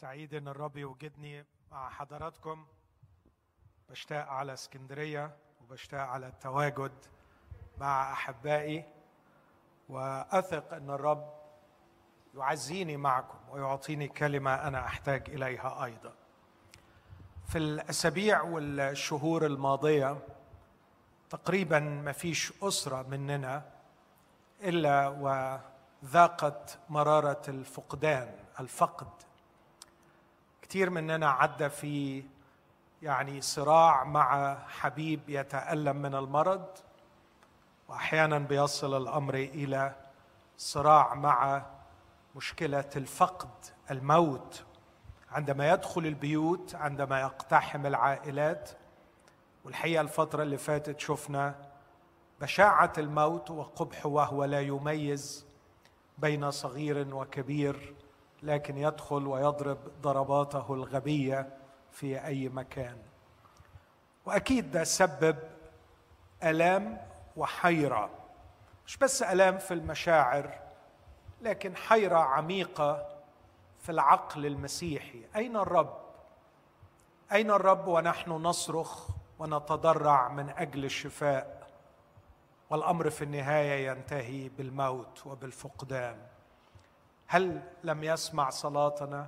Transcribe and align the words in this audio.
سعيد 0.00 0.34
إن 0.34 0.48
الرب 0.48 0.76
يوجدني 0.76 1.44
مع 1.70 1.90
حضراتكم. 1.90 2.66
بشتاق 3.90 4.28
على 4.28 4.52
اسكندرية 4.52 5.36
وبشتاق 5.60 6.00
على 6.00 6.26
التواجد 6.26 6.92
مع 7.78 8.12
أحبائي 8.12 8.84
وأثق 9.88 10.74
إن 10.74 10.90
الرب 10.90 11.34
يعزيني 12.34 12.96
معكم 12.96 13.38
ويعطيني 13.50 14.08
كلمة 14.08 14.54
أنا 14.54 14.84
أحتاج 14.84 15.30
إليها 15.30 15.84
أيضا. 15.84 16.12
في 17.48 17.58
الأسابيع 17.58 18.42
والشهور 18.42 19.46
الماضية 19.46 20.18
تقريبا 21.30 21.78
ما 21.78 22.12
فيش 22.12 22.52
أسرة 22.62 23.02
مننا 23.02 23.72
إلا 24.62 25.08
وذاقت 25.08 26.78
مرارة 26.88 27.42
الفقدان 27.48 28.34
الفقد. 28.60 29.25
كثير 30.68 30.90
مننا 30.90 31.30
عدى 31.30 31.68
في 31.68 32.24
يعني 33.02 33.40
صراع 33.40 34.04
مع 34.04 34.58
حبيب 34.68 35.20
يتألم 35.28 35.96
من 35.96 36.14
المرض 36.14 36.66
وأحيانا 37.88 38.38
بيصل 38.38 39.02
الأمر 39.02 39.34
إلى 39.34 39.94
صراع 40.58 41.14
مع 41.14 41.66
مشكلة 42.36 42.90
الفقد 42.96 43.48
الموت. 43.90 44.64
عندما 45.30 45.70
يدخل 45.70 46.06
البيوت 46.06 46.74
عندما 46.74 47.20
يقتحم 47.20 47.86
العائلات. 47.86 48.70
والحقيقة 49.64 50.00
الفترة 50.00 50.42
اللي 50.42 50.58
فاتت 50.58 51.00
شفنا 51.00 51.54
بشاعة 52.40 52.92
الموت 52.98 53.50
وقبحه 53.50 54.08
وهو 54.08 54.44
لا 54.44 54.60
يميز 54.60 55.46
بين 56.18 56.50
صغير 56.50 57.14
وكبير. 57.14 57.94
لكن 58.42 58.78
يدخل 58.78 59.26
ويضرب 59.26 59.78
ضرباته 60.02 60.74
الغبية 60.74 61.56
في 61.92 62.24
أي 62.26 62.48
مكان. 62.48 62.98
وأكيد 64.26 64.70
ده 64.70 64.84
سبب 64.84 65.36
ألام 66.42 67.00
وحيرة. 67.36 68.10
مش 68.86 68.96
بس 68.96 69.22
ألام 69.22 69.58
في 69.58 69.74
المشاعر 69.74 70.58
لكن 71.42 71.76
حيرة 71.76 72.18
عميقة 72.18 73.06
في 73.80 73.92
العقل 73.92 74.46
المسيحي. 74.46 75.22
أين 75.36 75.56
الرب؟ 75.56 75.98
أين 77.32 77.50
الرب 77.50 77.88
ونحن 77.88 78.30
نصرخ 78.30 79.08
ونتضرع 79.38 80.28
من 80.28 80.50
أجل 80.50 80.84
الشفاء؟ 80.84 81.66
والأمر 82.70 83.10
في 83.10 83.24
النهاية 83.24 83.90
ينتهي 83.90 84.48
بالموت 84.48 85.26
وبالفقدان. 85.26 86.16
هل 87.26 87.62
لم 87.84 88.04
يسمع 88.04 88.50
صلاتنا؟ 88.50 89.26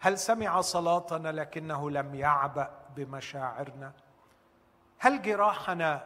هل 0.00 0.18
سمع 0.18 0.60
صلاتنا 0.60 1.28
لكنه 1.28 1.90
لم 1.90 2.14
يعبأ 2.14 2.70
بمشاعرنا؟ 2.96 3.92
هل 4.98 5.22
جراحنا 5.22 6.04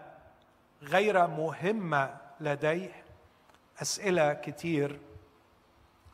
غير 0.82 1.26
مهمه 1.26 2.16
لديه؟ 2.40 3.04
أسئلة 3.82 4.32
كتير 4.32 5.00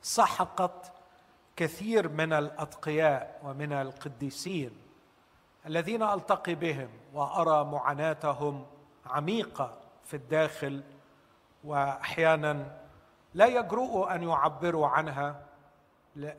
سحقت 0.03 0.93
كثير 1.57 2.09
من 2.09 2.33
الأتقياء 2.33 3.41
ومن 3.45 3.73
القديسين 3.73 4.71
الذين 5.67 6.03
ألتقي 6.03 6.55
بهم 6.55 6.89
وأرى 7.13 7.65
معاناتهم 7.65 8.67
عميقة 9.07 9.79
في 10.05 10.15
الداخل 10.15 10.83
وأحيانا 11.65 12.79
لا 13.39 13.47
يجرؤوا 13.47 14.15
أن 14.15 14.23
يعبروا 14.23 14.89
عنها 14.89 15.41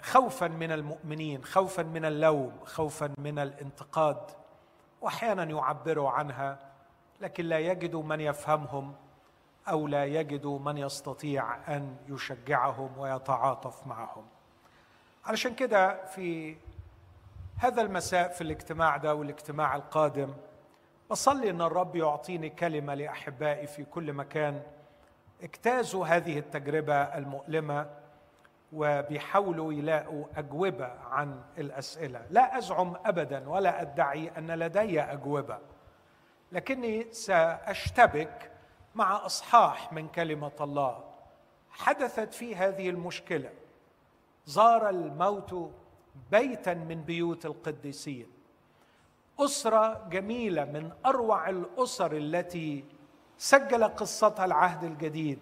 خوفا 0.01 0.47
من 0.47 0.71
المؤمنين 0.71 1.43
خوفا 1.43 1.83
من 1.83 2.05
اللوم 2.05 2.59
خوفا 2.65 3.13
من 3.17 3.39
الانتقاد 3.39 4.17
واحيانا 5.01 5.43
يعبروا 5.43 6.09
عنها 6.09 6.59
لكن 7.21 7.45
لا 7.45 7.59
يجدوا 7.59 8.03
من 8.03 8.21
يفهمهم 8.21 8.95
أو 9.69 9.87
لا 9.87 10.05
يجدوا 10.05 10.59
من 10.59 10.77
يستطيع 10.77 11.75
أن 11.75 11.97
يشجعهم 12.07 12.97
ويتعاطف 12.97 13.87
معهم. 13.87 14.25
علشان 15.25 15.55
كده 15.55 16.05
في 16.05 16.57
هذا 17.57 17.81
المساء 17.81 18.29
في 18.31 18.41
الاجتماع 18.41 18.97
ده 18.97 19.15
والاجتماع 19.15 19.75
القادم 19.75 20.33
بصلي 21.09 21.49
إن 21.49 21.61
الرب 21.61 21.95
يعطيني 21.95 22.49
كلمة 22.49 22.93
لأحبائي 22.93 23.67
في 23.67 23.83
كل 23.83 24.13
مكان 24.13 24.61
اجتازوا 25.43 26.05
هذه 26.05 26.39
التجربة 26.39 26.95
المؤلمة 26.95 27.89
وبيحاولوا 28.73 29.73
يلاقوا 29.73 30.25
أجوبة 30.37 30.91
عن 31.11 31.41
الأسئلة. 31.57 32.25
لا 32.29 32.57
أزعم 32.57 32.95
ابدا 33.05 33.49
ولا 33.49 33.81
أدعي 33.81 34.31
أن 34.37 34.51
لدي 34.51 35.01
أجوبة 35.01 35.57
لكني 36.51 37.11
سأشتبك 37.11 38.51
مع 38.95 39.25
إصحاح 39.25 39.93
من 39.93 40.07
كلمة 40.07 40.51
الله. 40.61 41.03
حدثت 41.71 42.33
في 42.33 42.55
هذه 42.55 42.89
المشكلة. 42.89 43.49
زار 44.45 44.89
الموت 44.89 45.71
بيتا 46.31 46.73
من 46.73 47.01
بيوت 47.01 47.45
القديسين. 47.45 48.27
أسرة 49.39 50.07
جميلة 50.09 50.65
من 50.65 50.91
أروع 51.05 51.49
الأسر 51.49 52.17
التي 52.17 52.85
سجل 53.39 53.83
قصتها 53.83 54.45
العهد 54.45 54.83
الجديد. 54.83 55.39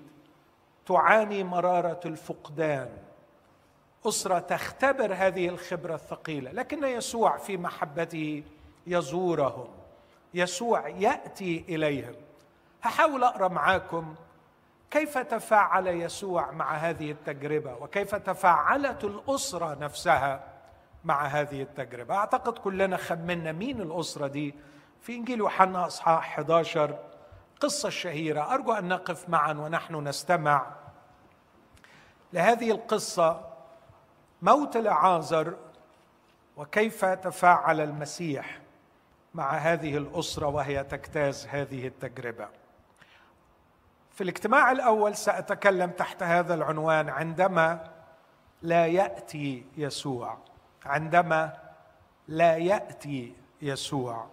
تعاني 0.86 1.44
مرارة 1.44 2.00
الفقدان. 2.06 2.90
أسرة 4.06 4.40
تختبر 4.40 5.14
هذه 5.14 5.48
الخبرة 5.50 5.96
الثقيلة. 5.96 6.52
لكن 6.52 6.84
يسوع 6.84 7.38
في 7.38 7.58
محبته 7.58 8.44
يزورهم. 8.88 9.68
يسوع 10.34 10.88
يأتي 10.88 11.66
إليهم. 11.70 12.16
هحاول 12.82 13.24
أقرأ 13.24 13.48
معاكم 13.48 14.16
كيف 14.92 15.18
تفاعل 15.18 15.88
يسوع 15.88 16.52
مع 16.52 16.74
هذه 16.74 17.12
التجربة 17.12 17.76
وكيف 17.76 18.16
تفاعلت 18.16 19.04
الأسرة 19.04 19.78
نفسها 19.82 20.44
مع 21.04 21.26
هذه 21.26 21.62
التجربة. 21.62 22.16
أعتقد 22.16 22.58
كلنا 22.58 22.98
خمنا 22.98 23.52
مين 23.52 23.82
الأسرة 23.82 24.28
دي. 24.28 24.56
في 25.02 25.16
إنجيل 25.16 25.40
يوحنا 25.40 25.88
أصحاح 25.88 26.40
11 26.40 27.00
قصه 27.60 27.88
الشهيرة. 27.88 28.54
أرجو 28.54 28.74
أن 28.74 28.88
نقف 28.88 29.30
معا 29.30 29.54
ونحن 29.54 30.08
نستمع 30.08 30.66
لهذه 32.34 32.72
القصة. 32.72 33.48
موت 34.42 34.78
لعازر 34.78 35.56
وكيف 36.58 37.06
تفاعل 37.06 37.82
المسيح 37.82 38.60
مع 39.34 39.52
هذه 39.52 39.98
الأسرة 39.98 40.48
وهي 40.48 40.84
تجتاز 40.84 41.48
هذه 41.48 41.88
التجربة. 41.88 42.48
في 44.12 44.24
الاجتماع 44.24 44.72
الأول 44.72 45.16
سأتكلم 45.16 45.92
تحت 45.92 46.24
هذا 46.24 46.54
العنوان 46.54 47.10
عندما 47.10 47.92
لا 48.62 48.88
يأتي 48.88 49.66
يسوع. 49.78 50.38
عندما 50.86 51.54
لا 52.28 52.58
يأتي 52.58 53.36
يسوع. 53.62 54.28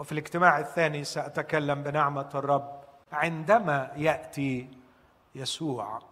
وفي 0.00 0.12
الاجتماع 0.12 0.58
الثاني 0.58 1.04
سأتكلم 1.04 1.82
بنعمة 1.82 2.28
الرب 2.34 2.80
عندما 3.12 3.92
يأتي 3.96 4.70
يسوع. 5.34 6.02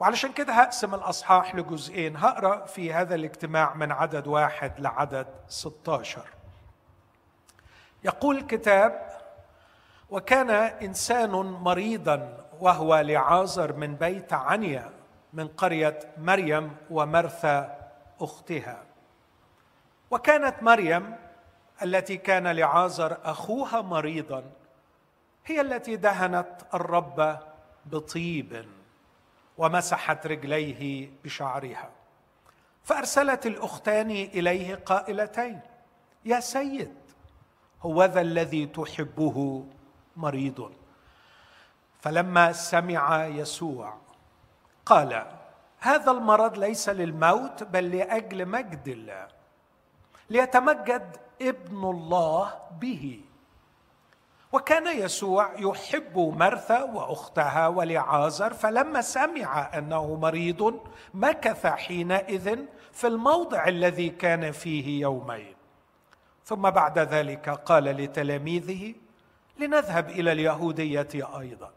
وعلشان 0.00 0.32
كده 0.32 0.52
هقسم 0.52 0.94
الأصحاح 0.94 1.54
لجزئين. 1.54 2.16
هقرأ 2.16 2.66
في 2.66 2.92
هذا 2.92 3.14
الاجتماع 3.14 3.74
من 3.74 3.92
عدد 3.92 4.26
واحد 4.26 4.80
لعدد 4.80 5.26
16 5.48 6.24
يقول 8.04 8.36
الكتاب 8.36 9.20
وكان 10.10 10.50
إنسان 10.82 11.30
مريضا 11.40 12.46
وهو 12.60 12.96
لعازر 12.96 13.72
من 13.72 13.94
بيت 13.94 14.32
عنيا 14.32 14.90
من 15.32 15.48
قرية 15.48 15.98
مريم 16.18 16.76
ومرثى 16.90 17.68
أختها. 18.20 18.82
وكانت 20.10 20.62
مريم 20.62 21.23
التي 21.82 22.16
كان 22.16 22.46
لعازر 22.46 23.18
أخوها 23.24 23.80
مريضا 23.80 24.44
هي 25.46 25.60
التي 25.60 25.96
دهنت 25.96 26.62
الرب 26.74 27.38
بطيب 27.86 28.66
ومسحت 29.58 30.26
رجليه 30.26 31.10
بشعرها. 31.24 31.90
فأرسلت 32.84 33.46
الأختان 33.46 34.10
إليه 34.10 34.74
قائلتين 34.74 35.60
يا 36.24 36.40
سيد 36.40 36.94
هو 37.82 38.04
ذا 38.04 38.20
الذي 38.20 38.66
تحبه 38.66 39.66
مريض. 40.16 40.72
فلما 42.00 42.52
سمع 42.52 43.26
يسوع 43.26 43.98
قال 44.86 45.26
هذا 45.80 46.10
المرض 46.10 46.58
ليس 46.58 46.88
للموت 46.88 47.62
بل 47.62 47.96
لأجل 47.96 48.48
مجد 48.48 48.88
الله 48.88 49.28
ليتمجد 50.30 51.16
ابن 51.42 51.84
الله 51.84 52.54
به. 52.80 53.20
وكان 54.52 54.98
يسوع 54.98 55.50
يحب 55.58 56.18
مرثا 56.18 56.82
وأختها 56.82 57.68
ولعازر 57.68 58.54
فلما 58.54 59.00
سمع 59.00 59.78
أنه 59.78 60.16
مريض 60.16 60.80
مكث 61.14 61.66
حينئذ 61.66 62.58
في 62.92 63.06
الموضع 63.06 63.68
الذي 63.68 64.08
كان 64.08 64.52
فيه 64.52 65.00
يومين. 65.00 65.54
ثم 66.44 66.70
بعد 66.70 66.98
ذلك 66.98 67.48
قال 67.48 67.84
لتلاميذه 67.84 68.94
لنذهب 69.58 70.08
إلى 70.10 70.32
اليهودية 70.32 71.08
أيضا. 71.40 71.70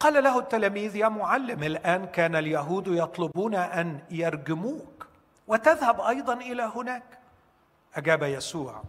قال 0.00 0.24
له 0.24 0.38
التلاميذ 0.38 0.96
يا 0.96 1.08
معلم 1.08 1.62
الآن 1.62 2.06
كان 2.06 2.36
اليهود 2.36 2.86
يطلبون 2.86 3.54
أن 3.54 4.00
يرجموك 4.10 5.06
وتذهب 5.46 6.00
أيضا 6.00 6.34
إلى 6.34 6.62
هناك. 6.62 7.17
أجاب 7.94 8.22
يسوع 8.22 8.82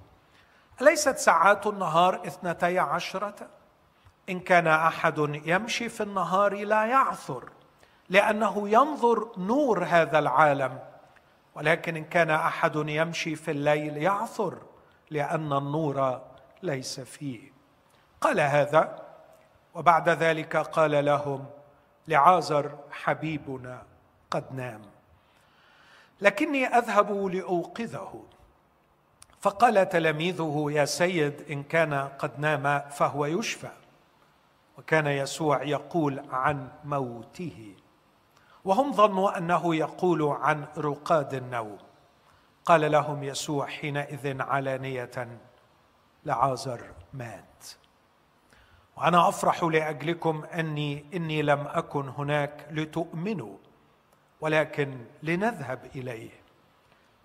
أليست 0.81 1.17
ساعات 1.17 1.67
النهار 1.67 2.27
اثنتي 2.27 2.79
عشرة؟ 2.79 3.35
إن 4.29 4.39
كان 4.39 4.67
أحد 4.67 5.17
يمشي 5.45 5.89
في 5.89 6.03
النهار 6.03 6.65
لا 6.65 6.85
يعثر 6.85 7.49
لأنه 8.09 8.69
ينظر 8.69 9.31
نور 9.37 9.83
هذا 9.83 10.19
العالم 10.19 10.79
ولكن 11.55 11.95
إن 11.95 12.05
كان 12.05 12.29
أحد 12.29 12.75
يمشي 12.75 13.35
في 13.35 13.51
الليل 13.51 13.97
يعثر 13.97 14.57
لأن 15.09 15.53
النور 15.53 16.21
ليس 16.63 16.99
فيه. 16.99 17.51
قال 18.21 18.39
هذا 18.39 19.05
وبعد 19.73 20.09
ذلك 20.09 20.57
قال 20.57 21.05
لهم 21.05 21.45
لعازر 22.07 22.77
حبيبنا 22.91 23.83
قد 24.31 24.53
نام. 24.55 24.81
لكني 26.21 26.67
أذهب 26.67 27.25
لأوقظه. 27.25 28.23
فقال 29.41 29.89
تلاميذه 29.89 30.65
يا 30.69 30.86
سيد 30.86 31.51
إن 31.51 31.63
كان 31.63 31.94
قد 31.94 32.39
نام 32.39 32.89
فهو 32.89 33.25
يشفى. 33.25 33.71
وكان 34.77 35.07
يسوع 35.07 35.63
يقول 35.63 36.24
عن 36.30 36.68
موته. 36.83 37.75
وهم 38.65 38.94
ظنوا 38.94 39.38
أنه 39.38 39.75
يقول 39.75 40.24
عن 40.24 40.65
رقاد 40.77 41.33
النوم. 41.33 41.77
قال 42.65 42.91
لهم 42.91 43.24
يسوع 43.24 43.68
حينئذ 43.68 44.41
علانية 44.41 45.39
لعازر 46.25 46.81
مات. 47.13 47.65
وأنا 48.97 49.30
أفرح 49.30 49.63
لأجلكم 49.63 50.44
أني 50.53 51.06
إني 51.13 51.42
لم 51.42 51.68
أكن 51.68 52.09
هناك 52.09 52.68
لتؤمنوا 52.71 53.57
ولكن 54.42 55.06
لنذهب 55.24 55.85
إليه. 55.95 56.38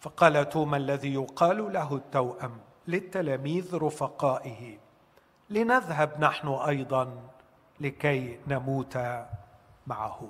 فقال 0.04 0.48
توما 0.48 0.76
الذي 0.76 1.14
يقال 1.14 1.72
له 1.72 1.96
التوأم 1.96 2.58
للتلاميذ 2.88 3.74
رفقائه 3.74 4.78
لنذهب 5.50 6.20
نحن 6.20 6.48
أيضا 6.48 7.28
لكي 7.80 8.40
نموت 8.46 8.98
معه. 9.86 10.28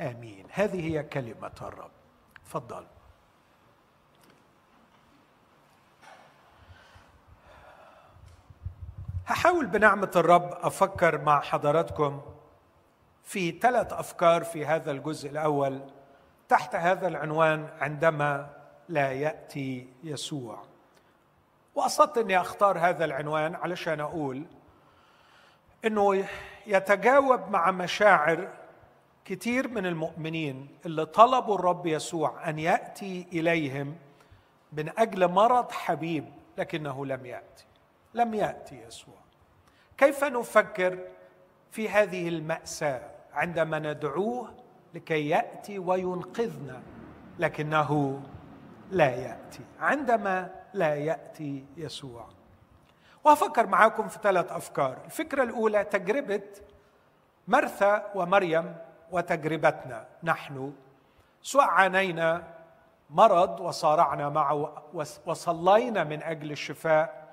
آمين. 0.00 0.46
هذه 0.52 0.90
هي 0.90 1.02
كلمة 1.02 1.52
الرب. 1.62 1.90
تفضل. 2.44 2.84
هحاول 9.26 9.66
بنعمة 9.66 10.10
الرب 10.16 10.52
أفكر 10.52 11.20
مع 11.20 11.40
حضراتكم 11.40 12.20
في 13.24 13.50
ثلاث 13.50 13.92
أفكار 13.92 14.44
في 14.44 14.66
هذا 14.66 14.90
الجزء 14.90 15.30
الأول 15.30 15.80
تحت 16.48 16.74
هذا 16.74 17.08
العنوان 17.08 17.68
عندما 17.80 18.57
لا 18.88 19.12
يأتي 19.12 19.88
يسوع. 20.04 20.62
وقصدت 21.74 22.18
أني 22.18 22.40
أختار 22.40 22.78
هذا 22.78 23.04
العنوان 23.04 23.54
علشان 23.54 24.00
أقول 24.00 24.44
إنه 25.84 26.24
يتجاوب 26.66 27.50
مع 27.50 27.70
مشاعر 27.70 28.48
كثير 29.24 29.68
من 29.68 29.86
المؤمنين 29.86 30.68
اللي 30.86 31.06
طلبوا 31.06 31.54
الرب 31.54 31.86
يسوع 31.86 32.48
أن 32.48 32.58
يأتي 32.58 33.26
إليهم 33.32 33.96
من 34.72 34.98
أجل 34.98 35.28
مرض 35.28 35.70
حبيب 35.72 36.24
لكنه 36.58 37.06
لم 37.06 37.26
يأتي. 37.26 37.64
لم 38.14 38.34
يأتي 38.34 38.82
يسوع. 38.86 39.18
كيف 39.98 40.24
نفكر 40.24 40.98
في 41.70 41.88
هذه 41.88 42.28
المأساة 42.28 43.10
عندما 43.32 43.78
ندعوه 43.78 44.54
لكي 44.94 45.28
يأتي 45.28 45.78
وينقذنا 45.78 46.82
لكنه 47.38 48.20
لا 48.90 49.10
يأتي. 49.10 49.64
عندما 49.80 50.50
لا 50.74 50.94
يأتي 50.94 51.64
يسوع. 51.76 52.26
وأفكر 53.24 53.66
معاكم 53.66 54.08
في 54.08 54.18
ثلاث 54.22 54.52
أفكار. 54.52 54.98
الفكرة 55.04 55.42
الأولى 55.42 55.84
تجربة 55.84 56.42
مرثا 57.48 58.12
ومريم 58.14 58.76
وتجربتنا. 59.10 60.06
نحن 60.22 60.72
سواء 61.42 61.66
عانينا 61.66 62.42
مرض 63.10 63.60
وصارعنا 63.60 64.28
معه 64.28 64.82
وصلينا 65.26 66.04
من 66.04 66.22
أجل 66.22 66.52
الشفاء 66.52 67.28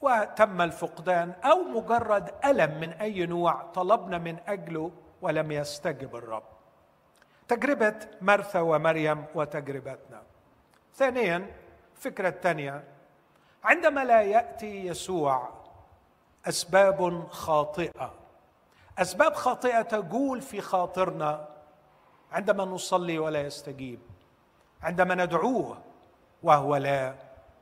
وتم 0.00 0.60
الفقدان 0.60 1.32
أو 1.44 1.62
مجرد 1.62 2.30
ألم 2.44 2.80
من 2.80 2.92
أي 2.92 3.26
نوع 3.26 3.62
طلبنا 3.62 4.18
من 4.18 4.36
أجله 4.46 4.90
ولم 5.22 5.52
يستجب 5.52 6.16
الرب. 6.16 6.42
تجربة 7.48 7.96
مرثا 8.20 8.60
ومريم 8.60 9.24
وتجربتنا. 9.34 10.22
ثانيا 10.94 11.46
الفكرة 11.96 12.28
الثانية 12.28 12.84
عندما 13.64 14.04
لا 14.04 14.22
يأتي 14.22 14.86
يسوع 14.86 15.48
أسباب 16.48 17.28
خاطئة. 17.30 18.14
أسباب 18.98 19.34
خاطئة 19.34 19.82
تجول 19.82 20.40
في 20.40 20.60
خاطرنا 20.60 21.48
عندما 22.32 22.64
نصلي 22.64 23.18
ولا 23.18 23.40
يستجيب 23.40 24.00
عندما 24.82 25.14
ندعوه 25.14 25.78
وهو 26.42 26.76
لا 26.76 27.14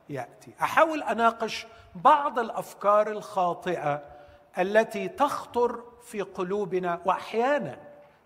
يأتي. 0.09 0.53
أحاول 0.61 1.03
أناقش 1.03 1.67
بعض 1.95 2.39
الأفكار 2.39 3.07
الخاطئة 3.07 4.01
التي 4.57 5.07
تخطر 5.07 5.83
في 6.03 6.21
قلوبنا 6.21 7.01
واحيانا. 7.05 7.77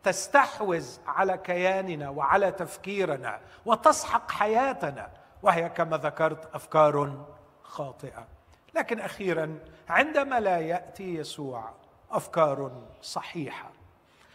تستحوذ 0.04 0.98
على 1.08 1.38
كياننا 1.38 2.10
وعلى 2.10 2.52
تفكيرنا 2.52 3.40
وتسحق 3.66 4.32
حياتنا. 4.32 5.10
وهي 5.44 5.70
كما 5.70 5.98
ذكرت 5.98 6.56
أفكار 6.56 7.26
خاطئة. 7.64 8.28
لكن 8.76 9.00
أخيرا 9.00 9.60
عندما 9.90 10.40
لا 10.40 10.60
يأتي 10.60 11.16
يسوع 11.16 11.72
أفكار 12.12 12.72
صحيحة. 13.02 13.70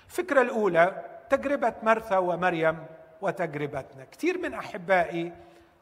الفكرة 0.06 0.42
الأولى 0.42 1.04
تجربة 1.30 1.74
مرثا 1.82 2.18
ومريم 2.18 2.86
وتجربتنا. 3.20 4.04
كثير 4.04 4.38
من 4.38 4.54
أحبائي 4.54 5.32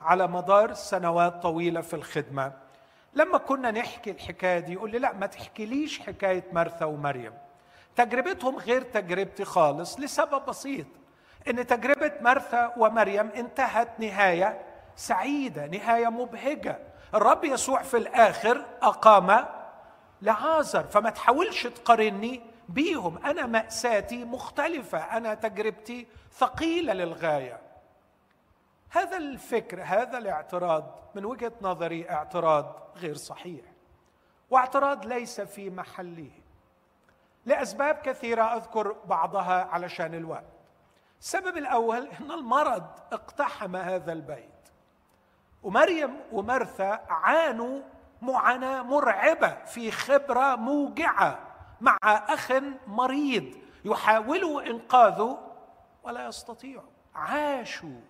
على 0.00 0.26
مدار 0.26 0.74
سنوات 0.74 1.42
طويلة 1.42 1.80
في 1.80 1.94
الخدمة 1.94 2.52
لما 3.14 3.38
كنا 3.38 3.70
نحكي 3.70 4.10
الحكاية 4.10 4.58
دي 4.58 4.72
يقول 4.72 4.90
لي 4.90 4.98
لا 4.98 5.12
ما 5.12 5.26
تحكيليش 5.26 6.00
حكاية 6.00 6.44
مرثا 6.52 6.84
ومريم؟ 6.84 7.32
تجربتهم 7.96 8.58
غير 8.58 8.82
تجربتي 8.82 9.44
خالص 9.44 10.00
لسبب 10.00 10.46
بسيط 10.46 10.86
إن 11.48 11.66
تجربة 11.66 12.12
مرثا 12.20 12.74
ومريم 12.76 13.30
انتهت 13.30 14.00
نهاية 14.00 14.60
سعيدة 14.96 15.66
نهاية 15.66 16.08
مبهجة. 16.08 16.78
الرب 17.14 17.44
يسوع 17.44 17.82
في 17.82 17.96
الآخر 17.96 18.64
أقام 18.82 19.46
لعازر 20.22 20.82
فما 20.82 21.10
تحاولش 21.10 21.66
تقارني 21.66 22.40
بيهم. 22.68 23.18
أنا 23.26 23.46
مأساتي 23.46 24.24
مختلفة 24.24 24.98
أنا 24.98 25.34
تجربتي 25.34 26.06
ثقيلة 26.32 26.92
للغاية. 26.92 27.60
هذا 28.90 29.16
الفكر 29.16 29.82
هذا 29.82 30.18
الاعتراض 30.18 31.00
من 31.14 31.24
وجهة 31.24 31.52
نظري 31.62 32.10
اعتراض 32.10 32.76
غير 32.96 33.14
صحيح 33.16 33.64
واعتراض 34.50 35.06
ليس 35.06 35.40
في 35.40 35.70
محله. 35.70 36.30
لأسباب 37.46 37.94
كثيرة 37.94 38.42
أذكر 38.42 38.96
بعضها 39.04 39.64
علشان 39.64 40.14
الوقت. 40.14 40.44
السبب 41.20 41.56
الأول 41.56 42.08
إن 42.20 42.30
المرض 42.30 42.86
اقتحم 43.12 43.76
هذا 43.76 44.12
البيت. 44.12 44.68
ومريم 45.62 46.16
ومرثا 46.32 47.00
عانوا 47.08 47.82
معاناة 48.22 48.82
مرعبة 48.82 49.64
في 49.64 49.90
خبرة 49.90 50.56
موجعة 50.56 51.38
مع 51.80 51.98
أخ 52.04 52.52
مريض 52.86 53.54
يحاولوا 53.84 54.62
إنقاذه 54.62 55.38
ولا 56.02 56.26
يستطيعوا 56.26 56.90
عاشوا 57.14 58.00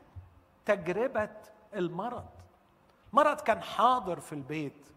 تجربة 0.66 1.30
المرض. 1.74 2.26
مرض 3.12 3.40
كان 3.40 3.62
حاضر 3.62 4.20
في 4.20 4.32
البيت 4.32 4.88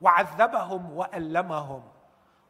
وعذبهم 0.00 0.92
وألمهم. 0.92 1.82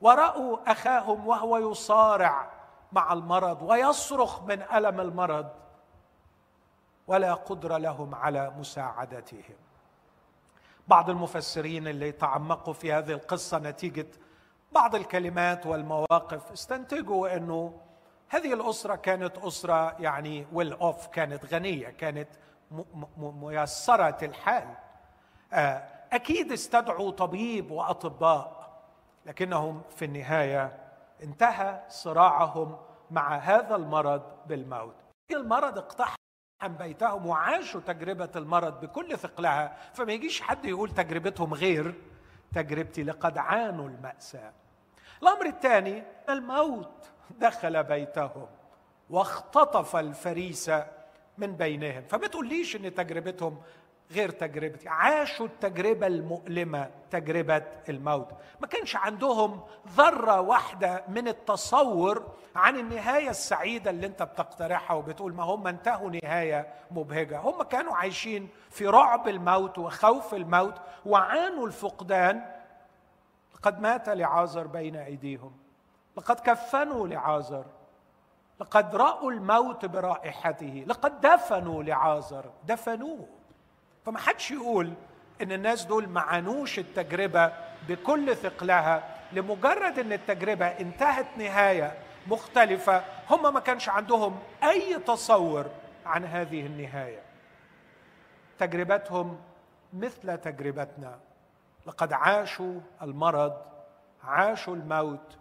ورأوا 0.00 0.72
أخاهم 0.72 1.26
وهو 1.26 1.70
يصارع 1.70 2.50
مع 2.92 3.12
المرض 3.12 3.62
ويصرخ 3.62 4.42
من 4.42 4.62
ألم 4.62 5.00
المرض 5.00 5.48
ولا 7.06 7.34
قدره 7.34 7.76
لهم 7.76 8.14
على 8.14 8.50
مساعدتهم. 8.58 9.56
بعض 10.88 11.10
المفسرين 11.10 11.88
اللي 11.88 12.12
تعمقوا 12.12 12.74
في 12.74 12.92
هذه 12.92 13.12
القصة 13.12 13.58
نتيجة 13.58 14.06
بعض 14.72 14.94
الكلمات 14.94 15.66
والمواقف 15.66 16.52
استنتجوا 16.52 17.36
إنه 17.36 17.80
هذه 18.28 18.52
الأسرة 18.54 18.94
كانت 18.94 19.38
أسرة 19.38 19.96
يعني 20.00 20.46
ويل 20.52 20.72
اوف 20.72 21.06
كانت 21.06 21.54
غنية 21.54 21.88
كانت 21.88 22.28
ميسرة 23.18 24.18
الحال. 24.22 24.74
آه، 25.52 25.82
أكيد 26.12 26.52
استدعوا 26.52 27.10
طبيب 27.10 27.70
وأطباء. 27.70 28.59
لكنهم 29.26 29.82
في 29.96 30.04
النهاية 30.04 30.78
انتهى 31.22 31.82
صراعهم 31.88 32.76
مع 33.10 33.36
هذا 33.36 33.76
المرض 33.76 34.22
بالموت. 34.46 34.94
المرض 35.30 35.78
اقتحم 35.78 36.16
بيتهم 36.62 37.26
وعاشوا 37.26 37.80
تجربة 37.80 38.30
المرض 38.36 38.80
بكل 38.80 39.18
ثقلها 39.18 39.76
فما 39.94 40.12
يجيش 40.12 40.40
حد 40.40 40.64
يقول 40.64 40.90
تجربتهم 40.90 41.54
غير 41.54 41.94
تجربتي 42.54 43.02
لقد 43.02 43.38
عانوا 43.38 43.88
المأساة. 43.88 44.52
الأمر 45.22 45.46
الثاني 45.46 46.02
الموت 46.28 47.10
دخل 47.30 47.84
بيتهم 47.84 48.46
واختطف 49.10 49.96
الفريسة 49.96 50.86
من 51.38 51.56
بينهم. 51.56 52.02
فما 52.02 52.26
تقوليش 52.26 52.76
إن 52.76 52.94
تجربتهم 52.94 53.62
غير 54.10 54.30
تجربتي. 54.30 54.88
عاشوا 54.88 55.46
التجربة 55.46 56.06
المؤلمة 56.06 56.90
تجربة 57.10 57.62
الموت. 57.88 58.28
ما 58.60 58.66
كانش 58.66 58.96
عندهم 58.96 59.60
ذرة 59.88 60.40
واحدة 60.40 61.04
من 61.08 61.28
التصور 61.28 62.32
عن 62.56 62.76
النهاية 62.76 63.30
السعيدة 63.30 63.90
اللي 63.90 64.06
انت 64.06 64.22
بتقترحها 64.22 64.96
وبتقول 64.96 65.34
ما 65.34 65.42
هم 65.42 65.66
انتهوا 65.66 66.10
نهاية 66.10 66.74
مبهجة. 66.90 67.38
هم 67.38 67.62
كانوا 67.62 67.96
عايشين 67.96 68.48
في 68.70 68.86
رعب 68.86 69.28
الموت 69.28 69.78
وخوف 69.78 70.34
الموت 70.34 70.74
وعانوا 71.06 71.66
الفقدان. 71.66 72.42
لقد 73.54 73.80
مات 73.80 74.08
لعازر 74.08 74.66
بين 74.66 74.96
أيديهم. 74.96 75.52
لقد 76.16 76.40
كفنوا 76.40 77.08
لعازر. 77.08 77.64
لقد 78.60 78.96
رأوا 78.96 79.32
الموت 79.32 79.84
برائحته. 79.84 80.84
لقد 80.86 81.20
دفنوا 81.20 81.82
لعازر. 81.82 82.44
دفنوه. 82.64 83.39
فما 84.06 84.18
حدش 84.18 84.50
يقول 84.50 84.92
إن 85.42 85.52
الناس 85.52 85.84
دول 85.84 86.08
ما 86.08 86.20
عانوش 86.20 86.78
التجربة 86.78 87.52
بكل 87.88 88.36
ثقلها 88.36 89.02
لمجرد 89.32 89.98
إن 89.98 90.12
التجربة 90.12 90.66
انتهت 90.66 91.26
نهاية 91.38 91.94
مختلفة 92.26 93.04
هم 93.30 93.54
ما 93.54 93.60
كانش 93.60 93.88
عندهم 93.88 94.38
أي 94.62 94.98
تصور 94.98 95.66
عن 96.06 96.24
هذه 96.24 96.66
النهاية. 96.66 97.22
تجربتهم 98.58 99.40
مثل 99.92 100.38
تجربتنا. 100.38 101.18
لقد 101.86 102.12
عاشوا 102.12 102.80
المرض 103.02 103.56
عاشوا 104.24 104.74
الموت 104.74 105.38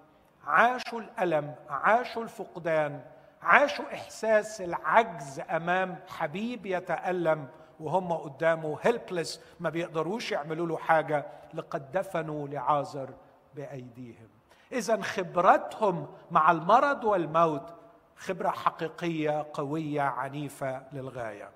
عاشوا 0.47 0.99
الألم 0.99 1.55
عاشوا 1.69 2.23
الفقدان 2.23 3.01
عاشوا 3.41 3.93
إحساس 3.93 4.61
العجز 4.61 5.39
أمام 5.39 5.95
حبيب 6.07 6.65
يتألم 6.65 7.47
وهم 7.79 8.13
قدامه 8.13 8.77
هيلبلس 8.81 9.41
ما 9.59 9.69
بيقدروش 9.69 10.31
يعملوا 10.31 10.67
له 10.67 10.77
حاجة 10.77 11.25
لقد 11.53 11.91
دفنوا 11.91 12.47
لعازر 12.47 13.09
بأيديهم. 13.55 14.27
اذا 14.71 15.01
خبرتهم 15.01 16.07
مع 16.31 16.51
المرض 16.51 17.03
والموت 17.03 17.73
خبرة 18.17 18.49
حقيقية 18.49 19.45
قوية 19.53 20.01
عنيفة 20.01 20.83
للغاية. 20.91 21.49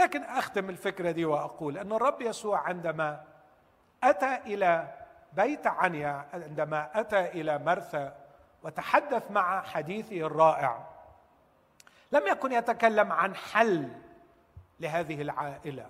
لكن 0.00 0.22
أختم 0.22 0.70
الفكرة 0.70 1.10
دي 1.10 1.24
وأقول 1.24 1.78
إن 1.78 1.92
الرب 1.92 2.22
يسوع 2.22 2.58
عندما 2.60 3.24
أتى 4.04 4.34
إلى 4.34 4.94
بيت 5.32 5.66
عنيا 5.66 6.24
عندما 6.32 7.00
أتى 7.00 7.20
إلى 7.20 7.58
مرثى 7.58 8.12
وتحدث 8.62 9.30
مع 9.30 9.62
حديثه 9.62 10.16
الرائع 10.26 10.86
لم 12.12 12.26
يكن 12.26 12.52
يتكلم 12.52 13.12
عن 13.12 13.34
حل 13.34 13.88
لهذه 14.82 15.22
العائلة. 15.22 15.86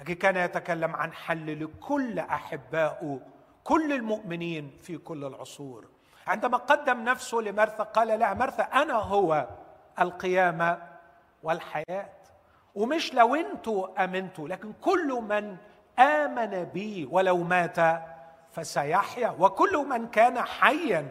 لكن 0.00 0.14
كان 0.14 0.36
يتكلم 0.36 0.96
عن 0.96 1.12
حل 1.12 1.64
لكل 1.64 2.18
احبائه 2.18 3.20
كل 3.64 3.92
المؤمنين 3.92 4.70
في 4.82 4.98
كل 4.98 5.24
العصور. 5.24 5.84
عندما 6.26 6.56
قدم 6.56 7.04
نفسه 7.04 7.38
لمرثى 7.38 7.84
قال 7.94 8.18
لها 8.18 8.34
مرثى 8.34 8.62
أنا 8.62 8.94
هو 8.94 9.48
القيامة 10.00 10.78
والحياة. 11.42 12.08
ومش 12.74 13.14
لو 13.14 13.34
أنتوا 13.34 14.04
امنتوا 14.04 14.48
لكن 14.48 14.72
كل 14.72 15.22
من 15.28 15.56
آمن 15.98 16.64
بي 16.64 17.08
ولو 17.10 17.36
مات 17.36 18.02
فسيحيا. 18.52 19.34
وكل 19.38 19.76
من 19.76 20.06
كان 20.08 20.42
حيا 20.42 21.08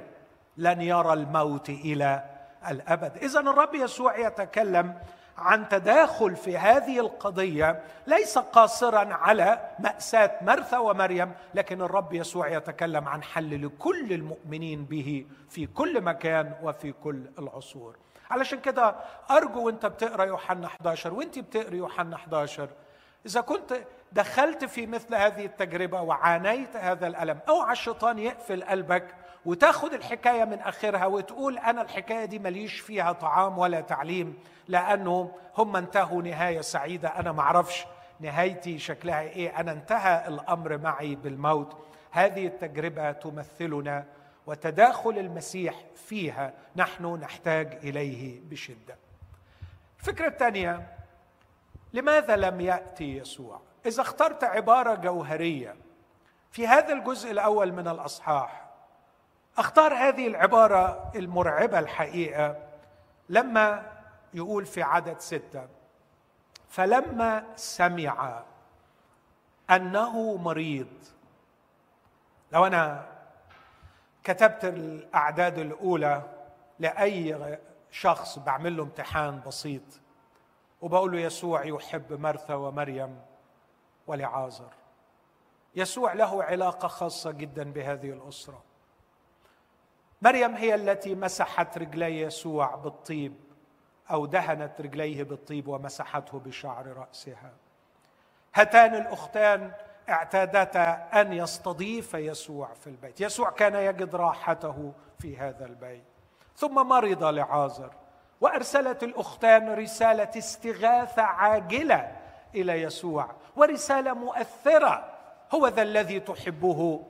لن 0.58 0.82
يرى 0.82 1.14
الموت 1.14 1.70
إلى 1.70 2.24
الأبد. 2.70 3.18
اذا 3.18 3.40
الرب 3.40 3.76
يسوع 3.76 4.18
يتكلم 4.18 5.00
عن 5.38 5.70
تداخل 5.70 6.36
في 6.36 6.58
هذه 6.58 7.00
القضية 7.00 7.82
ليس 8.08 8.38
قاصرا 8.38 9.14
على 9.14 9.60
مأساة 9.80 10.32
مرثى 10.42 10.78
ومريم 10.78 11.32
لكن 11.54 11.82
الرب 11.82 12.14
يسوع 12.14 12.48
يتكلم 12.48 13.08
عن 13.08 13.24
حل 13.24 13.66
لكل 13.66 14.14
المؤمنين 14.14 14.86
به 14.86 15.26
في 15.50 15.66
كل 15.68 16.02
مكان 16.02 16.54
وفي 16.64 16.92
كل 16.92 17.22
العصور. 17.40 17.96
علشان 18.32 18.60
كده 18.60 18.96
أرجو 19.32 19.66
وأنت 19.66 19.86
بتقرأ 19.86 20.26
يوحنا 20.26 20.68
11 20.68 21.14
وأنت 21.14 21.40
بتقري 21.40 21.78
يوحنا 21.78 22.16
11 22.16 22.70
إذا 23.26 23.42
كنت 23.42 23.74
دخلت 24.12 24.66
في 24.66 24.86
مثل 24.88 25.16
هذه 25.16 25.46
التجربة 25.46 26.02
وعانيت 26.02 26.76
هذا 26.76 27.08
الألم 27.08 27.40
اوعى 27.50 27.72
الشيطان 27.72 28.20
يقفل 28.20 28.64
قلبك 28.64 29.16
وتاخد 29.48 29.94
الحكاية 29.94 30.46
من 30.46 30.60
آخرها 30.60 31.06
وتقول 31.06 31.58
أنا 31.58 31.82
الحكاية 31.82 32.26
دي 32.26 32.40
ماليش 32.40 32.80
فيها 32.80 33.12
طعام 33.12 33.58
ولا 33.58 33.82
تعليم 33.82 34.40
لأنه 34.68 35.32
هم 35.58 35.76
انتهوا 35.76 36.22
نهاية 36.22 36.62
سعيدة. 36.62 37.10
أنا 37.10 37.32
ما 37.32 37.42
أعرفش 37.42 37.86
نهايتي 38.20 38.80
شكلها 38.80 39.22
إيه. 39.22 39.60
أنا 39.60 39.72
انتهى 39.72 40.28
الأمر 40.28 40.78
معي 40.78 41.16
بالموت. 41.16 41.78
هذه 42.12 42.48
التجربة 42.48 43.12
تمثلنا 43.12 44.06
وتداخل 44.48 45.18
المسيح 45.18 45.76
فيها 45.96 46.54
نحن 46.76 47.06
نحتاج 47.06 47.74
إليه 47.84 48.42
بشدة. 48.50 48.98
الفكرة 50.00 50.28
الثانية 50.28 50.88
لماذا 51.94 52.36
لم 52.36 52.62
يأتي 52.62 53.18
يسوع؟ 53.18 53.62
إذا 53.86 54.02
اخترت 54.02 54.44
عبارة 54.44 54.96
جوهرية 54.96 55.76
في 56.52 56.68
هذا 56.68 56.94
الجزء 56.94 57.32
الأول 57.32 57.72
من 57.72 57.88
الأصحاح 57.88 58.67
أختار 59.58 59.94
هذه 59.94 60.28
العبارة 60.28 61.12
المرعبة 61.16 61.80
الحقيقة 61.80 62.56
لما 63.30 63.92
يقول 64.34 64.66
في 64.66 64.84
عدد 64.84 65.20
ستة 65.20 65.68
فلما 66.70 67.44
سمع 67.56 68.44
أنه 69.70 70.38
مريض. 70.38 70.88
لو 72.52 72.66
أنا 72.66 73.06
كتبت 74.24 74.66
الأعداد 74.66 75.58
الأولى 75.58 76.24
لأي 76.80 77.58
شخص 77.92 78.40
بعمل 78.40 78.78
له 78.78 78.84
امتحان 78.84 79.42
بسيط 79.48 79.82
وبقول 80.82 81.12
له 81.12 81.20
يسوع 81.20 81.66
يحب 81.66 82.22
مرثا 82.22 82.54
ومريم 82.54 83.22
ولعازر. 84.08 84.70
يسوع 85.76 86.14
له 86.14 86.44
علاقة 86.44 86.88
خاصة 86.88 87.32
جدا 87.32 87.72
بهذه 87.72 88.10
الأسرة. 88.10 88.64
مريم 90.22 90.56
هي 90.56 90.76
التي 90.76 91.16
مسحت 91.16 91.78
رجلي 91.78 92.22
يسوع 92.22 92.76
بالطيب 92.76 93.34
أو 94.12 94.26
دهنت 94.26 94.82
رجليه 94.82 95.24
بالطيب 95.24 95.68
ومسحته 95.68 96.40
بشعر 96.40 96.88
رأسها. 96.88 97.52
هاتان 98.56 98.96
الأختان 98.96 99.72
اعتادتا 100.10 101.08
أن 101.22 101.34
يستضيف 101.34 102.14
يسوع 102.14 102.74
في 102.74 102.88
البيت. 102.88 103.22
يسوع 103.22 103.50
كان 103.50 103.76
يجد 103.76 104.16
راحته 104.16 104.94
في 105.20 105.38
هذا 105.38 105.66
البيت. 105.66 106.04
ثم 106.56 106.88
مرض 106.88 107.24
لعازر 107.24 107.92
وأرسلت 108.42 109.04
الأختان 109.04 109.74
رسالة 109.74 110.32
استغاثه 110.38 111.22
عاجله 111.22 112.18
إلى 112.56 112.82
يسوع 112.82 113.32
ورسالة 113.56 114.14
مؤثرة. 114.14 115.14
هو 115.54 115.68
ذا 115.68 115.82
الذي 115.82 116.20
تحبه 116.20 117.04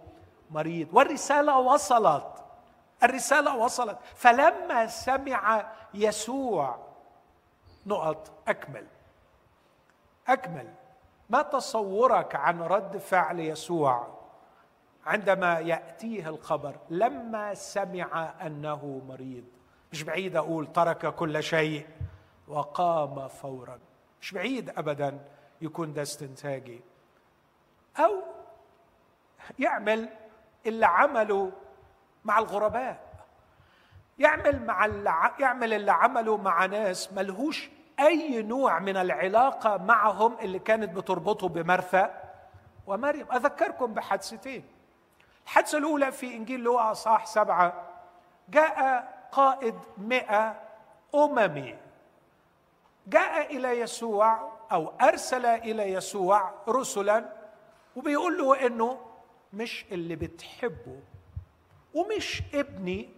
مريض. 0.51 0.87
والرسالة 0.93 1.57
وصلت 1.57 2.36
الرسالة 3.03 3.55
وصلت. 3.55 3.97
فلما 4.15 4.87
سمع 4.87 5.71
يسوع 5.93 6.77
نقط 7.85 8.31
أكمل. 8.47 8.87
أكمل. 10.27 10.73
ما 11.29 11.41
تصورك 11.41 12.35
عن 12.35 12.61
رد 12.61 12.97
فعل 12.97 13.39
يسوع 13.39 14.07
عندما 15.05 15.59
يأتيه 15.59 16.29
الخبر؟ 16.29 16.75
لما 16.89 17.53
سمع 17.53 18.33
أنه 18.41 19.01
مريض. 19.07 19.43
مش 19.91 20.03
بعيد 20.03 20.35
أقول 20.35 20.73
ترك 20.73 21.15
كل 21.15 21.43
شيء 21.43 21.87
وقام 22.47 23.27
فورا. 23.27 23.79
مش 24.21 24.33
بعيد 24.33 24.69
ابدا 24.69 25.19
يكون 25.61 25.93
ده 25.93 26.01
استنتاجي. 26.01 26.81
أو 27.99 28.23
يعمل 29.59 30.09
اللي 30.65 30.85
عمله 30.85 31.51
مع 32.27 32.39
الغرباء. 32.39 32.97
يعمل 34.19 34.65
مع 34.65 34.85
اللي 34.85 35.13
يعمل 35.39 35.73
اللي 35.73 35.91
عمله 35.91 36.37
مع 36.37 36.65
ناس 36.65 37.13
ملهوش 37.13 37.69
أي 37.99 38.43
نوع 38.43 38.79
من 38.79 38.97
العلاقة 38.97 39.77
معهم 39.77 40.37
اللي 40.41 40.59
كانت 40.59 40.97
بتربطه 40.97 41.49
بمرثى 41.49 42.09
ومريم. 42.87 43.31
أذكركم 43.31 43.93
بحادثتين. 43.93 44.65
الحادثة 45.45 45.77
الأولى 45.77 46.11
في 46.11 46.35
إنجيل 46.35 46.59
لوقا 46.59 46.93
صح 46.93 47.25
سبعة. 47.25 47.73
جاء 48.49 49.07
قائد 49.31 49.75
مئة 49.97 50.55
أممي. 51.15 51.75
جاء 53.07 53.55
إلى 53.57 53.79
يسوع 53.79 54.51
أو 54.71 54.93
أرسل 55.01 55.45
إلى 55.45 55.93
يسوع 55.93 56.51
رسلا 56.69 57.25
وبيقول 57.95 58.37
له 58.37 58.67
إنه 58.67 58.99
مش 59.53 59.85
اللي 59.91 60.15
بتحبه. 60.15 60.99
ومش 61.97 62.43
ابني 62.53 63.09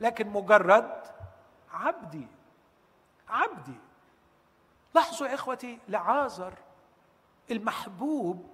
لكن 0.00 0.28
مجرد 0.28 1.02
عبدي. 1.72 2.26
عبدي. 3.28 3.74
لاحظوا 4.94 5.26
يا 5.28 5.34
إخوتي 5.34 5.78
لعازر 5.88 6.52
المحبوب 7.50 8.46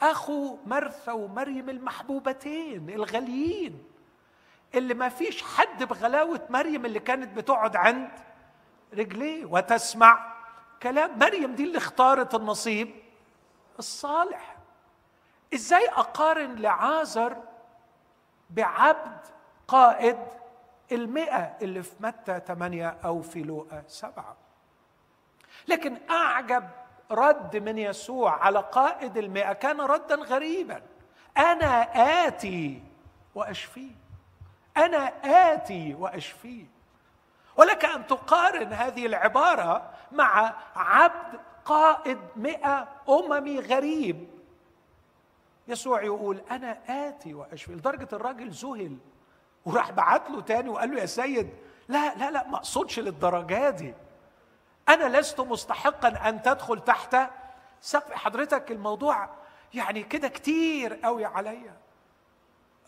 أخو 0.00 0.56
مرثى 0.66 1.10
ومريم 1.10 1.70
المحبوبتين 1.70 2.90
الغاليين 2.90 3.84
اللي 4.74 4.94
ما 4.94 5.08
فيش 5.08 5.42
حد 5.42 5.84
بغلاوة 5.84 6.46
مريم 6.50 6.86
اللي 6.86 7.00
كانت 7.00 7.36
بتقعد 7.36 7.76
عند 7.76 8.10
رجليه 8.94 9.44
وتسمع 9.44 10.32
كلام. 10.82 11.18
مريم 11.18 11.54
دي 11.54 11.64
اللي 11.64 11.78
اختارت 11.78 12.34
النصيب 12.34 12.90
الصالح. 13.78 14.56
إزاي 15.54 15.88
أقارن 15.88 16.54
لعازر 16.54 17.36
بعبد 18.52 19.20
قائد 19.68 20.18
المئة 20.92 21.56
اللي 21.62 21.82
في 21.82 21.92
متى 22.00 22.40
ثمانية 22.46 22.96
أو 23.04 23.22
في 23.22 23.42
لوقا 23.42 23.82
سبعة. 23.88 24.36
لكن 25.68 25.98
أعجب 26.10 26.68
رد 27.10 27.56
من 27.56 27.78
يسوع 27.78 28.44
على 28.44 28.58
قائد 28.58 29.16
المئة 29.16 29.52
كان 29.52 29.80
ردا 29.80 30.14
غريبا. 30.14 30.82
أنا 31.38 31.82
آتي 32.26 32.82
وأشفيه 33.34 33.92
أنا 34.76 35.12
آتي 35.24 35.94
وأشفيه 35.94 36.64
ولك 37.56 37.84
أن 37.84 38.06
تقارن 38.06 38.72
هذه 38.72 39.06
العبارة 39.06 39.90
مع 40.12 40.54
عبد 40.76 41.40
قائد 41.64 42.18
مئة 42.36 42.88
أممي 43.08 43.60
غريب. 43.60 44.31
يسوع 45.68 46.02
يقول 46.02 46.40
أنا 46.50 46.78
آتي 47.08 47.34
وأشفي. 47.34 47.72
لدرجة 47.72 48.08
الراجل 48.12 48.50
ذهل 48.50 48.98
وراح 49.66 49.90
بعت 49.90 50.30
له 50.30 50.40
تاني 50.40 50.68
وقال 50.68 50.90
له 50.94 51.00
يا 51.00 51.06
سيد 51.06 51.50
لا 51.88 52.14
لا 52.14 52.30
لا 52.30 52.48
ما 52.48 52.56
أقصدش 52.56 52.98
للدرجة 52.98 53.70
دي. 53.70 53.94
أنا 54.88 55.18
لست 55.18 55.40
مستحقا 55.40 56.28
أن 56.28 56.42
تدخل 56.42 56.80
تحت 56.80 57.16
سقف. 57.80 58.12
حضرتك 58.12 58.70
الموضوع 58.70 59.28
يعني 59.74 60.02
كده 60.02 60.28
كتير 60.28 60.94
قوي 60.94 61.24
عليا. 61.24 61.81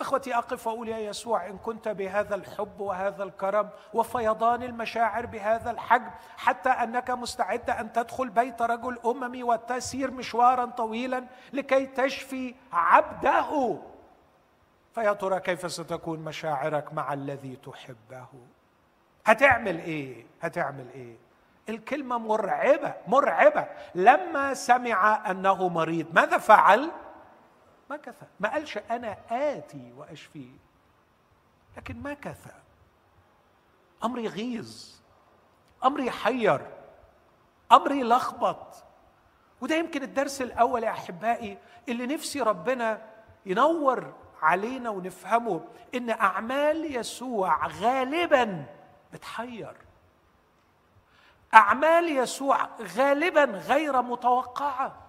أخوتي 0.00 0.34
أقف 0.34 0.66
وأقول 0.66 0.88
يا 0.88 0.98
يسوع 0.98 1.46
إن 1.46 1.58
كنت 1.58 1.88
بهذا 1.88 2.34
الحب 2.34 2.80
وهذا 2.80 3.24
الكرم 3.24 3.68
وفيضان 3.94 4.62
المشاعر 4.62 5.26
بهذا 5.26 5.70
الحجم 5.70 6.10
حتى 6.36 6.68
أنك 6.68 7.10
مستعد 7.10 7.70
أن 7.70 7.92
تدخل 7.92 8.28
بيت 8.28 8.62
رجل 8.62 8.98
أممي 9.06 9.42
وتسير 9.42 10.10
مشوارا 10.10 10.64
طويلا 10.64 11.24
لكي 11.52 11.86
تشفي 11.86 12.54
عبده. 12.72 13.78
فيا 14.94 15.12
ترى 15.12 15.40
كيف 15.40 15.72
ستكون 15.72 16.18
مشاعرك 16.18 16.92
مع 16.92 17.12
الذي 17.12 17.56
تحبه؟ 17.56 18.26
هتعمل 19.26 19.78
إيه؟ 19.78 20.26
هتعمل 20.42 20.86
إيه؟ 20.94 21.16
الكلمة 21.68 22.18
مرعبة 22.18 22.94
مرعبة. 23.06 23.66
لما 23.94 24.54
سمع 24.54 25.30
أنه 25.30 25.68
مريض 25.68 26.06
ماذا 26.14 26.38
فعل؟ 26.38 26.90
مكث. 27.94 28.14
ما 28.40 28.52
قالش 28.52 28.78
أنا 28.78 29.16
آتي 29.30 29.92
واشفيه 29.96 30.56
لكن 31.76 32.02
مكث. 32.02 32.46
أمر 34.04 34.18
يغيظ 34.18 34.94
أمر 35.84 36.00
يحير 36.00 36.66
أمر 37.72 37.92
يلخبط. 37.92 38.84
وده 39.60 39.74
يمكن 39.74 40.02
الدرس 40.02 40.42
الأول 40.42 40.84
يا 40.84 40.90
أحبائي 40.90 41.58
اللي 41.88 42.06
نفسي 42.06 42.40
ربنا 42.40 43.02
ينور 43.46 44.14
علينا 44.42 44.90
ونفهمه 44.90 45.64
إن 45.94 46.10
أعمال 46.10 46.96
يسوع 46.96 47.66
غالبا 47.66 48.66
بتحير. 49.12 49.76
أعمال 51.54 52.16
يسوع 52.16 52.68
غالبا 52.96 53.44
غير 53.44 54.02
متوقعة. 54.02 55.03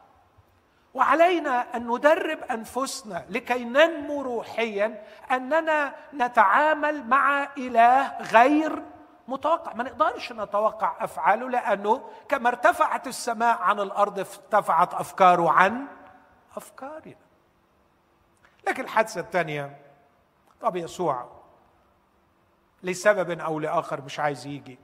وعلينا 0.95 1.75
أن 1.75 1.87
ندرب 1.87 2.39
أنفسنا 2.43 3.25
لكي 3.29 3.63
ننمو 3.63 4.21
روحيا 4.21 5.03
أننا 5.31 5.95
نتعامل 6.13 7.07
مع 7.07 7.49
إله 7.57 8.17
غير 8.21 8.83
متوقع. 9.27 9.73
ما 9.73 9.83
نقدرش 9.83 10.31
نتوقع 10.31 10.95
أفعاله 10.99 11.49
لأنه 11.49 12.09
كما 12.29 12.49
ارتفعت 12.49 13.07
السماء 13.07 13.57
عن 13.57 13.79
الأرض 13.79 14.19
ارتفعت 14.19 14.93
أفكاره 14.93 15.51
عن 15.51 15.87
أفكارنا. 16.57 17.15
لكن 18.67 18.83
الحادثة 18.83 19.21
الثانية 19.21 19.77
طب 20.61 20.75
يسوع 20.75 21.29
لسبب 22.83 23.39
أو 23.39 23.59
لآخر 23.59 24.01
مش 24.01 24.19
عايز 24.19 24.45
يجي. 24.45 24.79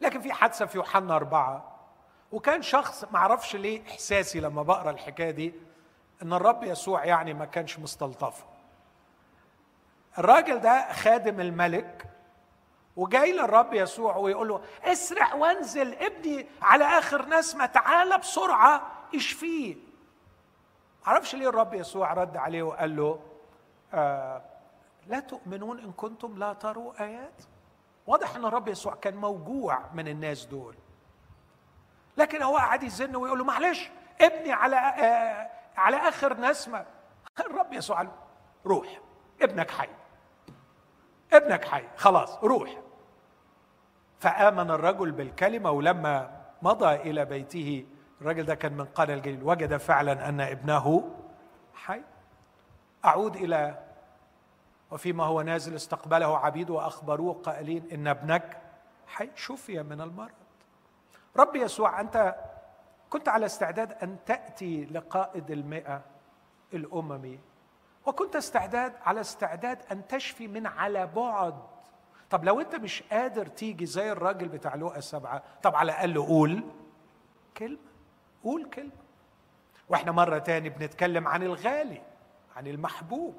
لكن 0.00 0.20
في 0.20 0.32
حادثة 0.32 0.66
في 0.66 0.78
يوحنا 0.78 1.16
أربعة 1.16 1.73
وكان 2.34 2.62
شخص 2.62 3.04
ما 3.12 3.18
أعرفش 3.18 3.56
ليه 3.56 3.82
إحساسي 3.88 4.40
لما 4.40 4.62
بقرأ 4.62 4.90
الحكاية 4.90 5.30
دي 5.30 5.54
إن 6.22 6.32
الرب 6.32 6.62
يسوع 6.64 7.04
يعني 7.04 7.34
ما 7.34 7.44
كانش 7.44 7.78
مستلطفه 7.78 8.44
الراجل 10.18 10.58
ده 10.60 10.92
خادم 10.92 11.40
الملك 11.40 12.06
وجاي 12.96 13.32
للرب 13.32 13.74
يسوع 13.74 14.16
ويقول 14.16 14.48
له 14.48 14.60
اسرع 14.84 15.34
وانزل 15.34 15.94
ابني 15.94 16.46
على 16.62 16.84
آخر 16.84 17.28
نسمه 17.28 17.66
تعالى 17.66 18.18
بسرعة 18.18 18.82
اشفيه. 19.14 19.76
معرفش 21.06 21.34
ليه 21.34 21.48
الرب 21.48 21.74
يسوع 21.74 22.12
رد 22.12 22.36
عليه 22.36 22.62
وقال 22.62 22.96
له 22.96 23.20
آه 23.94 24.42
لا 25.06 25.20
تؤمنون 25.20 25.78
إن 25.78 25.92
كنتم 25.92 26.38
لا 26.38 26.52
تروا 26.52 26.92
آيات؟ 27.04 27.42
واضح 28.06 28.36
إن 28.36 28.44
الرب 28.44 28.68
يسوع 28.68 28.94
كان 28.94 29.16
موجوع 29.16 29.78
من 29.94 30.08
الناس 30.08 30.44
دول. 30.44 30.74
لكن 32.16 32.42
هو 32.42 32.56
قعد 32.56 32.82
يزن 32.82 33.16
ويقول 33.16 33.38
له 33.38 33.44
معلش 33.44 33.90
ابني 34.20 34.52
على 34.52 34.76
آه 34.76 35.50
على 35.76 35.96
آخر 35.96 36.40
نسمة. 36.40 36.84
الرب 37.46 37.72
يسوع 37.72 37.96
قال 37.96 38.08
روح 38.66 39.00
ابنك 39.42 39.70
حي. 39.70 39.88
ابنك 41.32 41.64
حي 41.64 41.84
خلاص 41.96 42.44
روح. 42.44 42.80
فآمن 44.18 44.70
الرجل 44.70 45.10
بالكلمة 45.12 45.70
ولما 45.70 46.40
مضى 46.62 46.94
إلى 46.94 47.24
بيته 47.24 47.86
الراجل 48.20 48.44
ده 48.44 48.54
كان 48.54 48.72
من 48.72 48.84
قانا 48.84 49.14
الجليل 49.14 49.42
وجد 49.42 49.76
فعلا 49.76 50.28
أن 50.28 50.40
ابنه 50.40 51.14
حي. 51.74 52.02
أعود 53.04 53.36
إلى 53.36 53.78
وفيما 54.90 55.24
هو 55.24 55.42
نازل 55.42 55.74
استقبله 55.74 56.38
عبيد 56.38 56.70
وأخبروه 56.70 57.34
قائلين 57.34 57.90
إن 57.92 58.06
ابنك 58.06 58.58
حي. 59.06 59.30
شفي 59.34 59.82
من 59.82 60.00
المرض 60.00 60.43
رب 61.36 61.56
يسوع 61.56 62.00
أنت 62.00 62.36
كنت 63.10 63.28
على 63.28 63.46
استعداد 63.46 63.92
أن 63.92 64.16
تأتي 64.26 64.84
لقائد 64.84 65.50
المئة 65.50 66.02
الأممي 66.74 67.40
وكنت 68.06 68.36
استعداد 68.36 68.92
على 69.02 69.20
استعداد 69.20 69.78
أن 69.92 70.06
تشفي 70.06 70.48
من 70.48 70.66
على 70.66 71.06
بعد. 71.06 71.62
طب 72.30 72.44
لو 72.44 72.60
أنت 72.60 72.74
مش 72.74 73.02
قادر 73.02 73.46
تيجي 73.46 73.86
زي 73.86 74.12
الراجل 74.12 74.48
بتاع 74.48 74.74
لوقا 74.74 74.98
السبعه 74.98 75.42
طب 75.62 75.76
على 75.76 75.92
الأقل 75.92 76.26
قول 76.26 76.64
كلمة 77.56 77.78
قول 78.44 78.70
كلمة. 78.70 78.92
وإحنا 79.88 80.12
مرة 80.12 80.38
تاني 80.38 80.68
بنتكلم 80.68 81.28
عن 81.28 81.42
الغالي 81.42 82.02
عن 82.56 82.66
المحبوب. 82.66 83.34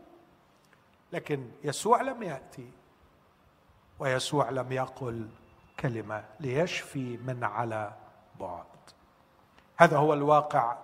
لكن 1.11 1.51
يسوع 1.63 2.01
لم 2.01 2.23
يأتي 2.23 2.71
ويسوع 3.99 4.49
لم 4.49 4.71
يقل. 4.71 5.29
كلمة 5.79 6.23
ليشفي 6.39 7.17
من 7.17 7.43
على 7.43 7.93
بعد. 8.39 8.65
هذا 9.77 9.97
هو 9.97 10.13
الواقع 10.13 10.77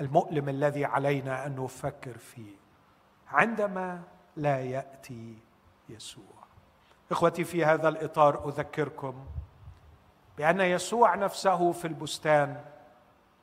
المؤلم 0.00 0.48
الذي 0.48 0.84
علينا 0.84 1.46
أن 1.46 1.64
نفكر 1.64 2.18
فيه 2.18 2.56
عندما 3.28 4.02
لا 4.36 4.60
يأتي 4.60 5.38
يسوع. 5.88 6.34
إخوتي 7.10 7.44
في 7.44 7.64
هذا 7.64 7.88
الإطار 7.88 8.48
أذكركم 8.48 9.26
بأن 10.38 10.60
يسوع 10.60 11.14
نفسه 11.14 11.72
في 11.72 11.84
البستان 11.84 12.64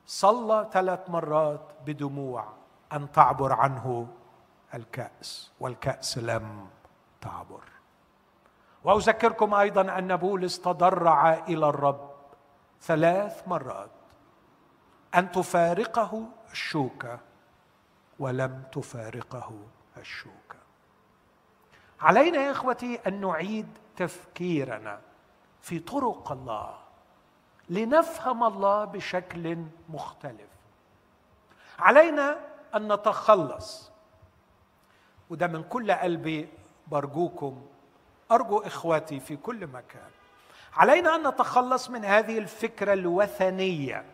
صلى 0.06 0.68
ثلاث 0.72 1.10
مرات 1.10 1.72
بدموع 1.86 2.48
أن 2.92 3.12
تعبر 3.12 3.52
عنه 3.52 4.08
الكأس 4.74 5.52
والكأس 5.60 6.18
لم 6.18 6.68
تعبر. 7.20 7.71
وأذكركم 8.84 9.54
أيضا 9.54 9.98
أن 9.98 10.16
بولس 10.16 10.60
تضرع 10.60 11.34
إلى 11.34 11.68
الرب 11.68 12.10
ثلاث 12.80 13.48
مرات. 13.48 13.90
أن 15.14 15.32
تفارقه 15.32 16.26
الشوكة 16.52 17.18
ولم 18.18 18.62
تفارقه 18.72 19.52
الشوكة. 19.96 20.58
علينا 22.00 22.38
يا 22.38 22.50
إخوتي 22.50 23.00
أن 23.06 23.20
نعيد 23.20 23.78
تفكيرنا 23.96 25.00
في 25.60 25.78
طرق 25.78 26.32
الله 26.32 26.78
لنفهم 27.70 28.44
الله 28.44 28.84
بشكل 28.84 29.64
مختلف. 29.88 30.50
علينا 31.78 32.38
أن 32.74 32.92
نتخلص. 32.92 33.92
وده 35.30 35.46
من 35.46 35.62
كل 35.62 35.92
قلبي 35.92 36.48
برجوكم 36.86 37.66
أرجو 38.32 38.58
إخواتي 38.58 39.20
في 39.20 39.36
كل 39.36 39.66
مكان 39.66 40.10
علينا 40.76 41.14
أن 41.14 41.28
نتخلص 41.28 41.90
من 41.90 42.04
هذه 42.04 42.38
الفكرة 42.38 42.92
الوثنية. 42.92 44.04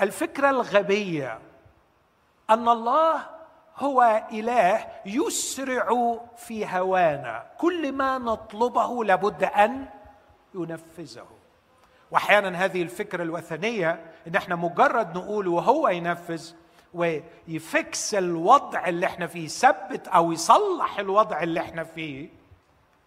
الفكرة 0.00 0.50
الغبية 0.50 1.38
أن 2.50 2.68
الله 2.68 3.26
هو 3.76 4.26
إله 4.32 4.86
يسرع 5.06 6.18
في 6.36 6.66
هوانا. 6.66 7.46
كل 7.58 7.92
ما 7.92 8.18
نطلبه 8.18 9.04
لابد 9.04 9.44
أن 9.44 9.86
ينفذه. 10.54 11.26
وأحيانا 12.10 12.64
هذه 12.64 12.82
الفكرة 12.82 13.22
الوثنية 13.22 14.00
إن 14.26 14.36
إحنا 14.36 14.56
مجرد 14.56 15.16
نقول 15.18 15.48
وهو 15.48 15.88
ينفذ 15.88 16.52
ويفكس 16.94 18.14
الوضع 18.14 18.88
اللي 18.88 19.06
إحنا 19.06 19.26
فيه 19.26 19.44
يثبت 19.44 20.08
أو 20.08 20.32
يصلح 20.32 20.98
الوضع 20.98 21.42
اللي 21.42 21.60
إحنا 21.60 21.84
فيه 21.84 22.28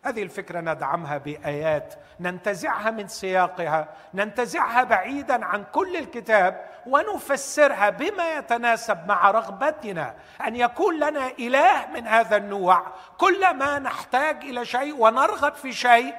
هذه 0.04 0.24
الفكرة 0.24 0.60
ندعمها 0.60 1.18
بآيات 1.18 1.94
ننتزعها 2.20 2.92
من 2.92 3.08
سياقها 3.08 3.88
ننتزعها 4.14 4.84
بعيدا 4.84 5.46
عن 5.46 5.64
كل 5.64 5.98
الكتاب 5.98 6.70
ونفسرها 6.86 7.90
بما 7.90 8.34
يتناسب 8.34 9.08
مع 9.08 9.32
رغبتنا 9.32 10.16
أن 10.48 10.56
يكون 10.56 10.96
لنا 11.00 11.28
إله 11.28 11.88
من 11.88 12.08
هذا 12.08 12.38
النوع. 12.38 12.84
كل 13.18 13.54
ما 13.54 13.80
نحتاج 13.80 14.44
إلى 14.44 14.66
شيء 14.66 14.96
ونرغب 14.96 15.54
في 15.54 15.74
شيء 15.74 16.16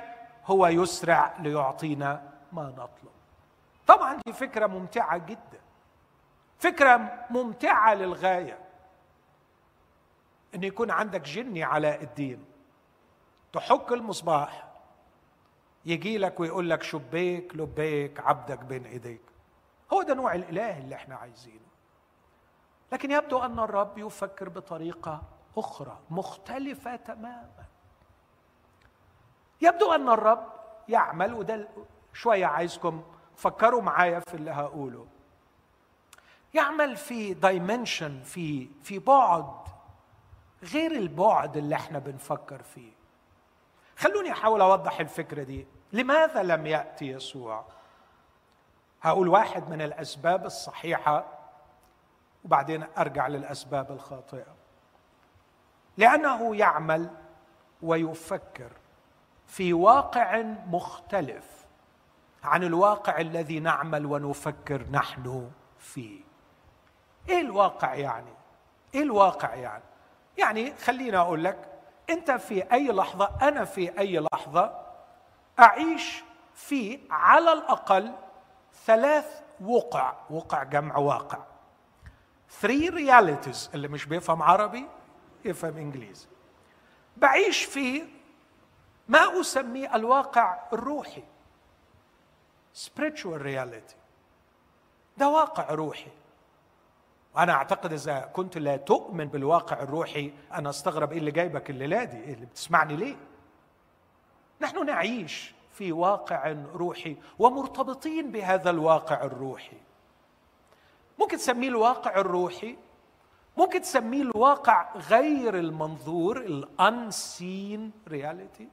هو 0.46 0.66
يسرع 0.66 1.34
ليعطينا 1.38 2.22
ما 2.52 2.62
نطلب. 2.62 3.12
طبعا 3.86 4.18
دي 4.26 4.32
فكرة 4.32 4.66
ممتعة 4.66 5.18
جدا. 5.18 5.60
فكرة 6.58 7.26
ممتعة 7.30 7.94
للغاية. 7.94 8.58
إن 10.54 10.64
يكون 10.64 10.90
عندك 10.90 11.20
جني 11.20 11.64
علاء 11.64 12.02
الدين. 12.02 12.49
تحك 13.52 13.92
المصباح. 13.92 14.66
يجي 15.84 16.18
لك 16.18 16.40
ويقول 16.40 16.70
لك 16.70 16.82
شبيك 16.82 17.56
لبيك 17.56 18.20
عبدك 18.20 18.58
بين 18.58 18.86
إيديك. 18.86 19.22
هو 19.92 20.02
ده 20.02 20.14
نوع 20.14 20.34
الإله 20.34 20.78
اللي 20.78 20.94
إحنا 20.94 21.14
عايزينه. 21.16 21.70
لكن 22.92 23.10
يبدو 23.10 23.38
أن 23.38 23.58
الرب 23.58 23.98
يفكر 23.98 24.48
بطريقة 24.48 25.22
أخرى 25.56 25.98
مختلفة 26.10 26.96
تماما. 26.96 27.64
يبدو 29.60 29.92
أن 29.92 30.08
الرب 30.08 30.46
يعمل 30.88 31.34
وده 31.34 31.68
شوية 32.12 32.46
عايزكم 32.46 33.02
فكروا 33.36 33.82
معايا 33.82 34.20
في 34.20 34.34
اللي 34.34 34.50
هقوله. 34.50 35.06
يعمل 36.54 36.96
في 36.96 37.34
دايمنشن 37.34 38.22
في 38.22 38.68
في 38.82 38.98
بعد 38.98 39.52
غير 40.62 40.92
البعد 40.92 41.56
اللي 41.56 41.74
إحنا 41.74 41.98
بنفكر 41.98 42.62
فيه. 42.62 42.99
خلوني 44.00 44.32
أحاول 44.32 44.60
أوضح 44.60 45.00
الفكرة 45.00 45.42
دي. 45.42 45.66
لماذا 45.92 46.42
لم 46.42 46.66
يأتي 46.66 47.08
يسوع؟ 47.08 47.64
هقول 49.02 49.28
واحد 49.28 49.70
من 49.70 49.82
الأسباب 49.82 50.46
الصحيحة 50.46 51.24
وبعدين 52.44 52.84
أرجع 52.98 53.26
للأسباب 53.26 53.90
الخاطئة. 53.92 54.54
لأنه 55.96 56.56
يعمل 56.56 57.10
ويفكر 57.82 58.70
في 59.46 59.72
واقع 59.72 60.42
مختلف 60.66 61.66
عن 62.44 62.64
الواقع 62.64 63.20
الذي 63.20 63.60
نعمل 63.60 64.06
ونفكر 64.06 64.86
نحن 64.90 65.50
فيه. 65.78 66.20
إيه 67.28 67.40
الواقع 67.40 67.94
يعني؟ 67.94 68.34
إيه 68.94 69.02
الواقع 69.02 69.54
يعني؟ 69.54 69.84
يعني 70.38 70.74
خليني 70.76 71.16
أقول 71.16 71.44
لك 71.44 71.69
أنت 72.10 72.30
في 72.30 72.72
أي 72.72 72.88
لحظة 72.92 73.30
أنا 73.42 73.64
في 73.64 73.98
أي 73.98 74.26
لحظة 74.32 74.86
أعيش 75.58 76.22
في 76.54 77.00
على 77.10 77.52
الأقل 77.52 78.12
ثلاث 78.86 79.42
وقع 79.60 80.14
وقع 80.30 80.62
جمع 80.62 80.96
واقع. 80.96 81.38
Three 82.62 82.90
realities 82.90 83.74
اللي 83.74 83.88
مش 83.88 84.06
بيفهم 84.06 84.42
عربي 84.42 84.86
يفهم 85.44 85.76
إنجليزي. 85.76 86.26
بعيش 87.16 87.64
في 87.64 88.04
ما 89.08 89.40
أسميه 89.40 89.94
الواقع 89.96 90.58
الروحي 90.72 91.22
spiritual 92.86 93.42
reality. 93.42 93.94
ده 95.16 95.28
واقع 95.28 95.74
روحي. 95.74 96.10
وأنا 97.36 97.52
أعتقد 97.52 97.92
إذا 97.92 98.18
كنت 98.32 98.58
لا 98.58 98.76
تؤمن 98.76 99.24
بالواقع 99.28 99.82
الروحي 99.82 100.32
أنا 100.52 100.70
أستغرب 100.70 101.12
إيه 101.12 101.18
اللي 101.18 101.30
جايبك 101.30 101.70
الليلة 101.70 102.04
دي 102.04 102.16
إيه 102.16 102.34
اللي 102.34 102.46
بتسمعني 102.46 102.96
ليه؟ 102.96 103.16
نحن 104.60 104.86
نعيش 104.86 105.54
في 105.72 105.92
واقع 105.92 106.54
روحي 106.74 107.16
ومرتبطين 107.38 108.30
بهذا 108.32 108.70
الواقع 108.70 109.24
الروحي. 109.24 109.76
ممكن 111.18 111.36
تسميه 111.36 111.68
الواقع 111.68 112.16
الروحي 112.20 112.76
ممكن 113.56 113.80
تسميه 113.80 114.22
الواقع 114.22 114.96
غير 114.96 115.58
المنظور 115.58 116.36
الانسين 116.40 117.92
رياليتي 118.08 118.68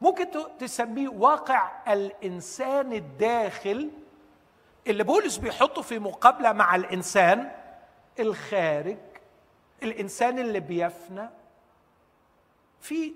ممكن 0.00 0.26
تسميه 0.58 1.08
واقع 1.08 1.92
الإنسان 1.92 2.92
الداخل 2.92 3.90
اللي 4.86 5.04
بولس 5.04 5.36
بيحطه 5.36 5.82
في 5.82 5.98
مقابلة 5.98 6.52
مع 6.52 6.74
الإنسان 6.76 7.52
الخارج 8.20 8.98
الإنسان 9.82 10.38
اللي 10.38 10.60
بيفنى 10.60 11.28
في 12.80 13.12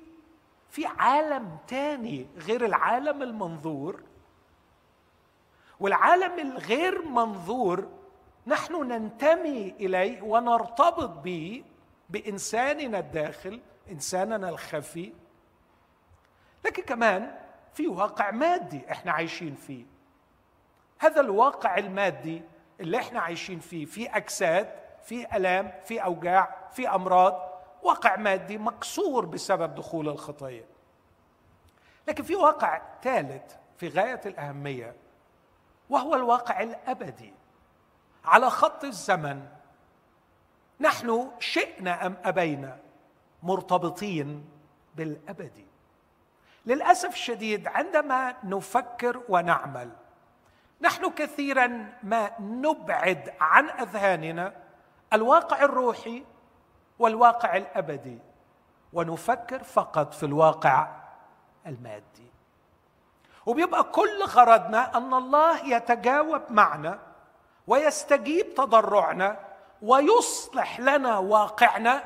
في 0.70 0.86
عالم 0.86 1.58
تاني 1.68 2.26
غير 2.36 2.64
العالم 2.64 3.22
المنظور. 3.22 4.02
والعالم 5.80 6.38
الغير 6.38 7.02
منظور 7.02 7.88
نحن 8.46 8.88
ننتمي 8.88 9.74
إليه 9.80 10.22
ونرتبط 10.22 11.08
به 11.10 11.64
بإنساننا 12.10 12.98
الداخل 12.98 13.60
إنساننا 13.90 14.48
الخفي. 14.48 15.12
لكن 16.64 16.82
كمان 16.82 17.38
في 17.74 17.86
واقع 17.88 18.30
مادي 18.30 18.90
إحنا 18.90 19.12
عايشين 19.12 19.54
فيه. 19.54 19.84
هذا 20.98 21.20
الواقع 21.20 21.78
المادي 21.78 22.42
اللي 22.80 22.98
إحنا 22.98 23.20
عايشين 23.20 23.58
فيه 23.60 23.84
في 23.84 24.16
أجساد 24.16 24.68
في 25.02 25.36
ألام 25.36 25.72
في 25.84 26.04
أوجاع 26.04 26.56
في 26.72 26.88
أمراض 26.88 27.52
واقع 27.82 28.16
مادي 28.16 28.58
مكسور 28.58 29.24
بسبب 29.26 29.74
دخول 29.74 30.08
الخطيه 30.08 30.64
لكن 32.08 32.22
في 32.22 32.36
واقع 32.36 32.82
ثالث 33.02 33.54
في 33.76 33.88
غاية 33.88 34.20
الأهمية 34.26 34.94
وهو 35.90 36.14
الواقع 36.14 36.60
الأبدي. 36.62 37.34
على 38.24 38.50
خط 38.50 38.84
الزمن 38.84 39.46
نحن 40.80 41.30
شئنا 41.38 42.06
أم 42.06 42.16
أبينا 42.24 42.78
مرتبطين 43.42 44.48
بالأبدي. 44.94 45.66
للأسف 46.66 47.12
الشديد 47.14 47.66
عندما 47.68 48.36
نفكر 48.44 49.22
ونعمل 49.28 49.90
نحن 50.80 51.10
كثيرا 51.10 51.92
ما 52.02 52.30
نبعد 52.40 53.34
عن 53.40 53.70
أذهاننا 53.70 54.52
الواقع 55.12 55.62
الروحي 55.64 56.24
والواقع 56.98 57.56
الأبدي 57.56 58.18
ونفكر 58.92 59.62
فقط 59.62 60.14
في 60.14 60.26
الواقع 60.26 60.88
المادي. 61.66 62.30
وبيبقى 63.46 63.84
كل 63.84 64.22
غرضنا 64.24 64.96
أن 64.96 65.14
الله 65.14 65.74
يتجاوب 65.74 66.42
معنا 66.50 66.98
ويستجيب 67.66 68.54
تضرعنا 68.54 69.40
ويصلح 69.82 70.80
لنا 70.80 71.18
واقعنا 71.18 72.04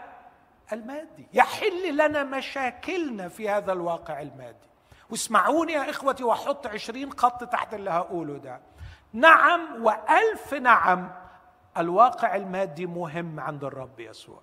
المادي 0.72 1.26
يحل 1.32 1.96
لنا 1.96 2.24
مشاكلنا 2.24 3.28
في 3.28 3.48
هذا 3.50 3.72
الواقع 3.72 4.20
المادي. 4.20 4.69
واسمعوني 5.10 5.72
يا 5.72 5.90
إخوتي 5.90 6.24
وأحط 6.24 6.66
عشرين 6.66 7.12
خط 7.12 7.44
تحت 7.44 7.74
اللي 7.74 7.90
هقوله 7.90 8.36
ده. 8.38 8.60
نعم 9.12 9.84
وألف 9.84 10.54
نعم. 10.54 11.12
الواقع 11.76 12.36
المادي 12.36 12.86
مهم 12.86 13.40
عند 13.40 13.64
الرب 13.64 14.00
يسوع. 14.00 14.40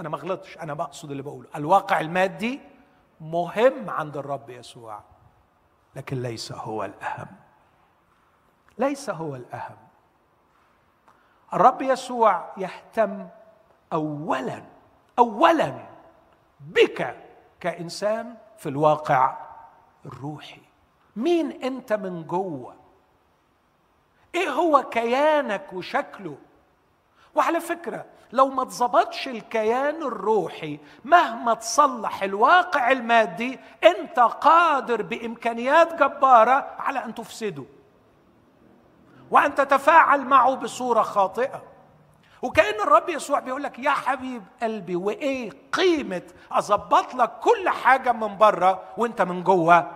أنا 0.00 0.08
ما 0.08 0.18
غلطش 0.18 0.58
أنا 0.58 0.74
بقصد 0.74 1.10
اللي 1.10 1.22
بقوله. 1.22 1.48
الواقع 1.56 2.00
المادي 2.00 2.60
مهم 3.20 3.90
عند 3.90 4.16
الرب 4.16 4.50
يسوع. 4.50 5.00
لكن 5.96 6.22
ليس 6.22 6.52
هو 6.52 6.84
الأهم. 6.84 7.36
ليس 8.78 9.10
هو 9.10 9.36
الأهم. 9.36 9.76
الرب 11.54 11.82
يسوع 11.82 12.52
يهتم 12.56 13.28
اولا 13.92 14.62
اولا 15.18 15.86
بك 16.60 17.16
كإنسان 17.60 18.36
في 18.58 18.68
الواقع 18.68 19.43
الروحي 20.06 20.60
مين 21.16 21.62
انت 21.62 21.92
من 21.92 22.26
جوه؟ 22.26 22.74
إيه 24.34 24.48
هو 24.50 24.82
كيانك 24.82 25.72
وشكله؟ 25.72 26.36
وعلى 27.34 27.60
فكرة 27.60 28.04
لو 28.32 28.48
ما 28.48 28.64
تظبطش 28.64 29.28
الكيان 29.28 30.02
الروحي 30.02 30.78
مهما 31.04 31.54
تصلح 31.54 32.22
الواقع 32.22 32.90
المادي 32.90 33.58
انت 33.84 34.18
قادر 34.18 35.02
بإمكانيات 35.02 35.94
جبارة 35.94 36.74
على 36.78 37.04
أن 37.04 37.14
تفسده. 37.14 37.64
وأن 39.30 39.54
تتفاعل 39.54 40.20
معه 40.20 40.54
بصورة 40.54 41.02
خاطئة. 41.02 41.62
وكأن 42.42 42.80
الرب 42.80 43.08
يسوع 43.08 43.40
بيقول 43.40 43.62
لك 43.62 43.78
يا 43.78 43.90
حبيب 43.90 44.42
قلبي 44.62 44.96
وإيه 44.96 45.50
قيمة 45.72 46.22
أظبط 46.52 47.14
لك 47.14 47.30
كل 47.40 47.68
حاجة 47.68 48.12
من 48.12 48.38
بره 48.38 48.82
وأنت 48.96 49.22
من 49.22 49.44
جوه؟ 49.44 49.90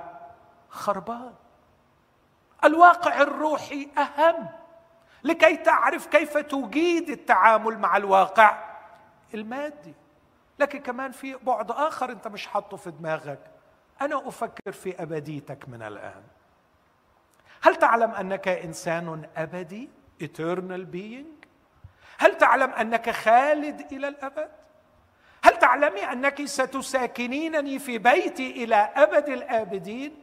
خربان. 0.71 1.33
الواقع 2.65 3.21
الروحي 3.23 3.89
أهم. 3.99 4.49
لكي 5.25 5.57
تعرف 5.57 6.07
كيف 6.07 6.39
تجيد 6.39 7.11
التعامل 7.11 7.79
مع 7.79 7.97
الواقع 7.97 8.59
المادي. 9.35 9.95
لكن 10.59 10.79
كمان 10.79 11.13
في 11.13 11.37
بعد 11.37 11.71
آخر 11.71 12.11
أنت 12.13 12.29
مش 12.29 12.47
حاطه 12.47 12.77
في 12.77 12.91
دماغك. 12.91 13.51
أنا 14.01 14.29
أفكر 14.29 14.73
في 14.73 15.03
أبديتك 15.03 15.69
من 15.69 15.83
الآن. 15.83 16.23
هل 17.63 17.77
تعلم 17.77 18.11
أنك 18.11 18.49
إنسان 18.49 19.29
أبدي؟ 19.37 19.89
Eternal 20.23 20.85
being 20.95 21.38
هل 22.19 22.39
تعلم 22.39 22.71
أنك 22.71 23.11
خالد 23.11 23.93
إلى 23.93 24.09
الأبد؟ 24.09 24.49
هل 25.45 25.57
تعلمي 25.59 26.13
أنك 26.13 26.45
ستساكنينني 26.45 27.79
في 27.79 27.99
بيتي 27.99 28.65
إلى 28.65 28.75
أبد 28.97 29.29
الآبدين؟ 29.29 30.15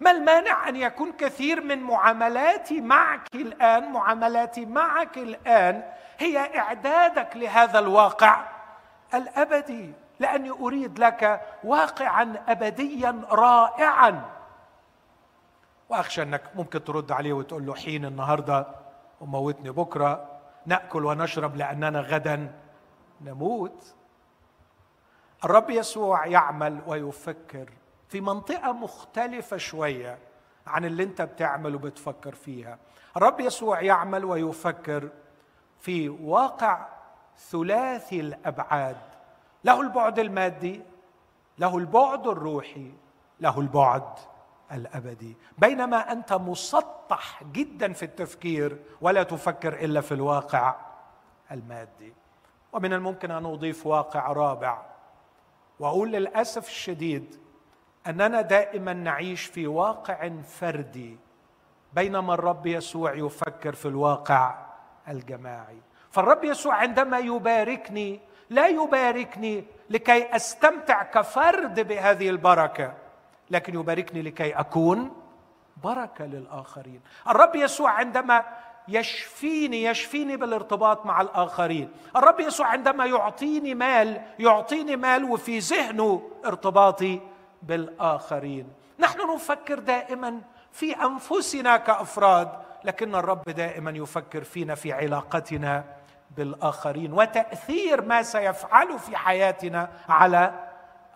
ما 0.00 0.10
المانع 0.10 0.68
أن 0.68 0.76
يكون 0.76 1.12
كثير 1.12 1.60
من 1.60 1.78
معاملاتي 1.78 2.80
معك 2.80 3.28
الآن؟ 3.34 3.92
معاملاتي 3.92 4.66
معك 4.66 5.18
الآن 5.18 5.82
هي 6.18 6.58
إعدادك 6.58 7.36
لهذا 7.36 7.78
الواقع 7.78 8.44
الأبدي 9.14 9.92
لأني 10.20 10.50
أريد 10.50 10.98
لك 10.98 11.40
واقعا 11.64 12.44
ابديا 12.48 13.22
رائعا. 13.30 14.30
وأخشى 15.88 16.22
أنك 16.22 16.42
ممكن 16.54 16.84
ترد 16.84 17.12
عليه 17.12 17.32
وتقول 17.32 17.66
له 17.66 17.74
حين 17.74 18.04
النهارده 18.04 18.66
وموتني 19.20 19.70
بكرة. 19.70 20.33
نأكل 20.66 21.04
ونشرب 21.04 21.56
لأننا 21.56 22.00
غدا 22.00 22.52
نموت. 23.20 23.94
الرب 25.44 25.70
يسوع 25.70 26.26
يعمل 26.26 26.80
ويفكر 26.86 27.70
في 28.08 28.20
منطقة 28.20 28.72
مختلفة 28.72 29.56
شوية 29.56 30.18
عن 30.66 30.84
اللي 30.84 31.02
أنت 31.02 31.22
بتعمل 31.22 31.74
وبتفكر 31.74 32.34
فيها. 32.34 32.78
الرب 33.16 33.40
يسوع 33.40 33.80
يعمل 33.80 34.24
ويفكر 34.24 35.08
في 35.80 36.08
واقع 36.08 36.86
ثلاثي 37.38 38.20
الأبعاد. 38.20 38.96
له 39.64 39.80
البعد 39.80 40.18
المادي 40.18 40.82
له 41.58 41.78
البعد 41.78 42.26
الروحي 42.26 42.92
له 43.40 43.60
البعد 43.60 44.18
الابدي 44.72 45.36
بينما 45.58 46.12
أنت 46.12 46.32
مسطح 46.32 47.44
جدا 47.44 47.92
في 47.92 48.02
التفكير 48.02 48.78
ولا 49.00 49.22
تفكر 49.22 49.84
إلا 49.84 50.00
في 50.00 50.14
الواقع 50.14 50.74
المادي. 51.50 52.14
ومن 52.72 52.92
الممكن 52.92 53.30
أن 53.30 53.46
أضيف 53.46 53.86
واقع 53.86 54.32
رابع. 54.32 54.82
وأقول 55.80 56.12
للأسف 56.12 56.68
الشديد 56.68 57.40
أننا 58.06 58.40
دائما 58.40 58.92
نعيش 58.92 59.44
في 59.44 59.66
واقع 59.66 60.30
فردي 60.42 61.18
بينما 61.92 62.34
الرب 62.34 62.66
يسوع 62.66 63.14
يفكر 63.14 63.74
في 63.74 63.88
الواقع 63.88 64.66
الجماعي. 65.08 65.78
فالرب 66.10 66.44
يسوع 66.44 66.74
عندما 66.74 67.18
يباركني 67.18 68.20
لا 68.50 68.66
يباركني 68.66 69.64
لكي 69.90 70.36
أستمتع 70.36 71.02
كفرد 71.02 71.80
بهذه 71.80 72.30
البركة. 72.30 73.03
لكن 73.50 73.74
يباركني 73.74 74.22
لكي 74.22 74.52
أكون 74.52 75.12
بركة 75.84 76.24
للآخرين. 76.24 77.00
الرب 77.28 77.56
يسوع 77.56 77.90
عندما 77.90 78.44
يشفيني 78.88 79.84
يشفيني 79.84 80.36
بالارتباط 80.36 81.06
مع 81.06 81.20
الآخرين. 81.20 81.90
الرب 82.16 82.40
يسوع 82.40 82.66
عندما 82.66 83.06
يعطيني 83.06 83.74
مال 83.74 84.22
يعطيني 84.38 84.96
مال 84.96 85.24
وفي 85.24 85.58
ذهنه 85.58 86.30
ارتباطي 86.44 87.20
بالآخرين. 87.62 88.68
نحن 88.98 89.34
نفكر 89.34 89.78
دائما 89.78 90.40
في 90.72 90.92
أنفسنا 90.92 91.76
كأفراد 91.76 92.48
لكن 92.84 93.14
الرب 93.14 93.44
دائما 93.44 93.90
يفكر 93.90 94.44
فينا 94.44 94.74
في 94.74 94.92
علاقتنا 94.92 95.84
بالآخرين 96.36 97.12
وتأثير 97.12 98.02
ما 98.02 98.22
سيفعله 98.22 98.96
في 98.96 99.16
حياتنا 99.16 99.88
على 100.08 100.54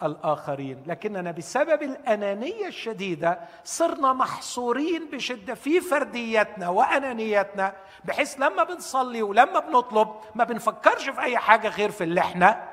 الآخرين. 0.03 0.83
لكننا 0.87 1.31
بسبب 1.31 1.83
الأنانية 1.83 2.67
الشديدة 2.67 3.41
صرنا 3.65 4.13
محصورين 4.13 5.11
بشدة 5.11 5.55
في 5.55 5.81
فرديتنا 5.81 6.69
وانانيتنا 6.69 7.77
بحيث 8.05 8.41
لما 8.41 8.65
بنصلي 8.65 9.23
ولما 9.23 9.61
بنطلب 9.61 10.09
ما 10.35 10.45
بنفكرش 10.45 11.09
في 11.11 11.21
أي 11.21 11.39
حاجة 11.39 11.69
غير 11.69 11.91
في 11.91 12.05
اللي 12.05 12.21
إحنا 12.21 12.69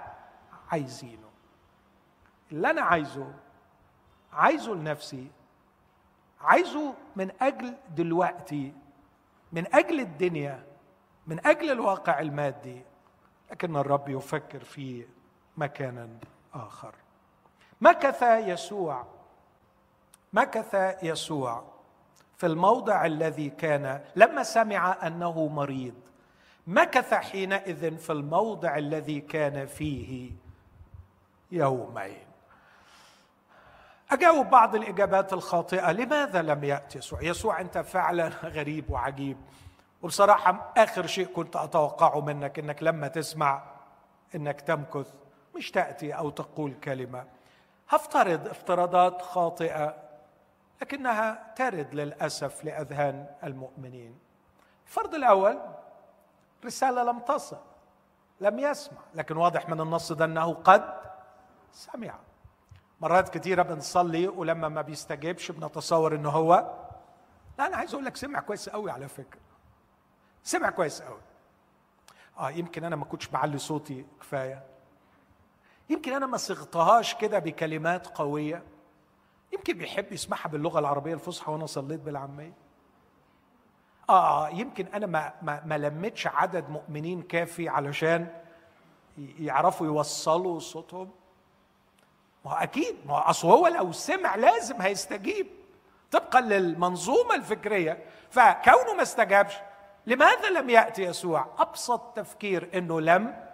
عايزينه. 0.72 1.30
اللي 2.52 2.70
أنا 2.70 2.82
عايزه 2.82 3.34
عايزه 4.34 4.74
لنفسي 4.74 5.28
عايزه 6.42 6.94
من 7.16 7.32
أجل 7.42 7.74
دلوقتي 7.96 8.74
من 9.52 9.76
أجل 9.76 10.00
الدنيا 10.00 10.64
من 11.28 11.48
أجل 11.48 11.72
الواقع 11.72 12.20
المادي 12.20 12.82
لكن 13.52 13.76
الرب 13.76 14.10
يفكر 14.10 14.60
في 14.60 15.06
مكانا 15.58 16.10
آخر. 16.54 16.96
مكث 17.82 18.24
يسوع. 18.24 19.06
مكث 20.34 20.98
يسوع 21.04 21.64
في 22.38 22.46
الموضع 22.46 23.06
الذي 23.06 23.50
كان 23.50 24.02
لما 24.16 24.44
سمع 24.44 25.08
أنه 25.08 25.48
مريض. 25.48 25.94
مكث 26.68 27.14
حينئذ 27.14 27.98
في 27.98 28.12
الموضع 28.12 28.78
الذي 28.78 29.22
كان 29.22 29.66
فيه 29.66 30.32
يومين. 31.52 32.26
أجاوب 34.12 34.50
بعض 34.50 34.76
الإجابات 34.76 35.34
الخاطئة. 35.34 35.92
لماذا 35.92 36.42
لم 36.42 36.64
ياتي 36.64 36.98
يسوع؟ 36.98 37.22
يسوع 37.22 37.62
أنت 37.62 37.78
فعلا 37.78 38.28
غريب 38.58 38.90
وعجيب. 38.90 39.38
وبصراحة 40.02 40.74
آخر 40.78 41.08
شيء 41.08 41.26
كنت 41.26 41.56
أتوقعه 41.56 42.22
منك 42.22 42.60
إنك 42.60 42.84
لما 42.84 43.08
تسمع 43.08 43.64
إنك 44.36 44.62
تمكث 44.62 45.14
مش 45.56 45.72
تأتي 45.72 46.14
أو 46.14 46.30
تقول 46.30 46.74
كلمة. 46.74 47.35
هفترض 47.90 48.48
افتراضات 48.48 49.22
خاطئة 49.22 49.96
لكنها 50.82 51.54
ترد 51.56 51.96
للأسف 51.96 52.64
لأذهان 52.64 53.28
المؤمنين. 53.44 54.20
الفرض 54.86 55.16
الأول 55.16 55.62
رسالة 56.66 57.04
لم 57.04 57.20
تصل 57.20 57.58
لم 58.42 58.60
يسمع 58.60 58.98
لكن 59.16 59.38
واضح 59.38 59.70
من 59.70 59.82
النص 59.82 60.12
ده 60.12 60.26
أنه 60.26 60.54
قد 60.54 61.02
سمع. 61.72 62.16
مرات 63.02 63.30
كثيره 63.30 63.64
بنصلي 63.64 64.28
ولما 64.28 64.70
ما 64.70 64.82
بيستجيبش 64.82 65.52
بنتصور 65.52 66.16
إنه 66.16 66.30
هو. 66.30 66.76
لا 67.60 67.68
أنا 67.68 67.78
عايز 67.78 67.94
أقول 67.94 68.06
لك 68.06 68.16
سمع 68.16 68.40
كويس 68.40 68.70
قوي 68.70 68.92
على 68.92 69.08
فكرة. 69.08 69.42
سمع 70.44 70.70
كويس 70.70 71.02
قوي. 71.02 71.22
آه 72.40 72.50
يمكن 72.50 72.84
أنا 72.84 72.96
ما 72.96 73.06
كنتش 73.06 73.34
معلي 73.34 73.58
صوتي 73.58 74.06
كفاية. 74.20 74.64
يمكن 75.90 76.14
أنا 76.14 76.26
ما 76.26 76.38
صغتهاش 76.38 77.16
كده 77.16 77.40
بكلمات 77.40 78.08
قوية. 78.08 78.64
يمكن 79.54 79.78
بيحب 79.78 80.12
يسمعها 80.12 80.48
باللغة 80.48 80.80
العربية 80.80 81.14
الفصحى 81.14 81.52
وأنا 81.52 81.66
صليت 81.66 82.00
بالعامية. 82.00 82.54
آه 84.10 84.50
يمكن 84.50 84.88
أنا 84.88 85.06
ما 85.06 85.34
ما, 85.42 85.62
ما 85.66 85.78
لمتش 85.78 86.28
عدد 86.28 86.70
مؤمنين 86.70 87.22
كافي 87.22 87.70
علشان 87.70 88.28
يعرفوا 89.40 89.88
يوصلوا 89.88 90.60
صوتهم. 90.60 91.10
ما 92.46 92.52
هو 92.52 92.56
أكيد 92.56 92.96
ما 93.06 93.14
هو 93.14 93.18
أصل 93.18 93.48
هو 93.48 93.68
لو 93.68 93.92
سمع 93.92 94.36
لازم 94.36 94.82
هيستجيب. 94.82 95.48
طبقا 96.12 96.42
للمنظومة 96.42 97.36
الفكرية. 97.36 98.06
فكونه 98.30 98.94
ما 98.94 99.02
استجابش 99.02 99.54
لماذا 100.08 100.50
لم 100.50 100.70
يأتي 100.70 101.04
يسوع؟ 101.04 101.48
أبسط 101.58 102.02
تفكير 102.16 102.70
إنه 102.74 103.02
لم 103.02 103.45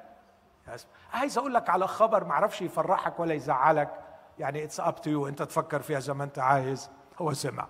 عايز 1.13 1.37
أقول 1.37 1.53
لك 1.53 1.69
على 1.69 1.87
خبر 1.87 2.23
ما 2.23 2.31
أعرفش 2.31 2.61
يفرحك 2.61 3.19
ولا 3.19 3.33
يزعلك. 3.33 4.03
يعني 4.39 4.63
it's 4.63 4.79
up 4.79 5.01
to 5.01 5.09
you 5.09 5.27
أنت 5.27 5.43
تفكر 5.43 5.81
فيها 5.81 5.99
زي 5.99 6.13
ما 6.13 6.23
أنت 6.23 6.39
عايز. 6.39 6.89
هو 7.21 7.33
سمع. 7.33 7.67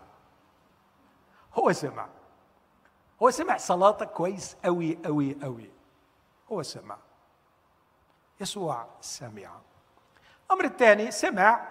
هو 1.54 1.72
سمع. 1.72 2.08
هو 3.24 3.30
سمع 3.30 3.58
صلاتك 3.58 4.10
كويس 4.10 4.58
قوي 4.66 5.00
قوي 5.06 5.38
قوي 5.44 5.72
هو 6.52 6.64
سمع. 6.64 6.98
يسوع 8.42 8.88
سمع. 9.02 9.52
الامر 10.46 10.66
الثاني 10.66 11.12
سمع 11.12 11.68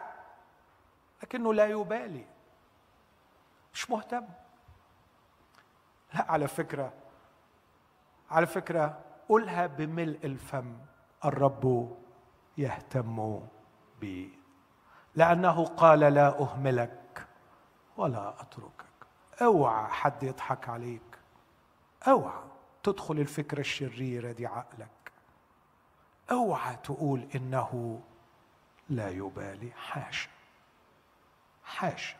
لكنه 1.22 1.54
لا 1.54 1.66
يبالي. 1.66 2.26
مش 3.74 3.90
مهتم. 3.90 4.24
لا 6.14 6.32
على 6.32 6.48
فكرة 6.48 6.92
على 8.30 8.46
فكرة 8.46 8.98
قلها 9.28 9.66
بملء 9.66 10.18
الفم. 10.24 10.76
الرب 11.24 11.96
يهتم 12.58 13.40
بي. 14.00 14.30
لأنه 15.14 15.64
قال 15.64 16.00
لا 16.00 16.40
أهملك 16.40 17.26
ولا 17.96 18.40
أتركك. 18.40 18.90
أوعى 19.42 19.86
حد 19.86 20.22
يضحك 20.22 20.68
عليك. 20.68 21.18
أوعى 22.08 22.42
تدخل 22.82 23.18
الفكرة 23.18 23.60
الشريره 23.60 24.32
دي 24.32 24.46
عقلك. 24.46 25.12
أوعى 26.30 26.76
تقول 26.76 27.28
إنه 27.34 28.00
لا 28.88 29.08
يبالي. 29.08 29.72
حاشا. 29.72 30.28
حاشا. 31.64 32.16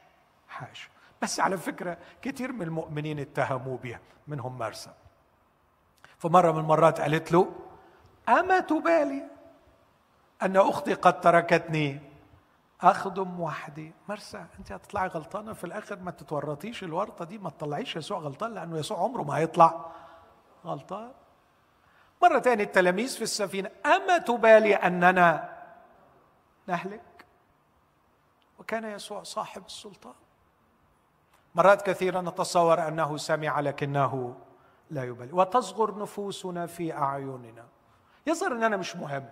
حاشا. 0.48 0.88
بس 1.22 1.40
على 1.40 1.58
فكرة 1.58 1.98
كثير 2.22 2.52
من 2.52 2.62
المؤمنين 2.62 3.18
اتهموا 3.18 3.76
بها 3.76 4.00
منهم 4.26 4.58
مرسى. 4.58 4.90
فمرة 6.18 6.52
من 6.52 6.58
المرات 6.58 7.00
قالت 7.00 7.32
له 7.32 7.52
أما 8.30 8.60
تبالي؟ 8.60 9.22
أن 10.42 10.56
أختي 10.56 10.94
قد 10.94 11.20
تركتني. 11.20 12.00
اخدم 12.80 13.40
وحدي. 13.40 13.92
مرسى 14.08 14.44
أنت 14.58 14.72
هتطلعي 14.72 15.08
غلطانة 15.08 15.52
في 15.52 15.64
الآخر؟ 15.64 15.98
ما 15.98 16.10
تتورطيش 16.10 16.82
الورطة 16.84 17.24
دي 17.24 17.38
ما 17.38 17.50
تطلعيش 17.50 17.96
يسوع 17.96 18.18
غلطان 18.18 18.54
لأنه 18.54 18.78
يسوع 18.78 18.98
عمره 18.98 19.22
ما 19.22 19.36
هيطلع. 19.36 19.86
غلطان. 20.64 21.12
مرة 22.22 22.38
تانية 22.38 22.64
التلاميذ 22.64 23.16
في 23.16 23.22
السفينة. 23.22 23.70
أما 23.86 24.18
تبالي 24.18 24.74
أننا 24.74 25.56
نهلك؟ 26.66 27.26
وكان 28.58 28.84
يسوع 28.84 29.22
صاحب 29.22 29.66
السلطان. 29.66 30.14
مرات 31.54 31.82
كثيرة 31.82 32.20
نتصور 32.20 32.88
أنه 32.88 33.16
سمع 33.16 33.60
لكنه 33.60 34.36
لا 34.90 35.04
يبالي. 35.04 35.32
وتصغر 35.32 35.98
نفوسنا 35.98 36.66
في 36.66 36.92
أعيننا. 36.92 37.64
يظهر 38.30 38.52
أننا 38.52 38.76
مش 38.76 38.96
مهم. 38.96 39.24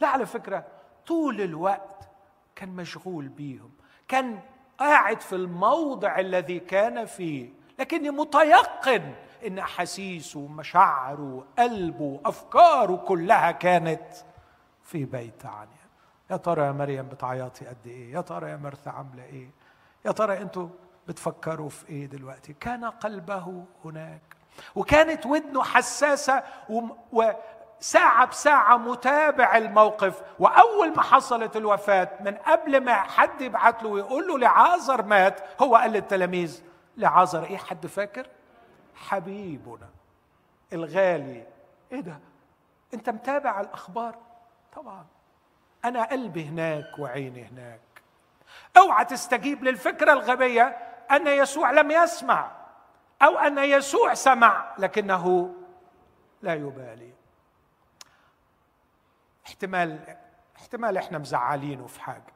لا 0.00 0.08
على 0.08 0.26
فكرة 0.26 0.64
طول 1.06 1.40
الوقت 1.40 2.08
كان 2.56 2.68
مشغول 2.68 3.28
بيهم 3.28 3.70
كان 4.08 4.40
قاعد 4.78 5.20
في 5.20 5.34
الموضع 5.34 6.18
الذي 6.18 6.60
كان 6.60 7.04
فيه 7.06 7.48
لكني 7.78 8.10
متيقن 8.10 9.14
إن 9.46 9.58
أحاسيسه 9.58 10.40
ومشاعره 10.40 11.34
وقلبه 11.34 12.20
وافكاره 12.24 12.96
كلها 12.96 13.50
كانت 13.50 14.06
في 14.82 15.04
بيت 15.04 15.46
عنيا. 15.46 15.84
يا 16.30 16.36
ترى 16.36 16.66
يا 16.66 16.72
مريم 16.72 17.08
بتعيطي 17.08 17.66
قد 17.66 17.86
إيه؟ 17.86 18.12
يا 18.12 18.20
ترى 18.20 18.50
يا 18.50 18.56
مرثا 18.56 18.90
عاملة 18.90 19.24
إيه؟ 19.24 19.50
يا 20.04 20.12
ترى 20.12 20.42
أنتوا 20.42 20.68
بتفكروا 21.08 21.68
في 21.68 21.88
إيه 21.88 22.06
دلوقتي؟ 22.06 22.52
كان 22.52 22.84
قلبه 22.84 23.64
هناك 23.84 24.20
وكانت 24.74 25.26
ودنه 25.26 25.62
حساسة 25.62 26.42
وساعه 27.80 28.26
بساعة 28.26 28.76
متابع 28.76 29.56
الموقف 29.56 30.22
وأول 30.38 30.96
ما 30.96 31.02
حصلت 31.02 31.56
الوفاة 31.56 32.10
من 32.20 32.34
قبل 32.34 32.80
ما 32.84 32.94
حد 32.94 33.40
يبعت 33.40 33.82
له 33.82 33.88
ويقول 33.88 34.28
له 34.28 34.38
لعازر 34.38 35.02
مات 35.02 35.40
هو 35.62 35.76
قال 35.76 35.90
للتلاميذ 35.90 36.62
لعازر 36.96 37.44
إيه 37.44 37.56
حد 37.56 37.86
فاكر؟ 37.86 38.26
حبيبنا 38.94 39.88
الغالي. 40.72 41.46
إيه 41.92 42.00
ده؟ 42.00 42.18
أنت 42.94 43.10
متابع 43.10 43.60
الأخبار؟ 43.60 44.14
طبعا. 44.76 45.06
أنا 45.84 46.04
قلبي 46.04 46.44
هناك 46.44 46.98
وعيني 46.98 47.44
هناك. 47.44 47.80
أوعى 48.76 49.04
تستجيب 49.04 49.64
للفكرة 49.64 50.12
الغبية 50.12 50.62
أن 51.10 51.26
يسوع 51.26 51.70
لم 51.70 51.90
يسمع 51.90 52.50
أو 53.22 53.38
أن 53.38 53.58
يسوع 53.58 54.14
سمع 54.14 54.74
لكنه 54.78 55.54
لا 56.42 56.54
يبالي. 56.54 57.13
احتمال 59.54 59.98
احتمال 60.56 60.96
إحنا 60.96 61.18
مزعلينه 61.18 61.86
في 61.86 62.00
حاجة. 62.02 62.32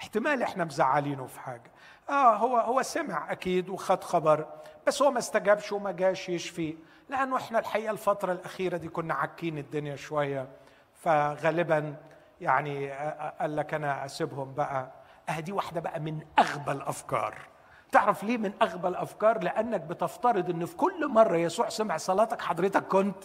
احتمال 0.00 0.42
إحنا 0.42 0.64
مزعلينه 0.64 1.26
في 1.26 1.40
حاجة. 1.40 1.70
آه 2.10 2.36
هو 2.36 2.56
هو 2.56 2.82
سمع 2.82 3.32
أكيد 3.32 3.68
وخد 3.68 4.04
خبر 4.04 4.46
بس 4.86 5.02
هو 5.02 5.10
ما 5.10 5.18
استجابش 5.18 5.72
وما 5.72 5.92
جاش 5.92 6.28
يشفي 6.28 6.76
لأنه 7.08 7.36
إحنا 7.36 7.58
الحقيقة 7.58 7.90
الفترة 7.90 8.32
الأخيرة 8.32 8.76
دي 8.76 8.88
كنا 8.88 9.14
عاكين 9.14 9.58
الدنيا 9.58 9.96
شوية 9.96 10.48
فغالبا 10.94 11.96
يعني 12.40 12.90
قال 13.40 13.56
لك 13.56 13.74
أنا 13.74 14.04
أسيبهم 14.04 14.54
بقى. 14.54 14.90
آه 15.28 15.40
دي 15.40 15.52
واحدة 15.52 15.80
بقى 15.80 16.00
من 16.00 16.20
أغبى 16.38 16.72
الأفكار. 16.72 17.34
تعرف 17.92 18.24
ليه 18.24 18.38
من 18.38 18.52
أغبى 18.62 18.88
الأفكار؟ 18.88 19.42
لأنك 19.42 19.80
بتفترض 19.80 20.50
إن 20.50 20.64
في 20.66 20.76
كل 20.76 21.08
مرة 21.08 21.36
يسوع 21.36 21.68
سمع 21.68 21.96
صلاتك 21.96 22.40
حضرتك 22.40 22.82
كنت 22.88 23.24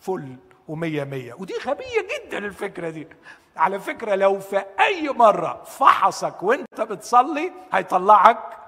فل 0.00 0.36
ومية 0.68 1.04
مية. 1.04 1.34
ودي 1.34 1.54
غبية 1.66 2.08
جدا 2.18 2.38
الفكرة 2.38 2.90
دي. 2.90 3.08
على 3.56 3.80
فكرة 3.80 4.14
لو 4.14 4.40
في 4.40 4.56
أي 4.80 5.08
مرة 5.08 5.62
فحصك 5.62 6.42
وأنت 6.42 6.80
بتصلي 6.80 7.52
هيطلعك 7.72 8.58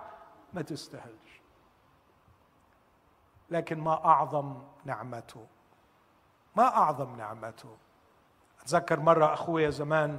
ما 0.53 0.63
تستاهلش. 0.63 1.41
لكن 3.51 3.79
ما 3.81 4.05
أعظم 4.05 4.63
نعمته 4.85 5.47
ما 6.57 6.77
أعظم 6.77 7.17
نعمته. 7.17 7.77
أتذكر 8.63 9.01
مرة 9.01 9.33
أخويا 9.35 9.71
زمان 9.71 10.19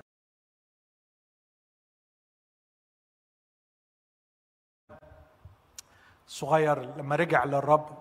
صغير 6.28 6.82
لما 6.96 7.16
رجع 7.16 7.44
للرب 7.44 7.98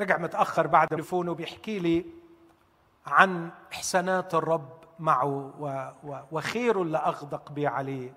رجع 0.00 0.18
متأخر 0.18 0.66
بعد 0.66 0.88
تليفونه 0.88 1.34
بيحكي 1.34 1.78
لي 1.78 2.04
عن 3.08 3.50
إحسانات 3.72 4.34
الرب 4.34 4.68
معه 4.98 5.52
وخيره 6.32 6.82
اللي 6.82 6.98
أغدق 6.98 7.52
بيه 7.52 7.68
عليه 7.68 8.14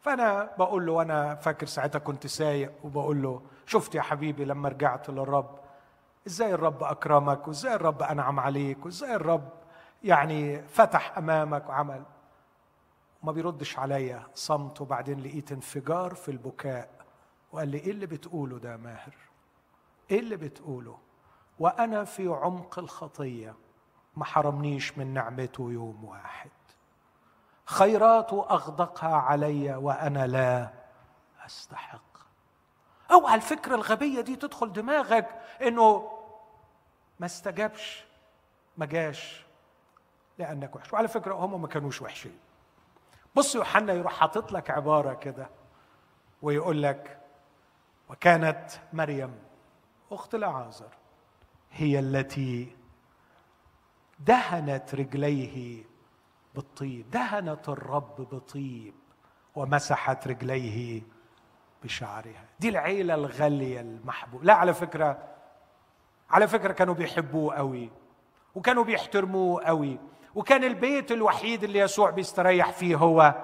فأنا 0.00 0.50
بقول 0.58 0.86
له 0.86 0.92
وأنا 0.92 1.34
فاكر 1.34 1.66
ساعتها 1.66 1.98
كنت 1.98 2.26
سايق 2.26 2.72
وبقول 2.84 3.22
له 3.22 3.42
شفت 3.66 3.94
يا 3.94 4.02
حبيبي 4.02 4.44
لما 4.44 4.68
رجعت 4.68 5.10
للرب 5.10 5.58
إزاي 6.26 6.54
الرب 6.54 6.82
أكرمك 6.82 7.48
وإزاي 7.48 7.74
الرب 7.74 8.02
أنعم 8.02 8.40
عليك 8.40 8.84
وإزاي 8.86 9.14
الرب 9.14 9.48
يعني 10.04 10.62
فتح 10.62 11.18
أمامك 11.18 11.68
وعمل. 11.68 12.02
ما 13.22 13.32
بيردش 13.32 13.78
عليا 13.78 14.22
صمت 14.34 14.80
وبعدين 14.80 15.20
لقيت 15.20 15.52
انفجار 15.52 16.14
في 16.14 16.30
البكاء. 16.30 16.88
وقال 17.52 17.68
لي 17.68 17.78
إيه 17.78 17.90
اللي 17.90 18.06
بتقوله 18.06 18.58
ده 18.58 18.76
ماهر؟ 18.76 19.14
إيه 20.10 20.18
اللي 20.20 20.36
بتقوله؟ 20.36 20.98
وأنا 21.58 22.04
في 22.04 22.28
عمق 22.28 22.78
الخطية. 22.78 23.54
ما 24.16 24.24
حرمنيش 24.24 24.98
من 24.98 25.14
نعمته 25.14 25.72
يوم 25.72 26.04
واحد. 26.04 26.50
خيراته 27.66 28.46
أغدقها 28.50 29.16
علي 29.16 29.74
وأنا 29.74 30.26
لا 30.26 30.70
أستحق. 31.46 32.02
أوعى 33.10 33.34
الفكرة 33.34 33.74
الغبية 33.74 34.20
دي 34.20 34.36
تدخل 34.36 34.72
دماغك 34.72 35.40
إنه 35.62 36.18
ما 37.20 37.26
استجابش 37.26 38.04
ما 38.76 38.86
جاش 38.86 39.46
لأنك 40.38 40.76
وحش. 40.76 40.92
وعلى 40.92 41.08
فكرة 41.08 41.34
هم 41.34 41.62
ما 41.62 41.68
كانوش 41.68 42.02
وحشين. 42.02 42.38
بص 43.34 43.54
يوحنا 43.54 43.92
يروح 43.92 44.12
حاطط 44.12 44.52
لك 44.52 44.70
عبارة 44.70 45.14
كده 45.14 45.48
ويقول 46.42 46.82
لك 46.82 47.18
وكانت 48.10 48.70
مريم 48.92 49.38
أخت 50.12 50.34
العازر 50.34 50.88
هي 51.72 51.98
التي 51.98 52.76
دهنت 54.26 54.94
رجليه 54.94 55.84
بالطيب 56.54 57.10
دهنت 57.10 57.68
الرب 57.68 58.16
بطيب 58.32 58.94
ومسحت 59.54 60.28
رجليه 60.28 61.02
بشعرها. 61.84 62.44
دي 62.60 62.68
العيلة 62.68 63.14
الغالية 63.14 63.80
المحبوبة. 63.80 64.44
لا 64.44 64.54
على 64.54 64.74
فكرة 64.74 65.18
على 66.30 66.48
فكرة 66.48 66.72
كانوا 66.72 66.94
بيحبوه 66.94 67.54
قوي 67.54 67.90
وكانوا 68.54 68.84
بيحترموه 68.84 69.62
قوي 69.64 69.98
وكان 70.34 70.64
البيت 70.64 71.12
الوحيد 71.12 71.64
اللي 71.64 71.78
يسوع 71.78 72.10
بيستريح 72.10 72.72
فيه 72.72 72.96
هو 72.96 73.34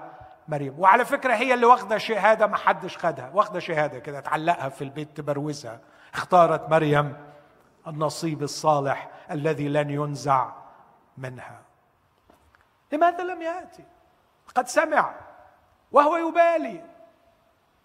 مريم. 0.49 0.79
وعلى 0.79 1.05
فكرة 1.05 1.35
هي 1.35 1.55
اللي 1.55 1.66
واخدة 1.66 1.99
شهادة 1.99 2.47
ما 2.47 2.57
حدش 2.57 2.99
خدها. 2.99 3.31
واخدة 3.35 3.61
شهادة 3.61 3.99
كده 3.99 4.20
تعلقها 4.20 4.68
في 4.68 4.85
البيت 4.85 5.16
تبروزها. 5.16 5.81
اختارت 6.14 6.70
مريم 6.70 7.16
النصيب 7.87 8.43
الصالح 8.43 9.11
الذي 9.31 9.68
لن 9.68 9.91
ينزع 9.91 10.53
منها. 11.19 11.62
لماذا 12.93 13.25
لم 13.25 13.43
يأتي؟ 13.43 13.85
قد 14.55 14.69
سمع 14.69 15.14
وهو 15.93 16.16
يبالي 16.16 16.85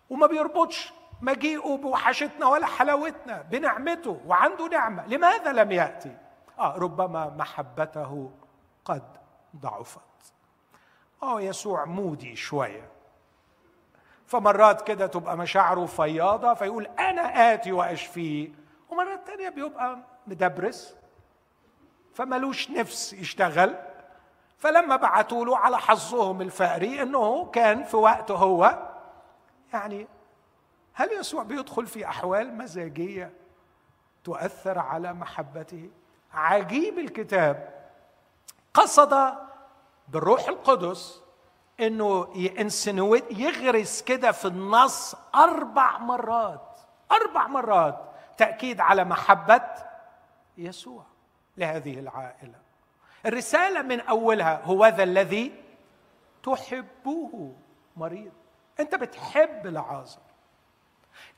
وما 0.10 0.28
بيربطش 0.28 0.94
مجيئه 1.22 1.78
بوحشتنا 1.78 2.46
ولا 2.46 2.66
حلاوتنا 2.66 3.42
بنعمته 3.42 4.22
وعنده 4.26 4.68
نعمة. 4.68 5.08
لماذا 5.08 5.52
لم 5.52 5.72
يأتي؟ 5.72 6.18
آه 6.60 6.78
ربما 6.78 7.30
محبته 7.30 8.32
قد 8.86 9.18
ضعفت. 9.56 10.34
آه 11.24 11.42
يسوع 11.42 11.86
مودي 11.86 12.36
شوية. 12.36 12.90
فمرات 14.28 14.82
كده 14.88 15.08
تبقى 15.08 15.38
مشاعره 15.38 15.86
فياضة 15.86 16.54
فيقول 16.54 16.86
أنا 16.86 17.54
آتي 17.54 17.72
وأشفيه. 17.72 18.50
ومرات 18.90 19.28
تانية 19.28 19.50
بيبقى 19.50 20.00
مدبرس. 20.28 20.96
فملوش 22.14 22.72
نفس 22.72 23.14
يشتغل. 23.14 23.76
فلما 24.58 24.96
بعتوا 24.96 25.46
له 25.46 25.58
على 25.58 25.80
حظهم 25.80 26.42
الفقري 26.42 27.02
إنه 27.02 27.46
كان 27.46 27.84
في 27.84 27.98
وقته 27.98 28.36
هو 28.36 28.90
يعني 29.74 30.08
هل 30.94 31.12
يسوع 31.12 31.44
بيدخل 31.44 31.88
في 31.88 32.06
أحوال 32.08 32.58
مزاجية 32.58 33.34
تؤثر 34.24 34.80
على 34.80 35.14
محبته؟ 35.14 35.90
عجيب 36.34 37.00
الكتاب. 37.00 37.84
قصد 38.74 39.34
بالروح 40.08 40.48
القدس 40.48 41.22
إنه 41.80 42.28
ينسنويت 42.36 43.32
يغرس 43.32 44.02
كده 44.02 44.32
في 44.32 44.46
النص 44.46 45.16
أربع 45.36 45.98
مرات. 45.98 46.80
أربع 47.12 47.48
مرات 47.48 48.00
تأكيد 48.38 48.82
على 48.82 49.04
محبة 49.04 49.62
يسوع. 50.58 51.13
لهذه 51.58 52.00
العائلة. 52.00 52.56
الرسالة 53.26 53.82
من 53.82 54.02
أولها 54.02 54.62
هو 54.64 54.86
ذا 54.86 55.04
الذي 55.04 55.64
تحبه 56.44 57.56
مريض. 57.96 58.32
أنت 58.80 58.96
بتحب 58.96 59.68
العازر 59.68 60.22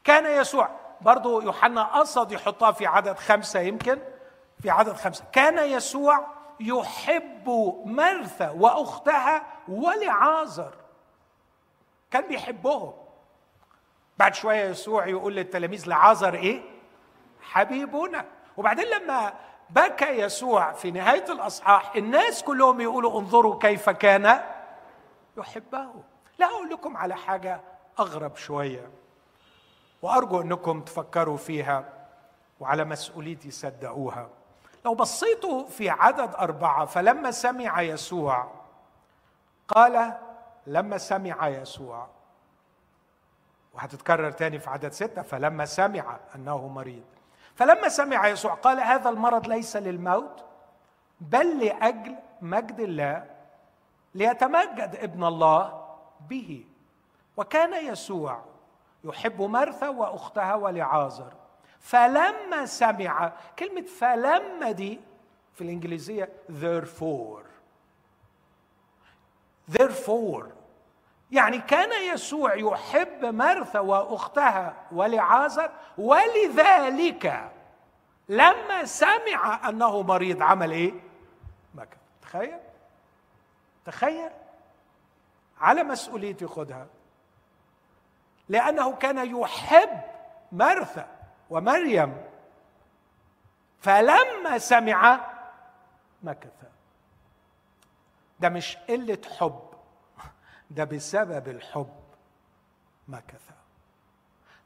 كان 0.04 0.42
يسوع 0.42 0.70
برضو 1.02 1.42
يوحنا 1.42 1.84
قصد 1.84 2.32
يحطها 2.32 2.72
في 2.72 2.86
عدد 2.86 3.18
خمسة 3.18 3.60
يمكن 3.60 4.00
في 4.62 4.70
عدد 4.70 4.94
خمسة. 4.94 5.26
كان 5.32 5.58
يسوع 5.72 6.28
يحب 6.60 7.50
مرثا 7.86 8.50
وأختها 8.50 9.44
ولعازر. 9.68 10.76
كان 12.12 12.28
بيحبهم. 12.28 12.94
بعد 14.18 14.36
شوية 14.36 14.64
يسوع 14.66 15.08
يقول 15.08 15.36
للتلاميذ 15.36 15.90
لعازر 15.90 16.34
إيه؟ 16.34 16.62
حبيبنا. 17.42 18.26
وبعدين 18.58 18.86
لما 18.86 19.34
بكى 19.70 20.20
يسوع 20.20 20.72
في 20.72 20.92
نهاية 20.92 21.26
الأصحاح. 21.32 21.96
الناس 21.96 22.44
كلهم 22.44 22.82
يقولوا 22.82 23.20
انظروا 23.20 23.60
كيف 23.60 23.90
كان 23.90 24.42
يحبه. 25.38 25.90
لا 26.40 26.46
أقول 26.46 26.70
لكم 26.70 26.98
على 26.98 27.16
حاجة 27.16 27.62
أغرب 28.00 28.36
شوية 28.36 28.90
وأرجو 30.02 30.42
أنكم 30.42 30.82
تفكروا 30.82 31.38
فيها 31.38 31.84
وعلى 32.60 32.84
مسؤوليتي 32.84 33.52
صدقوها. 33.52 34.30
لو 34.86 34.96
بصيتوا 34.96 35.68
في 35.68 35.90
عدد 35.90 36.36
أربعة 36.36 36.86
فلما 36.86 37.32
سمع 37.32 37.82
يسوع 37.82 38.52
قال 39.68 40.14
لما 40.68 40.98
سمع 40.98 41.48
يسوع. 41.48 42.08
وهتتكرر 43.74 44.32
تاني 44.32 44.60
في 44.60 44.70
عدد 44.70 44.92
ستة 44.92 45.22
فلما 45.22 45.66
سمع 45.66 46.18
أنه 46.36 46.68
مريض. 46.68 47.15
فلما 47.56 47.90
سمع 47.90 48.28
يسوع 48.28 48.54
قال 48.54 48.80
هذا 48.80 49.10
المرض 49.10 49.48
ليس 49.48 49.76
للموت 49.78 50.44
بل 51.22 51.66
لأجل 51.66 52.16
مجد 52.42 52.80
الله 52.80 53.26
ليتمجد 54.16 54.96
ابن 55.02 55.24
الله 55.24 55.86
به. 56.30 56.66
وكان 57.38 57.86
يسوع 57.86 58.44
يحب 59.04 59.42
مرثا 59.42 59.90
وأختها 59.90 60.56
ولعازر. 60.56 61.34
فلما 61.80 62.66
سمع 62.66 63.32
كلمة 63.60 63.82
فلما 63.82 64.72
دي 64.72 65.00
في 65.54 65.62
الإنجليزية 65.64 66.30
therefore 66.62 67.46
therefore 69.72 70.46
يعني 71.32 71.58
كان 71.58 72.14
يسوع 72.14 72.56
يحب 72.56 73.26
مرثا 73.26 73.80
وأختها 73.80 74.74
ولعازر 74.92 75.72
ولذلك 75.98 77.52
لما 78.30 78.86
سمع 78.86 79.70
أنه 79.70 80.02
مريض 80.02 80.42
عمل 80.42 80.72
إيه؟ 80.72 80.94
مكث 81.76 81.98
تخيل. 82.22 82.60
تخيل. 83.86 84.30
على 85.62 85.84
مسؤوليتي 85.84 86.48
خدها. 86.48 86.88
لأنه 88.50 88.96
كان 88.96 89.36
يحب 89.42 90.02
مرثا 90.52 91.08
ومريم. 91.50 92.18
فلما 93.82 94.58
سمع 94.58 95.20
مكث 96.24 96.50
ده 98.40 98.50
مش 98.50 98.78
قلة 98.90 99.22
حب. 99.40 99.75
ده 100.76 100.84
بسبب 100.84 101.48
الحب 101.48 101.94
مكث 103.08 103.42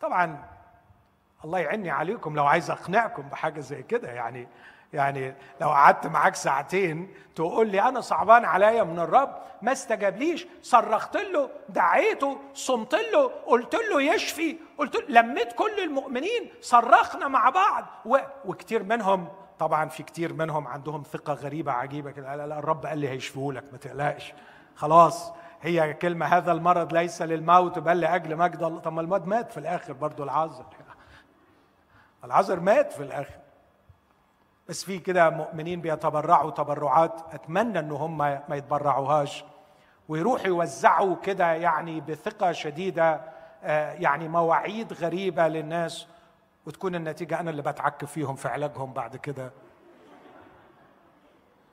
طبعا 0.02 0.44
الله 1.46 1.60
يعني 1.60 1.90
عليكم 1.90 2.36
لو 2.36 2.46
عايز 2.46 2.72
أقنعكم 2.72 3.22
بحاجة 3.22 3.60
زي 3.60 3.84
كده. 3.84 4.12
يعني 4.12 4.48
يعني 4.94 5.36
لو 5.62 5.70
قعدت 5.70 6.08
معاك 6.08 6.36
ساعتين 6.36 7.14
تقول 7.36 7.70
لي 7.70 7.82
أنا 7.82 8.02
صعبان 8.02 8.46
عليا 8.46 8.84
من 8.84 9.00
الرب 9.00 9.36
ما 9.62 9.72
استجابليش. 9.72 10.48
صرخت 10.62 11.18
له 11.18 11.50
دعيته 11.70 12.40
صمت 12.54 12.96
له 12.96 13.28
قلت 13.28 13.76
له 13.76 14.02
يشفي 14.02 14.58
قلت 14.78 14.96
له 14.96 15.22
لميت 15.22 15.54
كل 15.54 15.80
المؤمنين 15.84 16.52
صرخنا 16.62 17.28
مع 17.28 17.50
بعض. 17.50 17.86
و... 18.06 18.18
وكتير 18.46 18.84
منهم 18.84 19.28
طبعا 19.60 19.90
في 19.90 20.04
كتير 20.04 20.34
منهم 20.34 20.68
عندهم 20.68 21.04
ثقة 21.04 21.34
غريبة 21.34 21.72
عجيبة 21.72 22.12
كده. 22.12 22.36
لا 22.36 22.48
لا 22.48 22.60
الرب 22.60 22.86
قال 22.86 22.98
لي 22.98 23.10
هيشفيه 23.10 23.52
لك 23.52 23.64
ما 23.72 23.78
تقلقش. 23.78 24.34
خلاص 24.76 25.32
هي 25.62 25.94
كلمة 25.94 26.26
هذا 26.26 26.52
المرض 26.52 26.94
ليس 26.94 27.22
للموت 27.22 27.80
بل 27.80 28.00
لأجل 28.00 28.36
مجد 28.36 28.64
الله. 28.64 28.80
طب 28.80 28.94
ما 28.94 29.02
الموت 29.02 29.28
مات 29.28 29.52
في 29.52 29.58
الآخر 29.58 29.94
برضه 29.94 30.24
العازر 30.24 30.66
العازر 32.24 32.60
مات 32.60 32.94
في 32.94 33.04
الآخر. 33.04 33.40
بس 34.70 34.84
في 34.84 35.00
كده 35.00 35.30
مؤمنين 35.30 35.82
بيتبرعوا 35.82 36.52
تبرعات 36.52 37.22
أتمنى 37.34 37.80
إن 37.80 37.92
هم 37.92 38.18
ما 38.18 38.56
يتبرعوهاش. 38.56 39.44
ويروحوا 40.10 40.48
يوزعوا 40.48 41.16
كده 41.16 41.54
يعني 41.54 42.02
بثقة 42.02 42.52
شديدة 42.52 43.22
آه، 43.64 43.94
يعني 43.94 44.28
مواعيد 44.28 44.94
غريبة 44.94 45.48
للناس 45.48 46.08
وتكون 46.66 46.96
النتيجة 46.96 47.40
أنا 47.40 47.50
اللي 47.50 47.62
بتعك 47.62 48.06
فيهم 48.06 48.36
في 48.36 48.48
علاجهم 48.48 48.94
بعد 48.94 49.16
كده. 49.16 49.52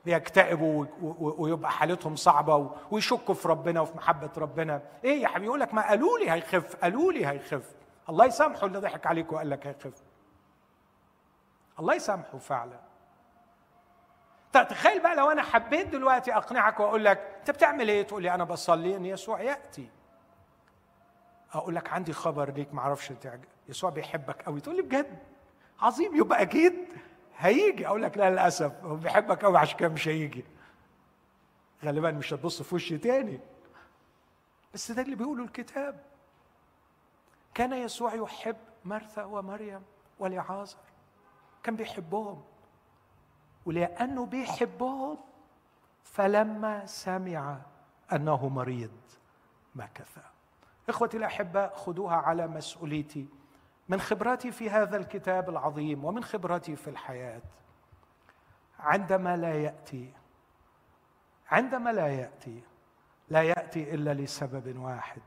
بيكتئبوا 0.06 0.86
ويبقى 1.18 1.70
حالتهم 1.70 2.16
صعبة 2.16 2.70
ويشكوا 2.90 3.34
في 3.34 3.48
ربنا 3.48 3.80
وفي 3.80 3.96
محبة 3.96 4.30
ربنا. 4.36 4.82
إيه 5.04 5.22
يا 5.22 5.28
حبيبي؟ 5.28 5.46
يقول 5.46 5.60
لك 5.60 5.74
ما 5.74 5.88
قالوا 5.88 6.18
لي 6.18 6.30
هيخف 6.30 6.76
قالوا 6.76 7.12
لي 7.12 7.26
هيخف. 7.26 7.74
الله 8.08 8.24
يسامحه 8.24 8.66
اللي 8.66 8.78
ضحك 8.78 9.06
عليك 9.06 9.32
وقال 9.32 9.50
لك 9.50 9.66
هيخف. 9.66 10.02
الله 11.80 11.94
يسامحه 11.94 12.38
فعلا. 12.38 12.80
تخيل 14.52 15.02
بقى 15.02 15.16
لو 15.16 15.30
أنا 15.30 15.42
حبيت 15.42 15.88
دلوقتي 15.88 16.36
أقنعك 16.36 16.80
وأقول 16.80 17.04
لك 17.04 17.18
أنت 17.38 17.50
بتعمل 17.50 17.88
إيه؟ 17.88 18.02
تقول 18.02 18.22
لي 18.22 18.34
أنا 18.34 18.44
بصلي 18.44 18.96
إن 18.96 19.06
يسوع 19.06 19.40
يأتي. 19.40 19.88
أقول 21.52 21.74
لك 21.74 21.92
عندي 21.92 22.12
خبر 22.12 22.50
ليك 22.50 22.74
ما 22.74 22.80
أعرفش 22.80 23.12
يسوع 23.68 23.90
بيحبك 23.90 24.42
قوي 24.42 24.60
تقول 24.60 24.76
لي 24.76 24.82
بجد؟ 24.82 25.18
عظيم 25.80 26.16
يبقى 26.16 26.42
أكيد 26.42 26.74
هيجي. 27.38 27.86
أقول 27.86 28.02
لك 28.02 28.18
لا 28.18 28.30
للأسف. 28.30 28.84
هو 28.84 28.96
بيحبك 28.96 29.44
قوي 29.44 29.58
عشان 29.58 29.78
كده 29.78 29.88
مش 29.88 30.08
هيجي. 30.08 30.44
غالبا 31.84 32.10
مش 32.10 32.32
هتبص 32.32 32.62
في 32.62 32.74
وشي 32.74 32.98
تاني. 32.98 33.40
بس 34.74 34.92
ده 34.92 35.02
اللي 35.02 35.16
بيقوله 35.16 35.44
الكتاب. 35.44 36.02
كان 37.54 37.72
يسوع 37.72 38.14
يحب 38.14 38.56
مرثا 38.84 39.24
ومريم 39.24 39.82
ولعازر. 40.18 40.78
كان 41.62 41.76
بيحبهم. 41.76 42.42
ولأنه 43.66 44.26
بيحبهم 44.26 45.18
فلما 46.04 46.86
سمع 46.86 47.56
أنه 48.12 48.48
مريض 48.48 48.90
مكث 49.74 50.18
إخوتي 50.88 51.16
الأحباء 51.16 51.76
خذوها 51.76 52.16
على 52.16 52.46
مسؤوليتي. 52.46 53.26
من 53.88 54.00
خبراتي 54.00 54.50
في 54.50 54.70
هذا 54.70 54.96
الكتاب 54.96 55.50
العظيم 55.50 56.04
ومن 56.04 56.24
خبراتي 56.24 56.76
في 56.76 56.90
الحياة. 56.90 57.42
عندما 58.78 59.36
لا 59.36 59.54
يأتي 59.54 60.12
عندما 61.50 61.90
لا 61.90 62.06
يأتي 62.06 62.62
لا 63.28 63.42
يأتي 63.42 63.94
إلا 63.94 64.14
لسبب 64.14 64.78
واحد 64.78 65.22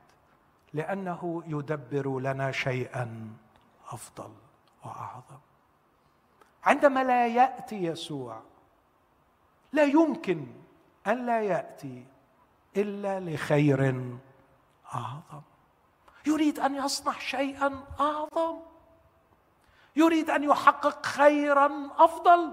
لأنه 0.73 1.43
يدبر 1.47 2.19
لنا 2.19 2.51
شيئا 2.51 3.37
أفضل 3.89 4.31
وأعظم. 4.85 5.39
عندما 6.63 7.03
لا 7.03 7.27
يأتي 7.27 7.83
يسوع 7.83 8.41
لا 9.73 9.83
يمكن 9.83 10.47
أن 11.07 11.25
لا 11.25 11.41
يأتي 11.41 12.05
إلا 12.77 13.19
لخير 13.19 14.09
أعظم. 14.95 15.41
يريد 16.25 16.59
أن 16.59 16.75
يصنع 16.75 17.13
شيئا 17.19 17.83
أعظم. 17.99 18.59
يريد 19.95 20.29
أن 20.29 20.43
يحقق 20.43 21.05
خيرا 21.05 21.89
أفضل. 21.97 22.51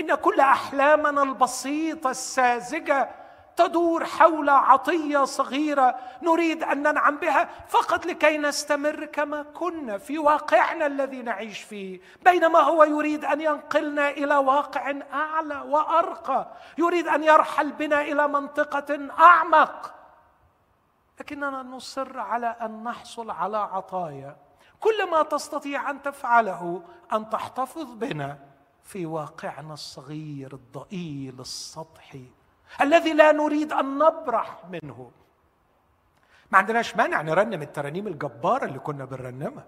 إن 0.00 0.14
كل 0.14 0.40
أحلامنا 0.40 1.22
البسيطة 1.22 2.10
الساذجة 2.10 3.08
تدور 3.56 4.04
حول 4.04 4.48
عطية 4.50 5.24
صغيرة 5.24 5.98
نريد 6.22 6.62
أن 6.62 6.82
ننعم 6.82 7.16
بها 7.16 7.48
فقط 7.68 8.06
لكي 8.06 8.38
نستمر 8.38 9.04
كما 9.04 9.42
كنا 9.42 9.98
في 9.98 10.18
واقعنا 10.18 10.86
الذي 10.86 11.22
نعيش 11.22 11.60
فيه. 11.60 12.00
بينما 12.24 12.58
هو 12.58 12.84
يريد 12.84 13.24
أن 13.24 13.40
ينقلنا 13.40 14.10
إلى 14.10 14.36
واقع 14.36 14.94
أعلى 15.12 15.60
وأرقى. 15.68 16.46
يريد 16.78 17.08
أن 17.08 17.22
يرحل 17.24 17.72
بنا 17.72 18.00
إلى 18.00 18.28
منطقة 18.28 19.08
أعمق. 19.18 19.94
لكننا 21.20 21.62
نصر 21.62 22.18
على 22.18 22.46
أن 22.46 22.84
نحصل 22.84 23.30
على 23.30 23.56
عطايا. 23.56 24.36
كل 24.80 25.10
ما 25.10 25.22
تستطيع 25.22 25.90
أن 25.90 26.02
تفعله 26.02 26.82
أن 27.12 27.30
تحتفظ 27.30 27.92
بنا 27.94 28.38
في 28.82 29.06
واقعنا 29.06 29.74
الصغير 29.74 30.52
الضئيل 30.52 31.40
السطحي 31.40 32.26
الذي 32.80 33.12
لا 33.12 33.32
نريد 33.32 33.72
أن 33.72 33.98
نبرح 33.98 34.64
منه. 34.66 35.10
ما 36.52 36.58
عندناش 36.58 36.96
مانع 36.96 37.22
نرنم 37.22 37.62
الترانيم 37.62 38.06
الجبارة 38.06 38.64
اللي 38.64 38.78
كنا 38.78 39.04
بنرنمها. 39.04 39.64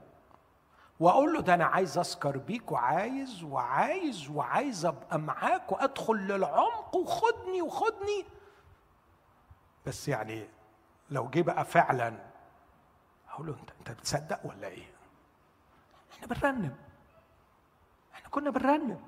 وأقول 1.01 1.33
له 1.35 1.41
ده 1.41 1.55
أنا 1.55 1.65
عايز 1.65 1.99
أسكر 1.99 2.39
بيك 2.39 2.73
وعايز 2.73 3.43
وعايز 3.43 4.31
وعايز 4.31 4.87
أبقى 4.87 5.19
معاك 5.19 5.73
وأدخل 5.73 6.15
للعمق 6.15 6.97
وخدني 6.97 7.63
وخدني. 7.63 8.25
بس 9.87 10.09
يعني 10.09 10.49
لو 11.15 11.29
جه 11.29 11.43
بقى 11.43 11.65
فعلا 11.65 12.15
أقول 13.31 13.47
له 13.47 13.53
أنت 13.61 13.71
أنت 13.79 13.99
بتصدق 13.99 14.41
ولا 14.45 14.67
إيه؟ 14.67 14.87
إحنا 16.13 16.27
بنرنم. 16.27 16.77
إحنا 18.15 18.29
كنا 18.29 18.51
بنرنم. 18.51 19.01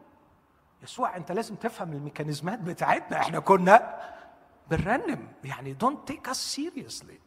يسوع 0.83 1.17
أنت 1.17 1.33
لازم 1.33 1.55
تفهم 1.55 1.93
ال 1.93 1.99
mechanismات 1.99 2.59
بتاعتنا. 2.59 3.21
إحنا 3.21 3.41
كنا 3.41 4.01
بنرنم. 4.71 5.29
يعني 5.45 5.73
don't 5.73 6.09
take 6.09 6.29
us 6.29 6.37
seriously 6.55 7.19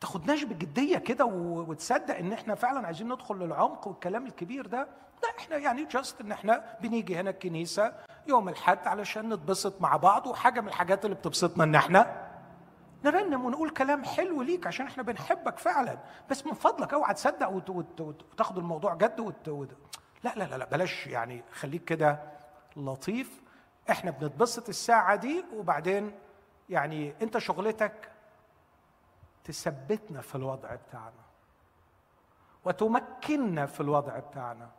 تاخدناش 0.00 0.42
بجدية 0.42 0.98
كده 0.98 1.24
وتصدق 1.24 2.16
إن 2.16 2.32
إحنا 2.32 2.54
فعلا 2.54 2.86
عايزين 2.86 3.12
ندخل 3.12 3.34
للعمق 3.36 3.88
والكلام 3.88 4.26
الكبير 4.26 4.66
ده. 4.66 4.88
لا 5.22 5.28
إحنا 5.38 5.56
يعني 5.56 5.84
just 5.84 6.20
إن 6.20 6.32
إحنا 6.32 6.78
بنيجي 6.80 7.16
هنا 7.16 7.30
الكنيسة 7.30 7.92
يوم 8.26 8.48
الحد 8.48 8.86
علشان 8.86 9.32
نتبسط 9.32 9.80
مع 9.80 9.96
بعض 9.96 10.26
وحاجة 10.26 10.60
من 10.60 10.68
الحاجات 10.68 11.04
اللي 11.04 11.16
بتبسطنا 11.16 11.64
إن 11.64 11.74
إحنا 11.74 12.23
نرنم 13.04 13.44
ونقول 13.44 13.70
كلام 13.70 14.04
حلو 14.04 14.42
ليك 14.42 14.66
عشان 14.66 14.86
إحنا 14.86 15.02
بنحبك 15.02 15.58
فعلا. 15.58 15.98
بس 16.30 16.46
من 16.46 16.52
فضلك 16.52 16.94
اوعى 16.94 17.14
تصدق 17.14 17.48
وتاخد 17.48 18.58
الموضوع 18.58 18.94
جد 18.94 19.20
وت... 19.20 19.48
لا 20.24 20.34
لا 20.36 20.58
لا 20.58 20.64
بلاش 20.64 21.06
يعني 21.06 21.44
خليك 21.52 21.84
كده 21.84 22.32
لطيف. 22.76 23.42
إحنا 23.90 24.10
بنتبسط 24.10 24.68
الساعة 24.68 25.16
دي 25.16 25.44
وبعدين 25.54 26.18
يعني 26.68 27.14
انت 27.22 27.38
شغلتك 27.38 28.10
تثبتنا 29.44 30.20
في 30.20 30.34
الوضع 30.34 30.74
بتاعنا 30.74 31.24
وتمكننا 32.64 33.66
في 33.66 33.80
الوضع 33.80 34.18
بتاعنا. 34.18 34.70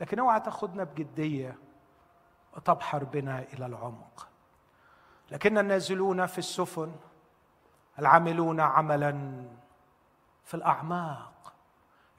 لكن 0.00 0.18
اوعى 0.18 0.40
تاخدنا 0.40 0.84
بجدية 0.84 1.58
وتبحر 2.56 3.04
بنا 3.04 3.38
إلى 3.38 3.66
العمق. 3.66 4.28
لكن 5.30 5.58
النازلون 5.58 6.26
في 6.26 6.38
السفن 6.38 6.92
العاملون 8.00 8.60
عملا 8.60 9.44
في 10.44 10.54
الأعماق؟ 10.54 11.52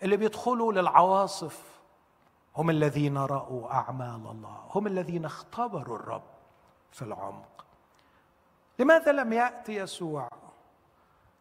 اللي 0.04 0.18
بيدخلوا 0.18 0.74
للعواصف 0.74 1.82
هم 2.56 2.70
الذين 2.70 3.18
رأوا 3.18 3.74
أعمال 3.74 4.28
الله 4.32 4.64
هم 4.70 4.88
الذين 4.88 5.26
اختبروا 5.26 5.98
الرب 5.98 6.24
في 6.92 7.02
العمق. 7.02 7.66
لماذا 8.80 9.12
لم 9.12 9.34
يأتي 9.34 9.76
يسوع؟ 9.76 10.30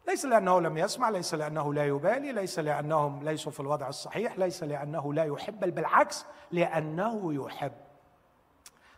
ليس 0.07 0.25
لأنه 0.25 0.61
لم 0.61 0.77
يسمع 0.77 1.09
ليس 1.09 1.33
لأنه 1.33 1.73
لا 1.73 1.85
يبالي 1.85 2.31
ليس 2.31 2.59
لأنهم 2.59 3.23
ليسوا 3.23 3.51
في 3.51 3.59
الوضع 3.59 3.87
الصحيح 3.87 4.39
ليس 4.39 4.63
لأنه 4.63 5.13
لا 5.13 5.23
يحب 5.23 5.59
بل 5.59 5.71
بالعكس 5.71 6.25
لأنه 6.51 7.33
يحب. 7.33 7.73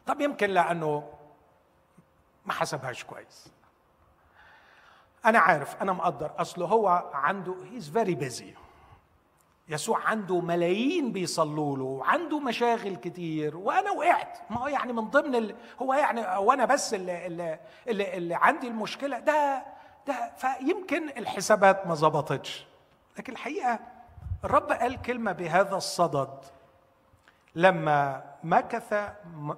طب 0.06 0.22
يمكن 0.22 0.50
لأنه 0.50 1.14
ما 2.46 2.54
حسبهاش 2.54 3.04
كويس. 3.04 3.52
أنا 5.26 5.40
عارف 5.40 5.82
أنا 5.82 5.94
مقدر. 5.94 6.32
اصله 6.38 6.66
هو 6.66 7.12
عنده 7.14 7.56
هيز 7.72 7.90
فيري 7.90 8.16
بيزي 8.16 8.54
يسوع 9.70 10.00
عنده 10.08 10.40
ملايين 10.42 11.12
بيصلوا 11.12 11.78
له 11.78 11.84
وعنده 11.84 12.40
مشاغل 12.40 12.96
كتير. 12.96 13.58
وأنا 13.58 13.92
وقعت. 13.92 14.38
ما 14.50 14.58
هو 14.58 14.68
يعني 14.68 14.94
من 14.94 15.10
ضمن 15.10 15.36
ال... 15.36 15.56
هو 15.82 15.94
يعني 15.94 16.38
وأنا 16.38 16.66
بس 16.66 16.94
اللي, 16.94 17.28
اللي, 17.28 17.60
اللي, 17.88 18.18
اللي 18.18 18.36
عندي 18.36 18.68
المشكلة. 18.68 19.20
ده 19.20 19.64
ده 20.08 20.32
فيمكن 20.38 21.10
الحسابات 21.10 21.88
ما 21.88 21.94
ظبطتش. 21.96 22.66
لكن 23.18 23.34
الحقيقة 23.34 23.80
الرب 24.44 24.72
قال 24.72 25.02
كلمة 25.02 25.32
بهذا 25.32 25.76
الصدد. 25.76 26.38
لما 27.56 28.24
مكث 28.44 29.12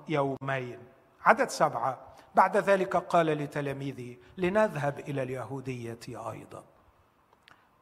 يومين 0.09 0.79
عدد 1.25 1.49
سبعة 1.49 1.97
بعد 2.35 2.57
ذلك 2.57 2.95
قال 2.95 3.25
لتلاميذه 3.25 4.17
لنذهب 4.37 4.99
إلى 4.99 5.23
اليهودية 5.23 5.99
أيضا. 6.31 6.63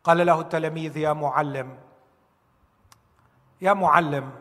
قال 0.04 0.26
له 0.26 0.42
التلاميذ 0.42 0.98
يا 0.98 1.14
معلم 1.14 1.78
يا 3.62 3.74
معلم 3.74 4.32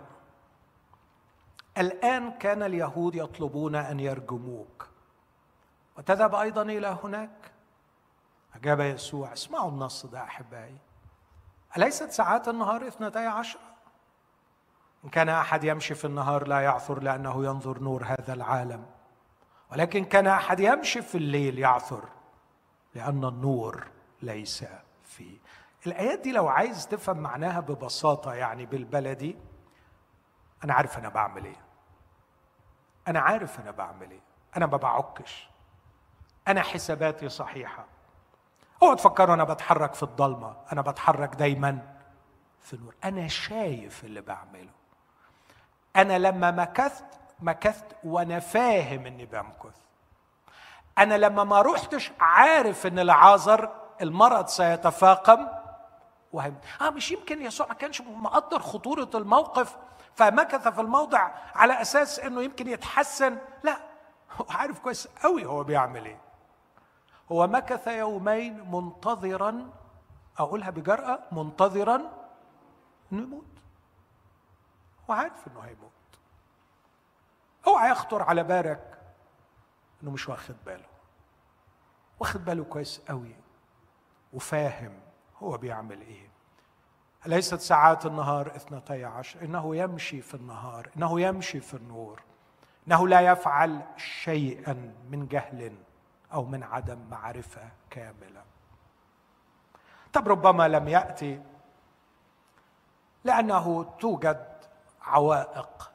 الآن 1.78 2.32
كان 2.32 2.62
اليهود 2.62 3.14
يطلبون 3.14 3.74
أن 3.74 4.00
يرجموك 4.00 4.88
وتذهب 5.98 6.34
أيضا 6.34 6.62
إلى 6.62 6.98
هناك؟ 7.04 7.52
أجاب 8.54 8.80
يسوع 8.80 9.32
اسمعوا 9.32 9.70
النص 9.70 10.06
ده 10.06 10.22
أحبائي 10.22 10.76
أليست 11.76 12.10
ساعات 12.10 12.48
النهار 12.48 12.86
اثنتي 12.86 13.26
عشر؟ 13.26 13.58
إن 15.04 15.10
كان 15.10 15.28
أحد 15.28 15.64
يمشي 15.64 15.94
في 15.94 16.04
النهار 16.04 16.48
لا 16.48 16.60
يعثر 16.60 17.02
لأنه 17.02 17.44
ينظر 17.44 17.78
نور 17.78 18.04
هذا 18.04 18.32
العالم. 18.32 18.86
ولكن 19.72 20.04
كان 20.04 20.26
أحد 20.26 20.60
يمشي 20.60 21.02
في 21.02 21.14
الليل 21.14 21.58
يعثر 21.58 22.08
لأن 22.94 23.24
النور 23.24 23.86
ليس 24.22 24.64
فيه. 25.04 25.38
الآيات 25.86 26.18
دي 26.18 26.32
لو 26.32 26.48
عايز 26.48 26.88
تفهم 26.88 27.16
معناها 27.16 27.60
ببساطة 27.60 28.34
يعني 28.34 28.66
بالبلدي 28.66 29.36
أنا 30.64 30.74
عارف 30.74 30.98
أنا 30.98 31.08
بعمل 31.08 31.44
إيه. 31.44 31.60
أنا 33.08 33.20
عارف 33.20 33.60
أنا 33.60 33.70
بعمل 33.70 34.10
إيه. 34.10 34.20
أنا 34.56 34.66
ما 34.66 34.76
بعكش. 34.76 35.48
أنا 36.48 36.62
حساباتي 36.62 37.28
صحيحة. 37.28 37.84
اوعوا 38.82 38.96
تفكروا 38.96 39.34
أنا 39.34 39.44
بتحرك 39.44 39.94
في 39.94 40.02
الضلمة. 40.02 40.56
أنا 40.72 40.80
بتحرك 40.82 41.34
دايما 41.34 41.96
في 42.60 42.74
النور. 42.74 42.94
أنا 43.04 43.28
شايف 43.28 44.04
اللي 44.04 44.20
بعمله. 44.20 44.70
أنا 45.96 46.18
لما 46.18 46.50
مكثت 46.50 47.21
مكثت 47.42 47.86
وأنا 48.04 48.40
فاهم 48.40 49.06
إني 49.06 49.26
بمكث. 49.26 49.76
أنا 50.98 51.14
لما 51.14 51.44
ما 51.44 51.62
روحتش 51.62 52.12
عارف 52.20 52.86
إن 52.86 52.98
العازر 52.98 53.70
المرض 54.00 54.46
سيتفاقم. 54.46 55.48
وهم 56.32 56.56
آه 56.80 56.90
مش 56.90 57.10
يمكن 57.10 57.42
يسوع 57.42 57.66
ما 57.66 57.74
كانش 57.74 58.00
مقدر 58.00 58.58
خطورة 58.58 59.10
الموقف 59.14 59.76
فمكث 60.14 60.68
في 60.68 60.80
الموضع 60.80 61.30
على 61.54 61.80
أساس 61.80 62.20
إنه 62.20 62.42
يمكن 62.42 62.68
يتحسن. 62.68 63.38
لا 63.62 63.76
هو 64.36 64.46
عارف 64.50 64.78
كويس 64.78 65.08
قوي 65.22 65.44
هو 65.44 65.64
بيعمل 65.64 66.04
إيه. 66.04 66.20
هو 67.32 67.46
مكث 67.46 67.86
يومين 67.86 68.70
منتظرا 68.70 69.70
أقولها 70.38 70.70
بجرأة 70.70 71.18
منتظرا 71.32 71.96
إنه 73.12 73.22
يموت. 73.22 73.44
هو 75.10 75.14
عارف 75.14 75.48
إنه 75.48 75.60
هيموت. 75.60 75.91
أوعى 77.66 77.90
يخطر 77.90 78.22
على 78.22 78.42
بالك 78.42 78.98
إنه 80.02 80.10
مش 80.10 80.28
واخد 80.28 80.56
باله. 80.66 80.86
واخد 82.20 82.44
باله 82.44 82.64
كويس 82.64 83.00
قوي 83.08 83.36
وفاهم 84.32 85.00
هو 85.42 85.56
بيعمل 85.56 86.00
إيه. 86.00 86.28
ليست 87.26 87.54
ساعات 87.60 88.06
النهار 88.06 88.56
اثنتي 88.56 89.04
عشر. 89.04 89.42
إنه 89.42 89.76
يمشي 89.76 90.22
في 90.22 90.34
النهار 90.34 90.90
إنه 90.96 91.20
يمشي 91.20 91.60
في 91.60 91.74
النور 91.74 92.22
إنه 92.88 93.08
لا 93.08 93.20
يفعل 93.20 93.82
شيئا 93.96 94.94
من 95.10 95.28
جهل 95.28 95.76
أو 96.32 96.44
من 96.44 96.62
عدم 96.62 96.98
معرفة 97.10 97.68
كاملة. 97.90 98.42
طب 100.12 100.28
ربما 100.28 100.68
لم 100.68 100.88
يأتي 100.88 101.42
لأنه 103.24 103.84
توجد 104.00 104.52
عوائق 105.02 105.91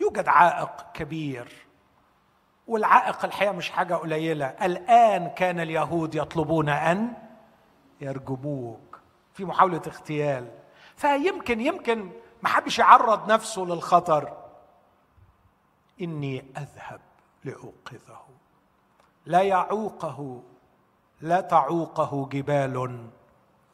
يوجد 0.00 0.28
عائق 0.28 0.92
كبير. 0.94 1.66
والعائق 2.66 3.24
الحقيقة 3.24 3.52
مش 3.52 3.70
حاجة 3.70 3.94
قليلة. 3.94 4.46
الآن 4.46 5.28
كان 5.28 5.60
اليهود 5.60 6.14
يطلبون 6.14 6.68
أن 6.68 7.12
يرجموك 8.00 9.00
في 9.34 9.44
محاولة 9.44 9.82
اغتيال. 9.86 10.50
فيمكن 10.96 11.60
يمكن 11.60 12.10
ما 12.42 12.48
حبش 12.48 12.78
يعرض 12.78 13.32
نفسه 13.32 13.62
للخطر. 13.62 14.36
إني 16.00 16.44
أذهب 16.56 17.00
لأوقظه. 17.44 18.26
لا 19.26 19.42
يعوقه. 19.42 20.42
لا 21.20 21.40
تعوقه 21.40 22.28
جبال 22.32 23.06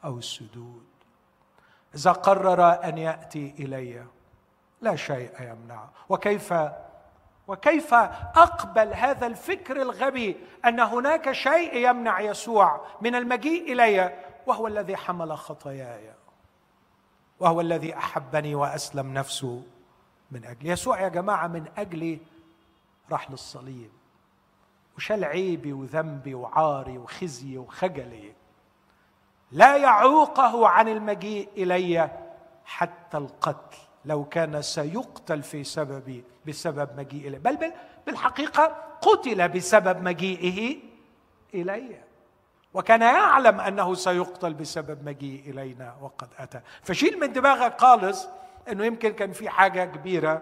أو 0.05 0.21
سدود. 0.21 0.85
إذا 1.95 2.11
قرر 2.11 2.83
أن 2.83 2.97
يأتي 2.97 3.55
إلي 3.59 4.05
لا 4.83 4.95
شيء 4.95 5.31
يمنعه 5.39 5.89
وكيف 6.09 6.53
وكيف 7.47 7.93
أقبل 7.93 8.93
هذا 8.93 9.27
الفكر 9.27 9.81
الغبي 9.81 10.37
أن 10.65 10.79
هناك 10.79 11.31
شيء 11.31 11.89
يمنع 11.89 12.19
يسوع 12.19 12.81
من 13.01 13.15
المجيء 13.15 13.73
إلي؟ 13.73 14.19
وهو 14.47 14.67
الذي 14.67 14.97
حمل 14.97 15.37
خطاياي. 15.37 16.13
وهو 17.39 17.61
الذي 17.61 17.97
أحبني 17.97 18.55
وأسلم 18.55 19.13
نفسه 19.13 19.63
من 20.31 20.45
أجلي. 20.45 20.69
يسوع 20.69 21.01
يا 21.01 21.07
جماعة 21.07 21.47
من 21.47 21.65
أجلي 21.77 22.19
راح 23.11 23.31
للصليب 23.31 23.91
وشال 24.97 25.25
عيبي 25.25 25.73
وذنبي 25.73 26.33
وعاري 26.35 26.97
وخزي 26.97 27.57
وخجلي؟ 27.57 28.33
لا 29.51 29.77
يعوقه 29.77 30.67
عن 30.67 30.87
المجيء 30.87 31.49
إلي 31.57 32.09
حتى 32.65 33.17
القتل. 33.17 33.77
لو 34.05 34.25
كان 34.25 34.61
سيقتل 34.61 35.43
في 35.43 35.63
سببي 35.63 36.23
بسبب 36.47 36.99
مجيء 36.99 37.27
إلي 37.27 37.39
بل 37.39 37.73
بالحقيقة 38.05 38.65
قتل 39.01 39.49
بسبب 39.49 40.01
مجيئه 40.01 40.77
إلي 41.53 42.03
وكان 42.73 43.01
يعلم 43.01 43.61
أنه 43.61 43.93
سيقتل 43.93 44.53
بسبب 44.53 45.05
مجيء 45.05 45.49
إلينا 45.49 45.95
وقد 46.01 46.29
أتى. 46.39 46.61
فشيل 46.81 47.19
من 47.19 47.33
دماغك 47.33 47.81
خالص 47.81 48.27
أنه 48.69 48.85
يمكن 48.85 49.13
كان 49.13 49.31
في 49.31 49.49
حاجة 49.49 49.85
كبيرة 49.85 50.41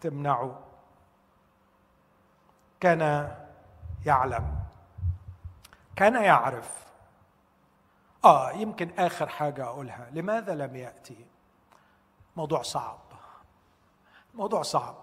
تمنعه. 0.00 0.60
كان 2.80 3.30
يعلم. 4.06 4.54
كان 5.96 6.14
يعرف. 6.14 6.86
آه 8.24 8.52
يمكن 8.52 8.90
آخر 8.98 9.28
حاجة 9.28 9.64
أقولها. 9.64 10.10
لماذا 10.12 10.54
لم 10.54 10.76
يأتي؟ 10.76 11.26
موضوع 12.36 12.62
صعب. 12.62 12.98
موضوع 14.34 14.62
صعب. 14.62 14.94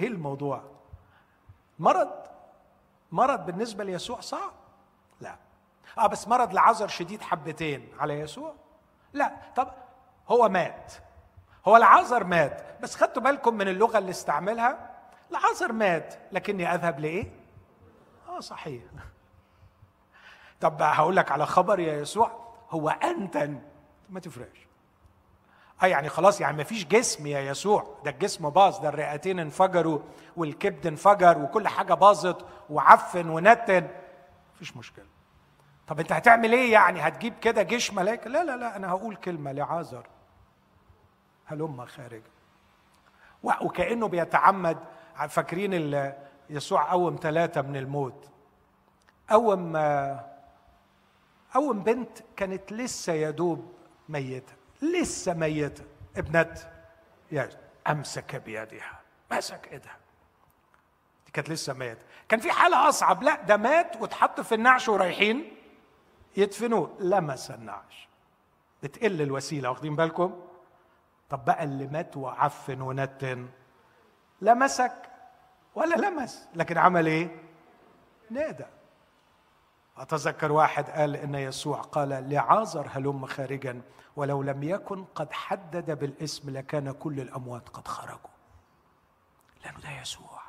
إيه 0.00 0.08
الموضوع؟ 0.08 0.62
مرض؟ 1.78 2.12
مرض 3.12 3.46
بالنسبة 3.46 3.84
ليسوع 3.84 4.20
صعب؟ 4.20 4.52
لا. 5.20 5.36
آه 5.98 6.06
بس 6.06 6.28
مرض 6.28 6.54
لعذر 6.54 6.88
شديد 6.88 7.22
حبتين 7.22 7.92
على 7.98 8.20
يسوع؟ 8.20 8.54
لا. 9.12 9.36
طب 9.56 9.68
هو 10.28 10.48
مات. 10.48 10.92
هو 11.68 11.76
العذر 11.76 12.24
مات. 12.24 12.80
بس 12.82 12.96
خدتوا 12.96 13.22
بالكم 13.22 13.54
من 13.54 13.68
اللغة 13.68 13.98
اللي 13.98 14.10
استعملها؟ 14.10 14.90
العذر 15.30 15.72
مات. 15.72 16.14
لكني 16.32 16.74
أذهب 16.74 17.00
لإيه؟ 17.00 17.32
آه 18.28 18.40
صحيح. 18.40 18.82
طب 20.60 20.82
هقول 20.82 21.16
لك 21.16 21.32
على 21.32 21.46
خبر 21.46 21.80
يا 21.80 21.92
يسوع. 21.92 22.54
هو 22.70 22.88
أنتن. 22.88 23.62
ما 24.10 24.20
تفرقش. 24.20 24.71
آه 25.82 25.86
يعني 25.86 26.08
خلاص 26.08 26.40
يعني 26.40 26.56
ما 26.56 26.64
فيش 26.64 26.86
جسم 26.86 27.26
يا 27.26 27.40
يسوع. 27.40 27.96
ده 28.04 28.10
الجسم 28.10 28.50
باظ 28.50 28.78
ده 28.78 28.88
الرئتين 28.88 29.38
انفجروا 29.38 29.98
والكبد 30.36 30.86
انفجر 30.86 31.38
وكل 31.38 31.68
حاجة 31.68 31.94
باظت 31.94 32.46
وعفن 32.70 33.28
ونتن. 33.28 33.88
مفيش 34.54 34.76
مشكلة. 34.76 35.04
طب 35.88 36.00
انت 36.00 36.12
هتعمل 36.12 36.52
إيه 36.52 36.72
يعني؟ 36.72 37.00
هتجيب 37.00 37.34
كده 37.38 37.62
جيش 37.62 37.92
ملائكه 37.92 38.30
لا 38.30 38.44
لا 38.44 38.56
لا 38.56 38.76
أنا 38.76 38.88
هقول 38.90 39.16
كلمة 39.16 39.52
لعازر. 39.52 40.06
هلم 41.46 41.84
خارج. 41.86 42.22
وكأنه 43.42 44.08
بيتعمد. 44.08 44.78
فاكرين 45.28 46.12
يسوع 46.50 46.90
قوم 46.90 47.18
ثلاثة 47.22 47.62
من 47.62 47.76
الموت. 47.76 48.28
قوم 49.30 49.76
قوم 51.54 51.82
بنت 51.82 52.18
كانت 52.36 52.72
لسه 52.72 53.12
يدوب 53.12 53.72
ميتة. 54.08 54.52
لسه 54.82 55.34
ميتة 55.34 55.84
ابنة 56.16 56.54
يا 57.32 57.48
أمسك 57.88 58.36
بيدها. 58.36 59.00
مسك 59.32 59.68
إيدها. 59.72 59.96
دي 61.26 61.32
كانت 61.32 61.50
لسه 61.50 61.72
ميتة 61.72 62.02
كان 62.28 62.40
في 62.40 62.52
حالة 62.52 62.88
أصعب. 62.88 63.22
لا 63.22 63.42
ده 63.42 63.56
مات 63.56 63.96
واتحط 64.00 64.40
في 64.40 64.54
النعش 64.54 64.88
ورايحين 64.88 65.56
يدفنوه. 66.36 66.96
لمس 67.00 67.50
النعش 67.50 68.08
بتقل 68.82 69.22
الوسيلة 69.22 69.70
واخدين 69.70 69.96
بالكم؟ 69.96 70.40
طب 71.30 71.44
بقى 71.44 71.64
اللي 71.64 71.86
مات 71.86 72.16
وعفن 72.16 72.80
ونتن. 72.80 73.48
لا 74.40 74.54
مسك 74.54 75.10
ولا 75.74 75.94
لمس. 75.94 76.48
لكن 76.54 76.78
عمل 76.78 77.06
إيه؟ 77.06 77.42
نادى. 78.30 78.64
أتذكر 79.96 80.52
واحد 80.52 80.90
قال 80.90 81.16
إن 81.16 81.34
يسوع 81.34 81.80
قال 81.80 82.08
لعازر 82.08 82.88
هلم 82.90 83.26
خارجا 83.26 83.82
ولو 84.16 84.42
لم 84.42 84.62
يكن 84.62 85.04
قد 85.04 85.32
حدد 85.32 85.98
بالاسم 85.98 86.50
لكان 86.50 86.92
كل 86.92 87.20
الأموات 87.20 87.68
قد 87.68 87.88
خرجوا. 87.88 88.30
لأنه 89.64 89.80
ده 89.80 89.90
يسوع. 90.00 90.42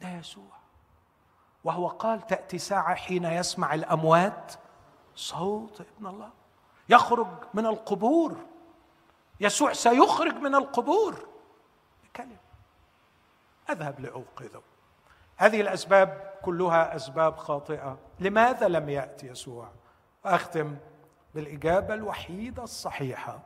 ده 0.00 0.08
يسوع. 0.08 0.52
وهو 1.64 1.88
قال 1.88 2.26
تأتي 2.26 2.58
ساعة 2.58 2.94
حين 2.94 3.24
يسمع 3.24 3.74
الأموات 3.74 4.52
صوت 5.14 5.80
ابن 5.80 6.06
الله 6.06 6.30
يخرج 6.88 7.28
من 7.54 7.66
القبور. 7.66 8.36
يسوع 9.40 9.72
سيخرج 9.72 10.34
من 10.34 10.54
القبور. 10.54 11.28
بكلمة 12.04 12.36
أذهب 13.70 14.00
لأوقظه. 14.00 14.62
هذه 15.42 15.60
الأسباب 15.60 16.32
كلها 16.42 16.96
أسباب 16.96 17.36
خاطئة. 17.36 17.98
لماذا 18.20 18.68
لم 18.68 18.88
يأتي 18.88 19.26
يسوع؟ 19.26 19.68
أختم 20.24 20.76
بالإجابة 21.34 21.94
الوحيدة 21.94 22.62
الصحيحة 22.62 23.40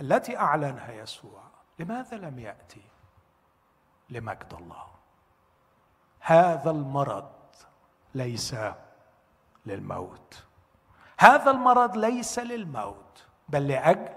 التي 0.00 0.38
أعلنها 0.38 0.92
يسوع. 0.92 1.42
لماذا 1.78 2.16
لم 2.16 2.38
ياتي 2.38 2.82
لمجد 4.10 4.54
الله. 4.60 4.86
هذا 6.20 6.70
المرض 6.70 7.32
ليس 8.14 8.56
للموت. 9.66 10.44
هذا 11.18 11.50
المرض 11.50 11.96
ليس 11.96 12.38
للموت 12.38 13.26
بل 13.48 13.68
لأجل 13.68 14.08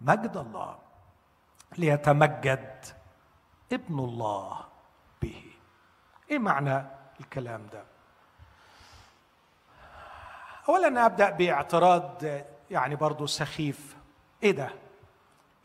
مجد 0.00 0.36
الله. 0.36 0.78
ليتمجد 1.78 2.84
ابن 3.72 3.98
الله. 3.98 4.65
إيه 6.30 6.38
معنى 6.38 6.84
الكلام 7.20 7.66
ده؟ 7.72 7.84
اولا 10.68 11.06
أبدأ 11.06 11.30
باعتراض 11.30 12.22
يعني 12.70 12.96
برضه 12.96 13.26
سخيف. 13.26 13.96
إيه 14.42 14.52
ده؟ 14.52 14.70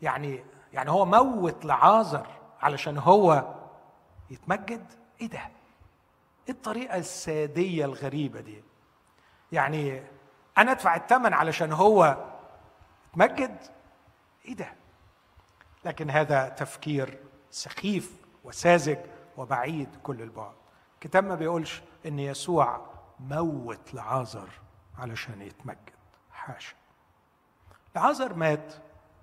يعني 0.02 0.44
يعني 0.72 0.90
هو 0.90 1.04
موت 1.04 1.64
لعازر 1.64 2.26
علشان 2.60 2.98
هو 2.98 3.54
يتمجد؟ 4.30 4.86
إيه 5.20 5.28
ده؟ 5.28 5.38
إيه 6.48 6.54
الطريقة 6.54 6.96
السادية 6.96 7.84
الغريبة 7.84 8.40
دي؟ 8.40 8.62
يعني 9.52 10.02
أنا 10.58 10.72
أدفع 10.72 10.96
الثمن 10.96 11.32
علشان 11.34 11.72
هو 11.72 12.16
يتمجد؟ 13.08 13.56
إيه 14.44 14.54
ده؟ 14.54 14.72
لكن 15.84 16.10
هذا 16.10 16.48
تفكير 16.48 17.18
سخيف 17.50 18.12
وساذج. 18.44 18.98
وبعيد 19.36 19.88
كل 20.02 20.22
البعد. 20.22 20.54
الكتاب 20.94 21.24
ما 21.24 21.34
بيقولش 21.34 21.82
إن 22.06 22.18
يسوع 22.18 22.80
موت 23.20 23.94
لعازر 23.94 24.48
علشان 24.98 25.42
يتمجد. 25.42 25.78
حاشا. 26.32 26.74
العذر 27.96 28.34
مات 28.34 28.74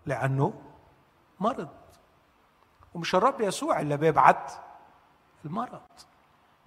لأنه 0.05 0.53
مرض. 1.39 1.69
ومش 2.93 3.15
الرب 3.15 3.41
يسوع 3.41 3.79
اللي 3.79 3.97
بيبعت 3.97 4.51
المرض. 5.45 5.81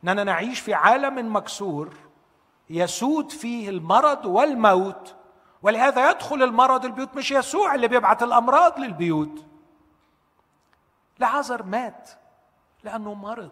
إننا 0.04 0.24
نعيش 0.24 0.60
في 0.60 0.74
عالم 0.74 1.36
مكسور 1.36 1.94
يسود 2.70 3.30
فيه 3.30 3.68
المرض 3.68 4.26
والموت 4.26 5.16
ولهذا 5.62 6.10
يدخل 6.10 6.42
المرض 6.42 6.84
البيوت. 6.84 7.16
مش 7.16 7.30
يسوع 7.30 7.74
اللي 7.74 7.88
بيبعت 7.88 8.22
الأمراض 8.22 8.78
للبيوت. 8.78 9.46
لعازر 11.18 11.62
مات 11.62 12.10
لأنه 12.84 13.14
مرض. 13.14 13.50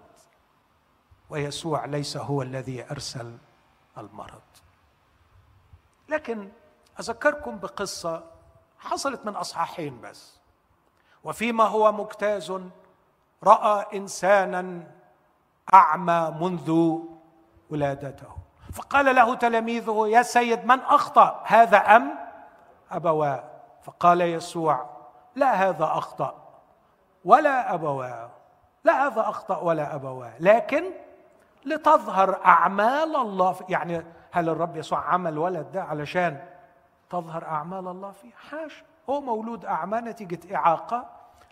ويسوع 1.30 1.84
ليس 1.84 2.16
هو 2.16 2.42
الذي 2.42 2.90
أرسل 2.90 3.38
المرض. 3.98 4.42
لكن 6.08 6.48
أذكركم 7.00 7.58
بقصة 7.58 8.24
حصلت 8.78 9.26
من 9.26 9.36
أصحاحين 9.36 10.00
بس. 10.00 10.40
وفيما 11.24 11.64
هو 11.64 11.92
مجتاز 11.92 12.52
رأى 13.44 13.98
إنسانا 13.98 14.90
أعمى 15.74 16.34
منذ 16.40 16.98
ولادته. 17.70 18.36
فقال 18.72 19.16
له 19.16 19.34
تلاميذه 19.34 20.08
يا 20.08 20.22
سيد 20.22 20.64
من 20.64 20.80
أخطأ 20.80 21.42
هذا 21.46 21.78
أم 21.78 22.18
أبواه؟ 22.90 23.44
فقال 23.82 24.20
يسوع 24.20 24.90
لا 25.34 25.52
هذا 25.52 25.84
أخطأ 25.84 26.34
ولا 27.24 27.74
أبواه. 27.74 28.30
لا 28.84 29.06
هذا 29.06 29.20
أخطأ 29.20 29.56
ولا 29.58 29.94
ابواه 29.94 30.32
لكن 30.40 30.84
لتظهر 31.64 32.44
أعمال 32.46 33.16
الله 33.16 33.56
يعني 33.68 34.04
هل 34.32 34.48
الرب 34.48 34.76
يسوع 34.76 34.98
عمل 35.00 35.38
ولد 35.38 35.72
ده 35.72 35.82
علشان 35.82 36.40
تظهر 37.10 37.44
أعمال 37.44 37.88
الله 37.88 38.12
فيه؟ 38.12 38.30
حاشا 38.50 38.82
هو 39.10 39.20
مولود 39.20 39.64
اعمى 39.64 39.98
نتيجة 39.98 40.56
إعاقة. 40.56 41.06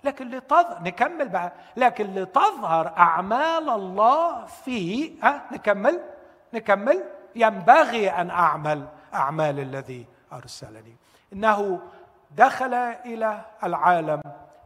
لكن 0.05 0.29
لتظهر 0.31 0.83
نكمل 0.83 1.29
بقى. 1.29 1.53
لكن 1.77 2.05
لتظهر 2.15 2.93
أعمال 2.99 3.69
الله 3.71 4.45
فيه 4.45 5.13
ها 5.23 5.43
نكمل. 5.53 6.01
نكمل. 6.55 7.05
ينبغي 7.37 8.11
أن 8.11 8.31
أعمل 8.31 8.87
أعمال 9.15 9.61
الذي 9.61 10.07
أرسلني. 10.33 10.97
إنه 11.33 11.81
دخل 12.31 12.75
إلى 12.75 13.41
العالم 13.65 14.21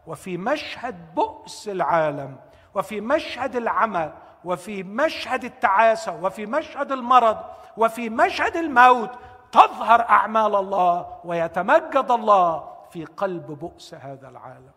وفي 0.06 0.36
مشهد 0.36 1.14
بؤس 1.14 1.68
العالم 1.68 2.36
وفي 2.74 3.00
مشهد 3.00 3.56
العمى 3.56 4.12
وفي 4.44 4.82
مشهد 4.82 5.44
التعاسة 5.44 6.24
وفي 6.24 6.46
مشهد 6.46 6.92
المرض 6.92 7.38
وفي 7.76 8.10
مشهد 8.10 8.56
الموت 8.56 9.10
تظهر 9.52 10.00
أعمال 10.00 10.54
الله 10.54 11.20
ويتمجد 11.24 12.10
الله 12.10 12.72
في 12.90 13.04
قلب 13.04 13.46
بؤس 13.46 13.94
هذا 13.94 14.28
العالم. 14.28 14.70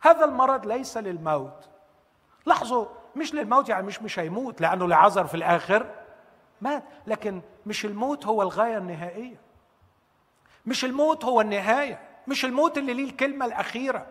هذا 0.00 0.24
المرض 0.24 0.66
ليس 0.66 0.96
للموت. 0.96 1.68
لاحظوا 2.46 2.86
مش 3.16 3.34
للموت 3.34 3.68
يعني 3.68 3.86
مش 3.86 4.02
مش 4.02 4.18
هيموت 4.18 4.60
لأنه 4.60 4.88
لعذر 4.88 5.26
في 5.26 5.34
الآخر. 5.34 5.86
مات. 6.60 6.84
لكن 7.06 7.40
مش 7.66 7.84
الموت 7.84 8.26
هو 8.26 8.42
الغاية 8.42 8.78
النهائية. 8.78 9.40
مش 10.66 10.84
الموت 10.84 11.24
هو 11.24 11.40
النهاية. 11.40 12.00
مش 12.28 12.44
الموت 12.44 12.78
اللي 12.78 12.94
ليه 12.94 13.04
الكلمة 13.04 13.46
الأخيرة. 13.46 14.06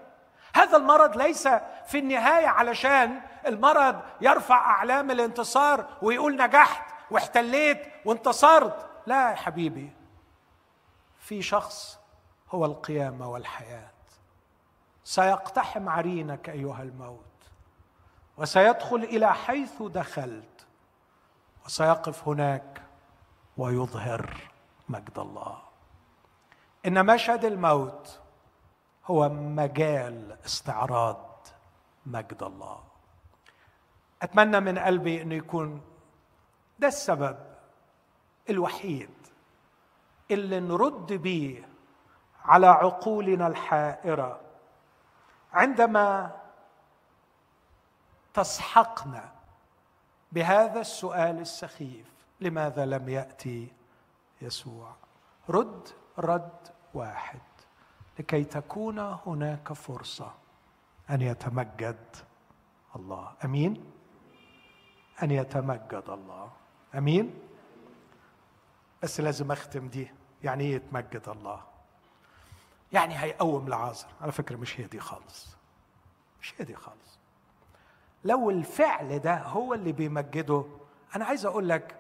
هذا 0.56 0.78
المرض 0.78 1.18
ليس 1.18 1.48
في 1.86 2.00
النهاية 2.00 2.48
علشان 2.48 3.22
المرض 3.48 4.02
يرفع 4.22 4.56
أعلام 4.56 5.12
الانتصار 5.12 5.88
ويقول 6.02 6.36
نجحت 6.38 6.94
واحتليت 7.12 7.88
وانتصرت. 8.06 8.90
لا 9.08 9.30
يا 9.30 9.36
حبيبي 9.36 9.92
في 11.20 11.42
شخص 11.42 12.00
هو 12.50 12.66
القيامة 12.66 13.30
والحياة. 13.30 13.90
سيقتحم 15.04 15.90
عرينك 15.90 16.50
أيها 16.50 16.84
الموت 16.84 17.24
وسيدخل 18.38 18.96
إلى 18.96 19.34
حيث 19.34 19.82
دخلت 19.82 20.66
وسيقف 21.66 22.28
هناك 22.28 22.82
ويظهر 23.58 24.38
مجد 24.90 25.20
الله. 25.20 25.58
إن 26.86 27.06
مشهد 27.06 27.46
الموت 27.46 28.23
هو 29.06 29.30
مجال 29.30 30.38
استعراض 30.46 31.48
مجد 32.06 32.44
الله. 32.44 32.84
أتمنى 34.22 34.60
من 34.60 34.80
قلبي 34.80 35.22
إنه 35.22 35.36
يكون 35.36 35.82
ده 36.80 36.88
السبب 36.88 37.38
الوحيد 38.50 39.10
اللي 40.32 40.60
نرد 40.60 41.14
بيه 41.14 41.70
على 42.46 42.68
عقولنا 42.68 43.48
الحائرة. 43.48 44.40
عندما 45.54 46.32
تسحقنا 48.34 49.32
بهذا 50.32 50.82
السؤال 50.82 51.40
السخيف 51.40 52.06
لماذا 52.42 52.86
لم 52.86 53.10
يأتي 53.10 53.74
يسوع؟ 54.42 54.96
رد 55.50 55.90
رد 56.20 56.68
واحد. 56.94 57.40
لكي 58.20 58.44
تكون 58.44 59.00
هناك 59.00 59.74
فرصة 59.74 60.32
أن 61.10 61.22
يتمجد 61.22 62.16
الله. 62.96 63.32
أمين؟ 63.46 63.86
أن 65.24 65.32
يتمجد 65.32 66.04
الله. 66.10 66.52
أمين؟ 66.96 67.34
بس 69.04 69.20
لازم 69.20 69.52
أختم 69.52 69.88
دي. 69.88 70.08
يعني 70.44 70.64
إيه 70.64 70.76
يتمجد 70.76 71.30
الله؟ 71.30 71.62
يعني 72.92 73.20
هيقوم 73.20 73.70
لعازر 73.70 74.08
على 74.22 74.32
فكرة 74.32 74.56
مش 74.56 74.80
هي 74.80 74.84
دي 74.84 75.00
خالص. 75.00 75.56
مش 76.42 76.54
هي 76.58 76.66
دي 76.66 76.76
خالص. 76.76 77.20
لو 78.24 78.50
الفعل 78.50 79.20
ده 79.20 79.38
هو 79.44 79.74
اللي 79.74 79.92
بيمجده 79.92 80.66
أنا 81.16 81.26
عايز 81.26 81.46
أقول 81.46 81.70
لك 81.70 81.96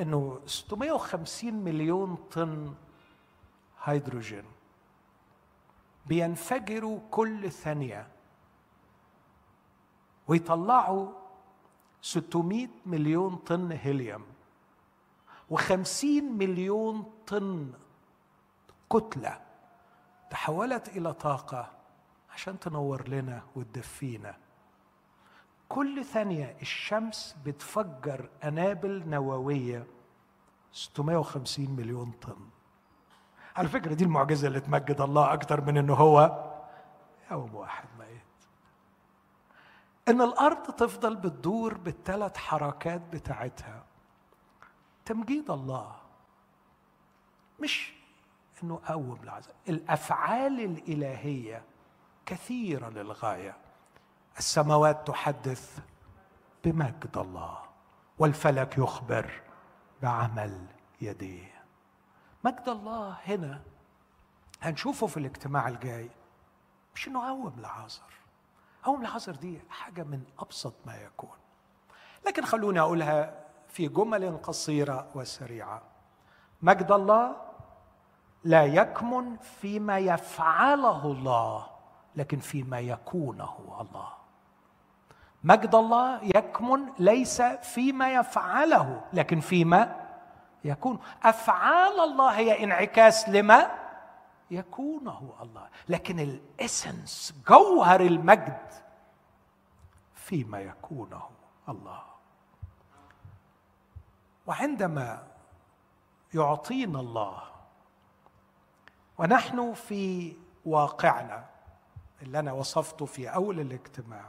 إنه 0.00 0.40
650 0.46 1.54
مليون 1.54 2.16
طن 2.16 2.74
هيدروجين 3.84 4.44
بينفجروا 6.06 7.00
كل 7.10 7.52
ثانية. 7.52 8.08
ويطلعوا 10.28 11.12
600 12.02 12.68
مليون 12.86 13.36
طن 13.36 13.72
هيليوم 13.72 14.24
و50 15.52 16.04
مليون 16.22 17.12
طن 17.26 17.72
كتلة 18.92 19.40
تحولت 20.30 20.88
إلى 20.88 21.12
طاقة 21.12 21.72
عشان 22.30 22.58
تنور 22.58 23.08
لنا 23.08 23.42
وتدفينا. 23.56 24.36
كل 25.68 26.04
ثانية 26.04 26.56
الشمس 26.62 27.36
بتفجر 27.44 28.28
أنابل 28.44 29.08
نووية 29.08 29.86
650 30.72 31.70
مليون 31.70 32.10
طن. 32.10 32.36
على 33.56 33.68
فكرة 33.68 33.94
دي 33.94 34.04
المعجزة 34.04 34.48
اللي 34.48 34.60
تمجد 34.60 35.00
الله 35.00 35.32
أكتر 35.32 35.60
من 35.60 35.76
إنه 35.76 35.94
هو 35.94 36.44
يوم 37.30 37.54
واحد 37.54 37.88
ميت. 37.98 38.20
إن 40.08 40.20
الأرض 40.22 40.62
تفضل 40.74 41.16
بتدور 41.16 41.74
بالثلاث 41.74 42.36
حركات 42.36 43.00
بتاعتها. 43.12 43.84
تمجيد 45.04 45.50
الله. 45.50 45.96
مش 47.60 47.92
إنه 48.62 48.80
قوم 48.86 49.18
العذاب 49.22 49.54
الأفعال 49.68 50.60
الإلهية 50.60 51.62
كثيرة 52.26 52.88
للغاية. 52.88 53.56
السماوات 54.38 55.06
تحدث 55.06 55.78
بمجد 56.64 57.16
الله 57.16 57.58
والفلك 58.18 58.78
يخبر 58.78 59.30
بعمل 60.02 60.66
يديه. 61.00 61.55
مجد 62.46 62.68
الله 62.68 63.16
هنا 63.26 63.60
هنشوفه 64.62 65.06
في 65.06 65.16
الاجتماع 65.16 65.68
الجاي. 65.68 66.10
مش 66.94 67.08
إنه 67.08 67.28
قوم 67.28 67.52
لعازر 67.58 68.02
قوم 68.84 69.02
لعازر 69.02 69.34
دي 69.34 69.60
حاجة 69.70 70.02
من 70.02 70.22
أبسط 70.38 70.74
ما 70.86 70.96
يكون. 70.96 71.36
لكن 72.26 72.44
خلوني 72.44 72.80
أقولها 72.80 73.34
في 73.68 73.88
جمل 73.88 74.38
قصيرة 74.42 75.06
وسريعة. 75.14 75.82
مجد 76.62 76.92
الله 76.92 77.36
لا 78.44 78.64
يكمن 78.64 79.36
فيما 79.36 79.98
يفعله 79.98 81.06
الله 81.06 81.66
لكن 82.16 82.38
فيما 82.38 82.80
يكونه 82.80 83.76
الله. 83.80 84.08
مجد 85.44 85.74
الله 85.74 86.24
يكمن 86.24 86.92
ليس 86.98 87.42
فيما 87.42 88.12
يفعله 88.14 89.04
لكن 89.12 89.40
فيما 89.40 90.05
يكون. 90.64 90.98
أفعال 91.22 92.00
الله 92.00 92.36
هي 92.38 92.64
انعكاس 92.64 93.28
لما؟ 93.28 93.86
يكونه 94.50 95.34
الله. 95.40 95.68
لكن 95.88 96.20
الإسنس 96.20 97.34
جوهر 97.48 98.00
المجد 98.00 98.72
فيما 100.14 100.60
يكونه 100.60 101.22
الله. 101.68 102.02
وعندما 104.46 105.26
يعطينا 106.34 107.00
الله 107.00 107.42
ونحن 109.18 109.74
في 109.74 110.36
واقعنا 110.64 111.44
اللي 112.22 112.38
أنا 112.38 112.52
وصفته 112.52 113.06
في 113.06 113.28
أول 113.28 113.60
الاجتماع 113.60 114.24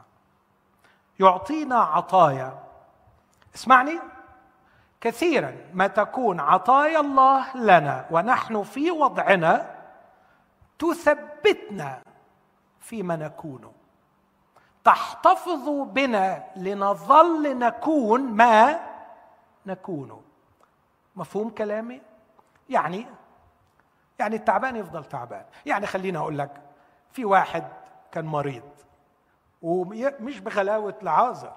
يعطينا 1.19 1.75
عطايا. 1.79 2.63
اسمعني. 3.55 3.99
كثيرا. 5.07 5.55
ما 5.73 5.87
تكون 5.87 6.39
عطايا 6.39 6.99
الله 6.99 7.57
لنا 7.57 8.05
ونحن 8.11 8.63
في 8.63 8.91
وضعنا 8.91 9.75
تثبتنا 10.79 12.01
فيما 12.79 13.15
نكون. 13.15 13.73
تحتفظ 14.83 15.69
بنا 15.69 16.43
لنظل 16.55 17.57
نكون 17.57 18.21
ما 18.21 18.79
نكون. 19.65 20.21
مفهوم 21.15 21.49
كلامي؟ 21.49 22.01
يعني؟ 22.69 23.05
يعني 24.19 24.35
التعبان 24.35 24.75
يفضل 24.75 25.05
تعبان. 25.05 25.45
يعني 25.65 25.87
خليني 25.87 26.17
أقول 26.17 26.37
لك 26.37 26.61
في 27.11 27.25
واحد 27.25 27.67
كان 28.11 28.25
مريض 28.25 28.69
ومش 29.61 30.39
بغلاوة 30.39 30.95
لعازر 31.01 31.53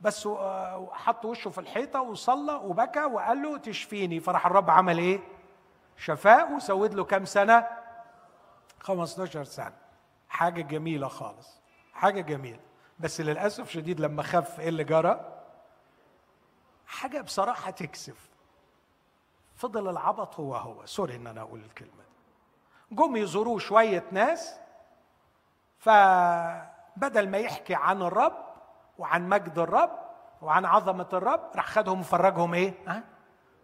بس 0.00 0.26
آه، 0.26 0.88
حط 0.92 1.24
وشه 1.24 1.50
في 1.50 1.58
الحيطة 1.58 2.00
وصلى 2.00 2.52
وبكى 2.54 3.04
وقال 3.04 3.42
له 3.42 3.58
تشفيني. 3.58 4.20
فراح 4.20 4.46
الرب 4.46 4.70
عمل 4.70 4.98
إيه؟ 4.98 5.20
شفاه 5.96 6.54
وسود 6.54 6.94
له 6.94 7.04
كام 7.04 7.24
سنة؟ 7.24 7.66
15 8.80 9.44
سنة. 9.44 9.72
حاجة 10.28 10.62
جميلة 10.62 11.08
خالص 11.08 11.60
حاجة 11.92 12.20
جميلة. 12.20 12.60
بس 12.98 13.20
للأسف 13.20 13.70
شديد 13.70 14.00
لما 14.00 14.22
خف 14.22 14.60
إيه 14.60 14.68
اللي 14.68 14.84
جرى؟ 14.84 15.42
حاجة 16.86 17.20
بصراحة 17.20 17.70
تكسف. 17.70 18.30
فضل 19.56 19.88
العبط 19.88 20.40
هو 20.40 20.56
هو. 20.56 20.86
سوري 20.86 21.16
إن 21.16 21.26
أنا 21.26 21.40
أقول 21.40 21.60
الكلمة 21.60 21.90
دي. 21.92 22.96
جم 22.96 23.16
يزوروه 23.16 23.58
شوية 23.58 24.04
ناس 24.12 24.60
فبدل 25.78 27.28
ما 27.28 27.38
يحكي 27.38 27.74
عن 27.74 28.02
الرب 28.02 28.49
وعن 29.00 29.28
مجد 29.28 29.58
الرب 29.58 29.90
وعن 30.42 30.64
عظمة 30.64 31.08
الرب 31.12 31.50
راح 31.54 31.66
خدهم 31.66 32.00
وفرجهم 32.00 32.54
إيه؟ 32.54 32.74
ها؟ 32.86 33.04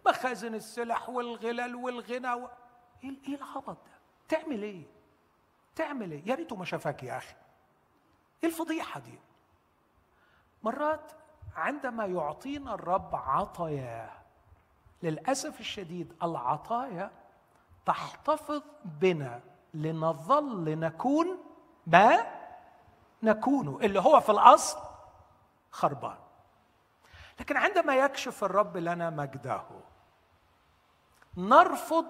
مخازن 0.07 0.55
السلح 0.55 1.09
والغلال 1.09 1.75
والغنى 1.75 2.33
و... 2.33 2.49
إيه 3.05 3.35
العبط 3.35 3.69
ده؟ 3.69 3.99
تعمل 4.29 4.63
إيه؟ 4.63 4.83
تعمل 5.75 6.13
إيه؟ 6.13 6.23
يا 6.29 6.35
ريته 6.35 6.57
ما 6.57 6.65
شافك 6.65 7.03
يا 7.03 7.17
أخي. 7.17 7.35
إيه 8.45 8.49
الفضيحة 8.49 9.01
دي؟ 9.01 9.19
مرات 10.63 11.13
عندما 11.57 12.07
يعطينا 12.07 12.75
الرب 12.75 13.15
عطاياه 13.15 14.11
للأسف 15.03 15.61
الشديد 15.61 16.13
العطايا 16.23 17.11
تحتفظ 17.87 18.63
بنا 18.85 19.41
لنظل 19.75 20.79
نكون 20.79 21.39
ما؟ 21.87 22.19
نكون. 23.23 23.85
اللي 23.85 24.01
هو 24.01 24.21
في 24.21 24.33
الأصل 24.33 24.86
خربان. 25.77 26.19
لكن 27.41 27.57
عندما 27.57 27.97
يكشف 27.97 28.45
الرب 28.45 28.77
لنا 28.77 29.11
مجده 29.11 29.67
نرفض 31.37 32.07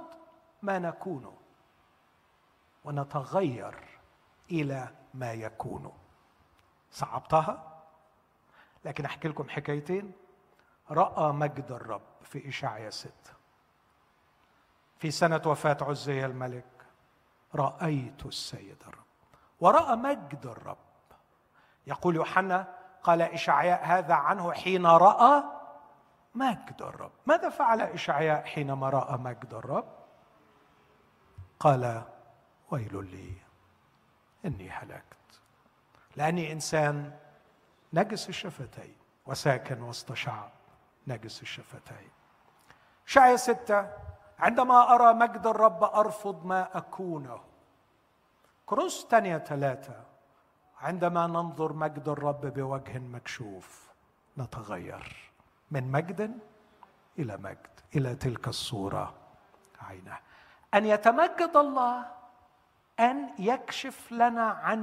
ما 0.62 0.78
نكونه 0.78 1.36
ونتغير 2.84 3.98
إلى 4.50 4.88
ما 5.14 5.32
يكون. 5.32 5.92
صعبتها؟ 6.90 7.82
لكن 8.84 9.04
أحكي 9.04 9.28
لكم 9.28 9.48
حكايتين. 9.48 10.12
رأى 10.90 11.32
مجد 11.32 11.70
الرب 11.70 12.02
في 12.22 12.48
اشعيا 12.48 12.90
ستة. 12.90 13.32
في 14.98 15.10
سنة 15.10 15.42
وفاة 15.46 15.78
عزي 15.80 16.26
الملك 16.26 16.86
رأيت 17.54 18.26
السيد 18.26 18.82
الرب. 18.82 19.04
ورأى 19.60 19.96
مجد 19.96 20.46
الرب. 20.46 20.78
يقول 21.86 22.16
يوحنا 22.16 22.85
قال 23.06 23.22
إشعياء 23.22 23.84
هذا 23.84 24.14
عنه 24.14 24.52
حين 24.52 24.86
رأى 24.86 25.42
مجد 26.34 26.82
الرب 26.82 27.10
ماذا 27.26 27.48
فعل 27.48 27.80
إشعياء 27.80 28.44
حينما 28.44 28.90
رأى 28.90 29.18
مجد 29.18 29.54
الرب 29.54 29.84
قال 31.60 32.02
ويل 32.70 33.04
لي 33.04 33.32
إني 34.44 34.70
هلكت. 34.70 35.40
لأني 36.16 36.52
إنسان 36.52 37.16
نجس 37.92 38.28
الشفتين 38.28 38.96
وساكن 39.26 39.82
وسط 39.82 40.12
شعب 40.12 40.50
نجس 41.06 41.42
الشفتين. 41.42 42.10
شعية 43.06 43.36
ستة 43.36 43.88
عندما 44.38 44.94
أرى 44.94 45.14
مجد 45.14 45.46
الرب 45.46 45.84
أرفض 45.84 46.46
ما 46.46 46.78
أكونه. 46.78 47.40
كروس 48.66 49.06
تانية 49.06 49.38
ثلاثة. 49.38 50.15
عندما 50.80 51.26
ننظر 51.26 51.72
مجد 51.72 52.08
الرب 52.08 52.46
بوجه 52.46 52.98
مكشوف 52.98 53.90
نتغير. 54.38 55.16
من 55.70 55.92
مجد 55.92 56.38
إلى 57.18 57.36
مجد 57.36 57.80
إلى 57.96 58.14
تلك 58.14 58.48
الصورة. 58.48 59.14
عينه 59.80 60.18
أن 60.74 60.84
يتمجد 60.84 61.56
الله 61.56 62.06
أن 63.00 63.28
يكشف 63.38 64.12
لنا 64.12 64.42
عن 64.42 64.78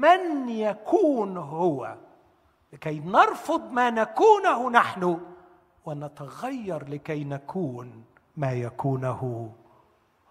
من 0.00 0.48
يكون 0.48 1.36
هو. 1.36 1.96
لكي 2.72 3.00
نرفض 3.00 3.72
ما 3.72 3.90
نكونه 3.90 4.70
نحن 4.70 5.20
ونتغير 5.86 6.88
لكي 6.88 7.24
نكون 7.24 8.04
ما 8.36 8.52
يكونه 8.52 9.52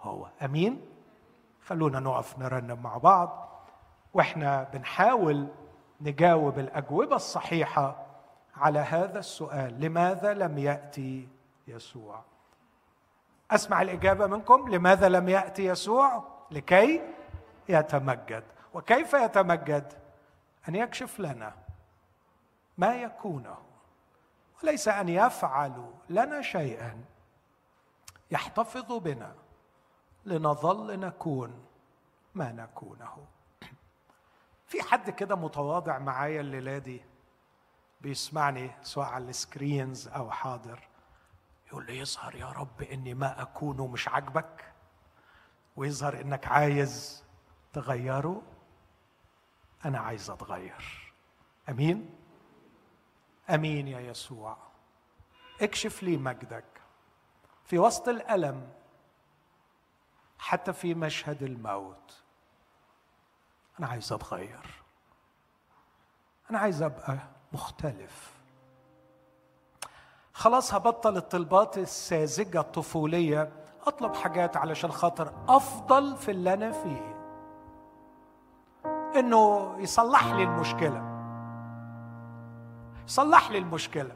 هو. 0.02 0.28
أمين؟ 0.42 0.82
خلونا 1.66 2.00
نقف 2.00 2.40
نرنم 2.40 2.84
مع 2.84 2.98
بعض. 2.98 3.53
وإحنا 4.14 4.64
بنحاول 4.64 5.48
نجاوب 6.02 6.60
الأجوبة 6.60 7.16
الصحيحة 7.16 8.06
على 8.56 8.80
هذا 8.80 9.20
السؤال. 9.20 9.80
لماذا 9.80 10.34
لم 10.34 10.58
يأتي 10.58 11.28
يسوع؟ 11.68 12.24
أسمع 13.52 13.82
الإجابة 13.82 14.28
منكم. 14.28 14.70
لماذا 14.70 15.10
لم 15.10 15.30
يأتي 15.30 15.66
يسوع؟ 15.66 16.24
لكي 16.52 17.02
يتمجد. 17.70 18.44
وكيف 18.74 19.14
يتمجد؟ 19.14 19.94
أن 20.70 20.76
يكشف 20.76 21.20
لنا 21.20 21.54
ما 22.78 22.96
يكونه. 22.96 23.58
وليس 24.64 24.88
أن 24.88 25.10
يفعل 25.10 25.86
لنا 26.10 26.42
شيئا 26.42 27.04
يحتفظ 28.32 28.94
بنا 28.94 29.36
لنظل 30.26 31.00
نكون 31.00 31.66
ما 32.36 32.52
نكونه. 32.52 33.18
في 34.74 34.82
حد 34.82 35.10
كده 35.10 35.36
متواضع 35.36 36.00
معايا 36.00 36.42
الليلة 36.42 36.78
دي؟ 36.78 37.02
بيسمعني 38.02 38.72
سواء 38.82 39.08
على 39.08 39.30
السكرينز 39.30 40.08
أو 40.08 40.32
حاضر. 40.32 40.88
يقول 41.68 41.86
لي 41.86 41.98
يظهر 41.98 42.36
يا 42.36 42.46
رب 42.46 42.82
إني 42.82 43.14
ما 43.14 43.42
أكون 43.42 43.92
مش 43.92 44.08
عاجبك 44.08 44.74
ويظهر 45.76 46.22
إنك 46.22 46.48
عايز 46.48 47.24
تغيره. 47.74 48.42
أنا 49.86 50.00
عايز 50.00 50.30
أتغير. 50.30 51.14
أمين؟ 51.70 52.10
أمين 53.50 53.88
يا 53.88 54.00
يسوع. 54.00 54.58
اكشف 55.62 56.04
لي 56.04 56.18
مجدك. 56.18 56.82
في 57.64 57.80
وسط 57.80 58.08
الألم 58.10 58.74
حتى 60.40 60.74
في 60.74 60.94
مشهد 60.94 61.44
الموت. 61.44 62.23
أنا 63.80 63.88
عايز 63.88 64.14
أتغير. 64.14 64.84
أنا 66.50 66.60
عايز 66.60 66.82
أبقى 66.82 67.18
مختلف. 67.54 68.34
خلاص 70.34 70.74
هبطل 70.74 71.18
الطلبات 71.18 71.78
الساذجة 71.78 72.60
الطفولية. 72.60 73.52
أطلب 73.88 74.16
حاجات 74.16 74.58
علشان 74.58 74.92
خاطر 74.92 75.34
أفضل 75.48 76.18
في 76.18 76.32
اللي 76.32 76.54
أنا 76.54 76.72
فيه. 76.72 77.14
إنه 79.16 79.76
يصلح 79.80 80.26
لي 80.26 80.44
المشكلة. 80.44 81.14
صلح 83.08 83.52
لي 83.52 83.58
المشكلة. 83.58 84.16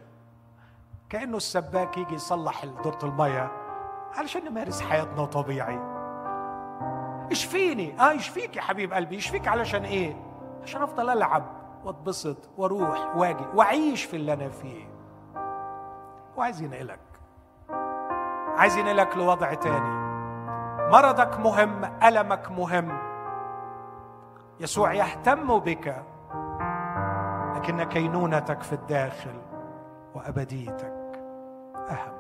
كأنه 1.09 1.37
السباك 1.37 1.97
يجي 1.97 2.15
يصلح 2.15 2.65
دورة 2.65 2.99
المية 3.03 3.51
علشان 4.15 4.45
نمارس 4.45 4.81
حياتنا 4.81 5.25
طبيعي. 5.25 5.96
اشفيني 7.31 8.01
آه 8.01 8.11
يشفيك 8.11 8.55
يا 8.57 8.61
حبيب 8.61 8.93
قلبي؟ 8.93 9.15
يشفيك 9.15 9.47
علشان 9.47 9.83
إيه؟ 9.83 10.15
عشان 10.63 10.81
أفضل 10.81 11.09
ألعب 11.09 11.43
وأتبسط 11.85 12.49
وأروح 12.57 13.15
وأجي 13.15 13.45
وأعيش 13.53 14.03
في 14.03 14.15
اللي 14.15 14.33
أنا 14.33 14.49
فيه. 14.49 14.85
وعايز 16.37 16.61
ينقلك 16.61 16.99
عايز 18.57 18.77
ينقلك 18.77 19.17
لوضع 19.17 19.53
تاني. 19.53 20.07
مرضك 20.91 21.39
مهم 21.39 21.85
ألمك 22.03 22.51
مهم. 22.51 22.97
يسوع 24.59 24.93
يهتم 24.93 25.59
بك 25.59 26.03
لكن 27.55 27.83
كينونتك 27.83 28.61
في 28.63 28.73
الداخل 28.73 29.41
وأبديتك 30.15 30.93
أهم. 31.89 32.16